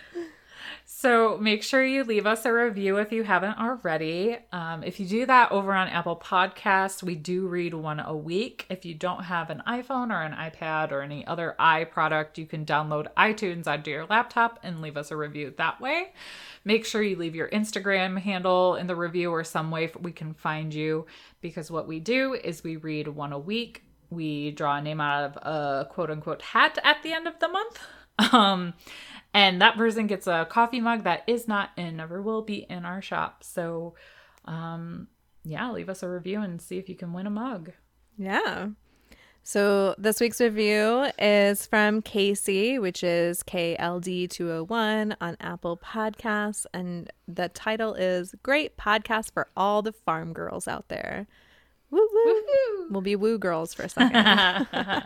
So 0.97 1.37
make 1.39 1.65
sure 1.65 1.85
you 1.85 2.05
leave 2.05 2.25
us 2.25 2.47
a 2.47 2.53
review 2.53 2.99
if 2.99 3.11
you 3.11 3.25
haven't 3.25 3.59
already. 3.59 4.39
Um, 4.53 4.85
if 4.85 5.01
you 5.01 5.07
do 5.07 5.27
that 5.27 5.51
over 5.51 5.73
on 5.75 5.89
Apple 5.89 6.15
Podcasts, 6.17 7.03
we 7.03 7.17
do 7.17 7.49
read 7.49 7.75
one 7.75 7.99
a 7.99 8.17
week. 8.17 8.65
If 8.71 8.85
you 8.85 8.95
don't 8.95 9.25
have 9.25 9.51
an 9.51 9.61
iPhone 9.67 10.13
or 10.13 10.23
an 10.23 10.33
iPad 10.33 10.93
or 10.93 11.03
any 11.03 11.27
other 11.27 11.57
i 11.59 11.83
product, 11.83 12.39
you 12.39 12.47
can 12.47 12.65
download 12.65 13.09
iTunes 13.17 13.67
onto 13.67 13.91
your 13.91 14.07
laptop 14.07 14.61
and 14.63 14.81
leave 14.81 14.97
us 14.97 15.11
a 15.11 15.17
review 15.17 15.53
that 15.59 15.81
way. 15.81 16.13
Make 16.65 16.87
sure 16.87 17.03
you 17.03 17.17
leave 17.17 17.35
your 17.35 17.49
Instagram 17.49 18.21
handle 18.21 18.77
in 18.77 18.87
the 18.87 18.97
review 18.97 19.33
or 19.33 19.43
some 19.43 19.73
way 19.73 19.91
we 20.01 20.13
can 20.13 20.33
find 20.33 20.73
you 20.73 21.07
because 21.41 21.73
what 21.73 21.89
we 21.89 21.99
do 21.99 22.35
is 22.35 22.63
we 22.63 22.77
read 22.77 23.09
one 23.09 23.33
a 23.33 23.39
week. 23.39 23.83
We 24.11 24.53
draw 24.53 24.77
a 24.77 24.81
name 24.81 25.01
out 25.01 25.25
of 25.25 25.37
a 25.39 25.89
quote 25.91 26.13
unquote 26.13 26.41
hat 26.41 26.79
at 26.85 27.03
the 27.03 27.13
end 27.13 27.27
of 27.27 27.41
the 27.41 27.49
month. 27.49 27.81
Um, 28.33 28.75
and 29.35 29.61
that 29.61 29.77
person 29.77 30.07
gets 30.07 30.27
a 30.27 30.47
coffee 30.49 30.81
mug 30.81 31.05
that 31.05 31.25
is 31.27 31.47
not 31.47 31.71
and 31.77 31.97
never 31.97 32.23
will 32.23 32.43
be 32.43 32.67
in 32.71 32.85
our 32.85 33.03
shop. 33.03 33.43
So, 33.45 33.95
um, 34.47 35.09
yeah, 35.45 35.71
leave 35.71 35.89
us 35.91 36.03
a 36.03 36.09
review 36.09 36.41
and 36.41 36.63
see 36.63 36.79
if 36.79 36.89
you 36.89 36.95
can 36.95 37.13
win 37.13 37.27
a 37.27 37.31
mug. 37.31 37.73
yeah. 38.17 38.69
So 39.47 39.95
this 39.99 40.21
week's 40.23 40.41
review 40.41 41.11
is 41.19 41.67
from 41.67 42.01
Casey, 42.01 42.79
which 42.79 43.05
is 43.05 43.43
KLD201 43.43 45.17
on 45.21 45.37
Apple 45.39 45.77
Podcasts. 45.77 46.65
And 46.73 47.13
the 47.29 47.51
title 47.51 47.93
is 47.93 48.35
Great 48.43 48.79
Podcast 48.79 49.35
for 49.35 49.49
All 49.55 49.83
the 49.83 49.93
Farm 49.93 50.33
Girls 50.33 50.67
Out 50.67 50.89
There. 50.89 51.27
Woo 51.91 52.09
woo. 52.11 52.87
We'll 52.91 53.03
be 53.03 53.17
woo 53.17 53.37
girls 53.39 53.75
for 53.75 53.83
a 53.83 53.89
second. 53.91 54.67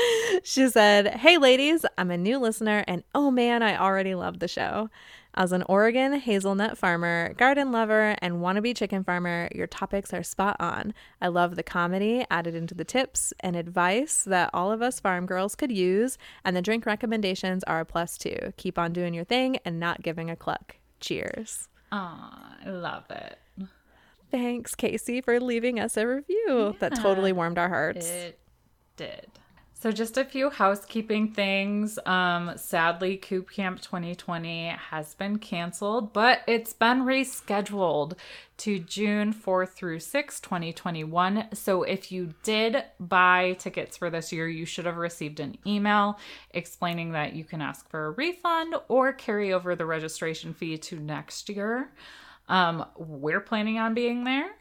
she 0.42 0.68
said, 0.68 1.08
Hey 1.08 1.38
ladies, 1.38 1.84
I'm 1.98 2.10
a 2.10 2.16
new 2.16 2.38
listener 2.38 2.84
and 2.86 3.04
oh 3.14 3.30
man, 3.30 3.62
I 3.62 3.76
already 3.76 4.14
love 4.14 4.38
the 4.38 4.48
show. 4.48 4.90
As 5.34 5.52
an 5.52 5.62
Oregon 5.62 6.20
hazelnut 6.20 6.76
farmer, 6.76 7.32
garden 7.34 7.72
lover, 7.72 8.16
and 8.20 8.34
wannabe 8.36 8.76
chicken 8.76 9.02
farmer, 9.02 9.48
your 9.54 9.66
topics 9.66 10.12
are 10.12 10.22
spot 10.22 10.56
on. 10.60 10.92
I 11.22 11.28
love 11.28 11.56
the 11.56 11.62
comedy 11.62 12.26
added 12.30 12.54
into 12.54 12.74
the 12.74 12.84
tips 12.84 13.32
and 13.40 13.56
advice 13.56 14.24
that 14.24 14.50
all 14.52 14.70
of 14.70 14.82
us 14.82 15.00
farm 15.00 15.24
girls 15.24 15.54
could 15.54 15.72
use, 15.72 16.18
and 16.44 16.54
the 16.54 16.60
drink 16.60 16.84
recommendations 16.84 17.64
are 17.64 17.80
a 17.80 17.86
plus 17.86 18.18
too. 18.18 18.52
Keep 18.58 18.78
on 18.78 18.92
doing 18.92 19.14
your 19.14 19.24
thing 19.24 19.56
and 19.64 19.80
not 19.80 20.02
giving 20.02 20.28
a 20.28 20.36
cluck. 20.36 20.76
Cheers. 21.00 21.70
Aw, 21.92 22.56
I 22.66 22.68
love 22.68 23.04
it. 23.10 23.38
Thanks, 24.30 24.74
Casey, 24.74 25.22
for 25.22 25.40
leaving 25.40 25.80
us 25.80 25.96
a 25.96 26.06
review. 26.06 26.76
That 26.78 26.94
totally 26.96 27.32
warmed 27.32 27.56
our 27.58 27.68
hearts. 27.68 28.06
It 28.06 28.38
did. 28.96 29.26
So 29.82 29.90
just 29.90 30.16
a 30.16 30.24
few 30.24 30.48
housekeeping 30.48 31.32
things. 31.32 31.98
Um, 32.06 32.52
sadly, 32.54 33.16
Coop 33.16 33.50
Camp 33.50 33.82
2020 33.82 34.68
has 34.68 35.14
been 35.14 35.40
canceled, 35.40 36.12
but 36.12 36.42
it's 36.46 36.72
been 36.72 37.00
rescheduled 37.00 38.16
to 38.58 38.78
June 38.78 39.34
4th 39.34 39.70
through 39.70 39.98
6, 39.98 40.38
2021. 40.38 41.48
So 41.54 41.82
if 41.82 42.12
you 42.12 42.32
did 42.44 42.84
buy 43.00 43.56
tickets 43.58 43.96
for 43.96 44.08
this 44.08 44.32
year, 44.32 44.46
you 44.46 44.66
should 44.66 44.86
have 44.86 44.98
received 44.98 45.40
an 45.40 45.58
email 45.66 46.16
explaining 46.52 47.10
that 47.10 47.32
you 47.32 47.42
can 47.42 47.60
ask 47.60 47.90
for 47.90 48.06
a 48.06 48.10
refund 48.12 48.76
or 48.86 49.12
carry 49.12 49.52
over 49.52 49.74
the 49.74 49.84
registration 49.84 50.54
fee 50.54 50.78
to 50.78 51.00
next 51.00 51.48
year. 51.48 51.90
Um, 52.48 52.84
we're 52.96 53.40
planning 53.40 53.80
on 53.80 53.94
being 53.94 54.22
there. 54.22 54.52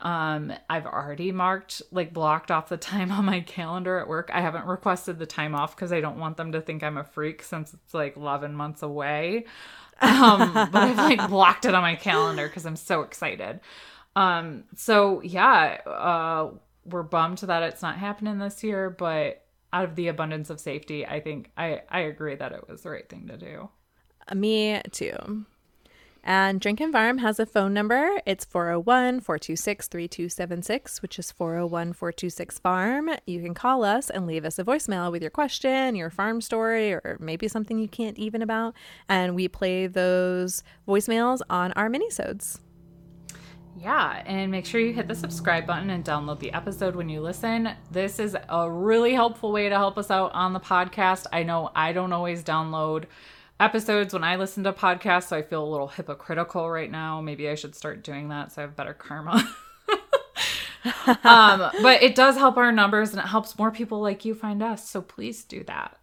Um, 0.00 0.52
I've 0.70 0.86
already 0.86 1.32
marked, 1.32 1.82
like, 1.90 2.12
blocked 2.12 2.50
off 2.50 2.68
the 2.68 2.76
time 2.76 3.10
on 3.10 3.24
my 3.24 3.40
calendar 3.40 3.98
at 3.98 4.08
work. 4.08 4.30
I 4.32 4.40
haven't 4.40 4.66
requested 4.66 5.18
the 5.18 5.26
time 5.26 5.54
off 5.54 5.74
because 5.74 5.92
I 5.92 6.00
don't 6.00 6.18
want 6.18 6.36
them 6.36 6.52
to 6.52 6.60
think 6.60 6.82
I'm 6.82 6.96
a 6.96 7.04
freak 7.04 7.42
since 7.42 7.74
it's 7.74 7.94
like 7.94 8.16
11 8.16 8.54
months 8.54 8.82
away. 8.82 9.46
Um, 10.00 10.52
but 10.52 10.76
I've 10.76 10.96
like 10.96 11.28
blocked 11.28 11.64
it 11.64 11.74
on 11.74 11.82
my 11.82 11.96
calendar 11.96 12.46
because 12.46 12.64
I'm 12.64 12.76
so 12.76 13.02
excited. 13.02 13.60
Um, 14.14 14.64
so 14.76 15.20
yeah, 15.22 15.80
uh, 15.86 16.50
we're 16.84 17.02
bummed 17.02 17.38
that 17.38 17.62
it's 17.62 17.82
not 17.82 17.96
happening 17.96 18.38
this 18.38 18.62
year, 18.62 18.90
but 18.90 19.44
out 19.72 19.84
of 19.84 19.96
the 19.96 20.08
abundance 20.08 20.50
of 20.50 20.60
safety, 20.60 21.06
I 21.06 21.20
think 21.20 21.50
I, 21.56 21.82
I 21.90 22.00
agree 22.00 22.34
that 22.36 22.52
it 22.52 22.68
was 22.68 22.82
the 22.82 22.90
right 22.90 23.08
thing 23.08 23.28
to 23.28 23.36
do. 23.36 23.68
Me 24.34 24.80
too. 24.90 25.44
And 26.24 26.60
Drink 26.60 26.80
and 26.80 26.92
Farm 26.92 27.18
has 27.18 27.38
a 27.38 27.46
phone 27.46 27.72
number. 27.72 28.20
It's 28.26 28.44
401 28.44 29.20
426 29.20 29.88
3276, 29.88 31.00
which 31.00 31.18
is 31.18 31.32
401 31.32 31.92
426 31.92 32.58
Farm. 32.58 33.10
You 33.26 33.40
can 33.40 33.54
call 33.54 33.84
us 33.84 34.10
and 34.10 34.26
leave 34.26 34.44
us 34.44 34.58
a 34.58 34.64
voicemail 34.64 35.10
with 35.10 35.22
your 35.22 35.30
question, 35.30 35.94
your 35.94 36.10
farm 36.10 36.40
story, 36.40 36.92
or 36.92 37.16
maybe 37.20 37.48
something 37.48 37.78
you 37.78 37.88
can't 37.88 38.18
even 38.18 38.42
about. 38.42 38.74
And 39.08 39.34
we 39.34 39.48
play 39.48 39.86
those 39.86 40.62
voicemails 40.86 41.40
on 41.48 41.72
our 41.72 41.88
minisodes. 41.88 42.58
Yeah, 43.80 44.24
and 44.26 44.50
make 44.50 44.66
sure 44.66 44.80
you 44.80 44.92
hit 44.92 45.06
the 45.06 45.14
subscribe 45.14 45.64
button 45.64 45.90
and 45.90 46.04
download 46.04 46.40
the 46.40 46.52
episode 46.52 46.96
when 46.96 47.08
you 47.08 47.20
listen. 47.20 47.70
This 47.92 48.18
is 48.18 48.36
a 48.48 48.68
really 48.68 49.14
helpful 49.14 49.52
way 49.52 49.68
to 49.68 49.76
help 49.76 49.96
us 49.98 50.10
out 50.10 50.32
on 50.32 50.52
the 50.52 50.58
podcast. 50.58 51.26
I 51.32 51.44
know 51.44 51.70
I 51.76 51.92
don't 51.92 52.12
always 52.12 52.42
download 52.42 53.04
episodes 53.60 54.12
when 54.12 54.24
I 54.24 54.36
listen 54.36 54.64
to 54.64 54.72
podcasts, 54.72 55.28
so 55.28 55.36
I 55.36 55.42
feel 55.42 55.64
a 55.64 55.68
little 55.68 55.88
hypocritical 55.88 56.70
right 56.70 56.90
now. 56.90 57.20
Maybe 57.20 57.48
I 57.48 57.54
should 57.54 57.74
start 57.74 58.04
doing 58.04 58.28
that 58.28 58.52
so 58.52 58.62
I 58.62 58.64
have 58.64 58.76
better 58.76 58.94
karma. 58.94 59.36
um, 61.24 61.70
but 61.82 62.02
it 62.02 62.14
does 62.14 62.36
help 62.36 62.56
our 62.56 62.72
numbers 62.72 63.10
and 63.10 63.20
it 63.20 63.26
helps 63.26 63.58
more 63.58 63.70
people 63.70 64.00
like 64.00 64.24
you 64.24 64.34
find 64.34 64.62
us. 64.62 64.88
So 64.88 65.02
please 65.02 65.44
do 65.44 65.64
that. 65.64 65.98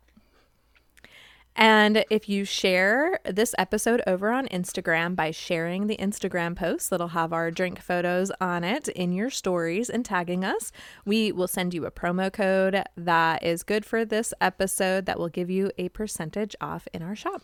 And 1.56 2.03
if 2.10 2.28
you 2.28 2.43
share 2.43 3.20
this 3.24 3.56
episode 3.58 4.01
over 4.06 4.32
on 4.32 4.47
Instagram 4.49 5.16
by 5.16 5.32
sharing 5.32 5.88
the 5.88 5.95
Instagram 5.97 6.56
post 6.56 6.89
that'll 6.89 7.10
have 7.10 7.32
our 7.32 7.49
drink 7.49 7.80
photos 7.80 8.30
on 8.41 8.66
it 8.66 8.89
in 8.89 9.14
your 9.14 9.30
stories 9.30 9.89
and 9.89 10.03
tagging 10.03 10.43
us, 10.43 10.74
we 11.06 11.32
will 11.32 11.47
send 11.47 11.74
you 11.74 11.86
a 11.86 11.91
promo 11.91 12.32
code 12.32 12.84
that 12.97 13.41
is 13.41 13.64
good 13.64 13.86
for 13.86 14.03
this 14.03 14.34
episode 14.41 15.06
that 15.06 15.18
will 15.18 15.30
give 15.30 15.49
you 15.49 15.72
a 15.78 15.88
percentage 15.89 16.56
off 16.60 16.88
in 16.93 17.01
our 17.01 17.16
shop. 17.16 17.41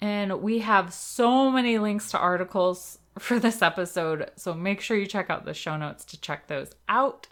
And 0.00 0.40
we 0.40 0.60
have 0.60 0.94
so 0.94 1.50
many 1.50 1.78
links 1.78 2.12
to 2.12 2.18
articles 2.18 2.98
for 3.18 3.38
this 3.38 3.62
episode. 3.62 4.30
So 4.36 4.54
make 4.54 4.80
sure 4.80 4.96
you 4.96 5.06
check 5.06 5.30
out 5.30 5.44
the 5.44 5.54
show 5.54 5.76
notes 5.76 6.04
to 6.06 6.20
check 6.20 6.46
those 6.46 6.70
out. 6.88 7.26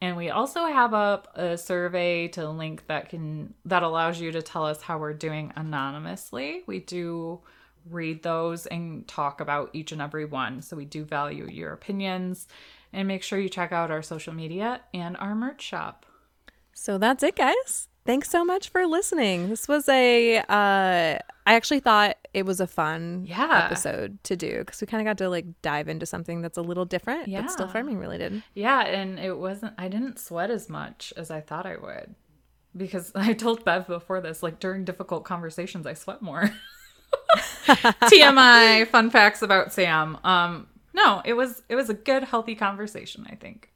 And 0.00 0.16
we 0.16 0.30
also 0.30 0.66
have 0.66 0.94
up 0.94 1.28
a 1.34 1.56
survey 1.58 2.28
to 2.28 2.48
link 2.48 2.86
that 2.86 3.08
can 3.08 3.54
that 3.64 3.82
allows 3.82 4.20
you 4.20 4.32
to 4.32 4.42
tell 4.42 4.64
us 4.64 4.82
how 4.82 4.98
we're 4.98 5.14
doing 5.14 5.52
anonymously. 5.56 6.62
We 6.66 6.80
do 6.80 7.40
read 7.88 8.22
those 8.22 8.66
and 8.66 9.06
talk 9.08 9.40
about 9.40 9.70
each 9.72 9.92
and 9.92 10.02
every 10.02 10.24
one. 10.24 10.62
So 10.62 10.76
we 10.76 10.84
do 10.84 11.04
value 11.04 11.48
your 11.48 11.72
opinions. 11.72 12.46
And 12.92 13.06
make 13.06 13.22
sure 13.22 13.38
you 13.38 13.48
check 13.48 13.70
out 13.72 13.90
our 13.90 14.02
social 14.02 14.32
media 14.32 14.80
and 14.94 15.16
our 15.18 15.34
merch 15.34 15.62
shop. 15.62 16.06
So 16.80 16.96
that's 16.96 17.22
it, 17.24 17.34
guys. 17.34 17.88
Thanks 18.06 18.30
so 18.30 18.44
much 18.44 18.68
for 18.70 18.86
listening. 18.86 19.48
This 19.50 19.66
was 19.66 19.88
a, 19.88 20.38
uh, 20.38 20.42
I 20.48 21.18
actually 21.44 21.80
thought 21.80 22.16
it 22.32 22.46
was 22.46 22.60
a 22.60 22.66
fun 22.68 23.24
Yeah. 23.28 23.64
episode 23.66 24.22
to 24.24 24.36
do 24.36 24.60
because 24.60 24.80
we 24.80 24.86
kind 24.86 25.00
of 25.00 25.04
got 25.10 25.18
to 25.18 25.28
like 25.28 25.44
dive 25.60 25.88
into 25.88 26.06
something 26.06 26.40
that's 26.40 26.56
a 26.56 26.62
little 26.62 26.84
different, 26.84 27.30
but 27.30 27.50
still 27.50 27.68
farming 27.68 27.98
related. 27.98 28.42
Yeah, 28.54 28.80
and 28.86 29.18
it 29.18 29.36
wasn't 29.36 29.74
I 29.76 29.88
didn't 29.88 30.18
sweat 30.20 30.50
as 30.50 30.68
much 30.70 31.12
as 31.16 31.30
I 31.32 31.40
thought 31.40 31.66
I 31.66 31.76
would. 31.76 32.14
Because 32.76 33.10
I 33.16 33.32
told 33.34 33.64
Bev 33.64 33.86
before 33.88 34.20
this, 34.20 34.42
like 34.42 34.60
during 34.60 34.84
difficult 34.84 35.24
conversations 35.24 35.84
I 35.84 35.94
sweat 35.94 36.22
more. 36.22 36.48
TMI 37.66 38.86
fun 38.90 39.10
facts 39.10 39.42
about 39.42 39.72
Sam. 39.72 40.16
Um 40.24 40.68
no, 40.94 41.22
it 41.24 41.34
was 41.34 41.62
it 41.68 41.74
was 41.74 41.90
a 41.90 41.94
good 41.94 42.22
healthy 42.24 42.54
conversation, 42.54 43.26
I 43.28 43.34
think. 43.34 43.70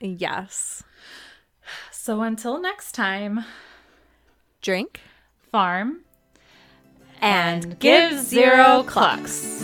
Yes. 0.00 0.82
So 1.90 2.22
until 2.22 2.60
next 2.60 2.92
time, 2.92 3.44
Drink 4.62 5.00
farm 5.50 6.00
and 7.22 7.78
give 7.78 8.20
zero 8.20 8.82
clucks. 8.86 9.62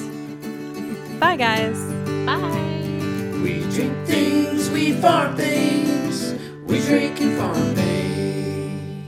Bye, 1.20 1.36
guys. 1.36 1.78
Bye. 2.24 3.42
We 3.42 3.60
drink 3.74 4.06
things, 4.06 4.70
we 4.70 4.92
farm 4.92 5.36
things, 5.36 6.32
we 6.64 6.80
drink 6.80 7.20
and 7.20 7.36
farm 7.36 7.74
things. 7.74 9.02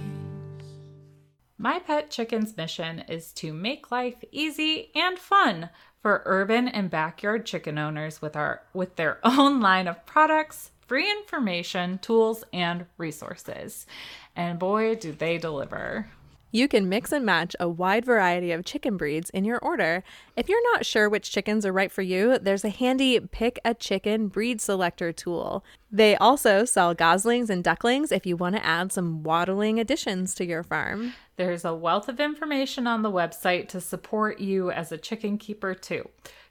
My 1.57 1.79
Pet 1.79 2.11
Chicken's 2.11 2.55
mission 2.55 2.99
is 3.09 3.33
to 3.33 3.55
make 3.55 3.91
life 3.91 4.23
easy 4.31 4.91
and 4.95 5.19
fun 5.19 5.71
for 6.03 6.23
urban 6.27 6.69
and 6.69 6.91
backyard 6.91 7.47
chicken 7.47 7.79
owners 7.79 8.21
with 8.21 8.37
our 8.37 8.61
with 8.75 8.97
their 8.97 9.21
own 9.25 9.63
line 9.63 9.89
of 9.89 10.05
products, 10.05 10.71
free 10.89 11.09
information, 11.11 11.99
tools, 11.99 12.43
and 12.53 12.87
resources. 12.97 13.87
And 14.35 14.59
boy, 14.59 14.97
do 14.97 15.13
they 15.13 15.39
deliver. 15.39 16.09
You 16.51 16.67
can 16.67 16.89
mix 16.89 17.13
and 17.13 17.27
match 17.27 17.55
a 17.61 17.69
wide 17.69 18.07
variety 18.07 18.53
of 18.53 18.65
chicken 18.65 18.97
breeds 18.97 19.29
in 19.31 19.45
your 19.45 19.59
order. 19.59 20.03
If 20.35 20.49
you're 20.49 20.73
not 20.73 20.87
sure 20.87 21.07
which 21.07 21.31
chickens 21.31 21.67
are 21.67 21.75
right 21.75 21.93
for 21.93 22.01
you, 22.01 22.39
there's 22.39 22.65
a 22.65 22.71
handy 22.71 23.21
pick 23.21 23.61
a 23.67 23.75
chicken 23.75 24.29
breed 24.29 24.63
selector 24.63 25.13
tool. 25.13 25.63
They 25.93 26.17
also 26.17 26.65
sell 26.65 26.95
goslings 26.95 27.51
and 27.51 27.63
ducklings 27.63 28.11
if 28.11 28.25
you 28.25 28.35
want 28.35 28.57
to 28.57 28.65
add 28.65 28.93
some 28.93 29.23
waddling 29.23 29.79
additions 29.79 30.35
to 30.37 30.47
your 30.47 30.63
farm. 30.63 31.13
There's 31.37 31.67
a 31.67 31.75
wealth 31.75 32.09
of 32.09 32.19
information 32.19 32.87
on 32.87 33.03
the 33.03 33.13
website 33.13 33.69
to 33.69 33.81
support 33.83 34.41
you 34.41 34.71
as 34.71 34.91
a 34.91 34.97
chicken 34.97 35.37
keeper 35.37 35.75
too. 35.75 36.09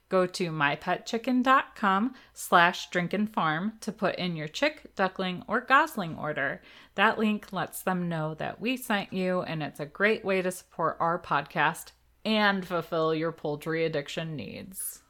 Go 0.08 0.26
to 0.26 0.50
mypetchicken.com 0.50 2.14
slash 2.32 2.90
drinkinfarm 2.90 3.80
to 3.80 3.92
put 3.92 4.16
in 4.16 4.36
your 4.36 4.48
chick, 4.48 4.94
duckling, 4.96 5.42
or 5.46 5.60
gosling 5.60 6.16
order. 6.16 6.62
That 6.94 7.18
link 7.18 7.52
lets 7.52 7.82
them 7.82 8.08
know 8.08 8.34
that 8.34 8.60
we 8.60 8.76
sent 8.76 9.12
you, 9.12 9.42
and 9.42 9.62
it's 9.62 9.80
a 9.80 9.86
great 9.86 10.24
way 10.24 10.40
to 10.40 10.50
support 10.50 10.96
our 10.98 11.18
podcast 11.18 11.92
and 12.24 12.66
fulfill 12.66 13.14
your 13.14 13.32
poultry 13.32 13.84
addiction 13.84 14.34
needs. 14.34 15.02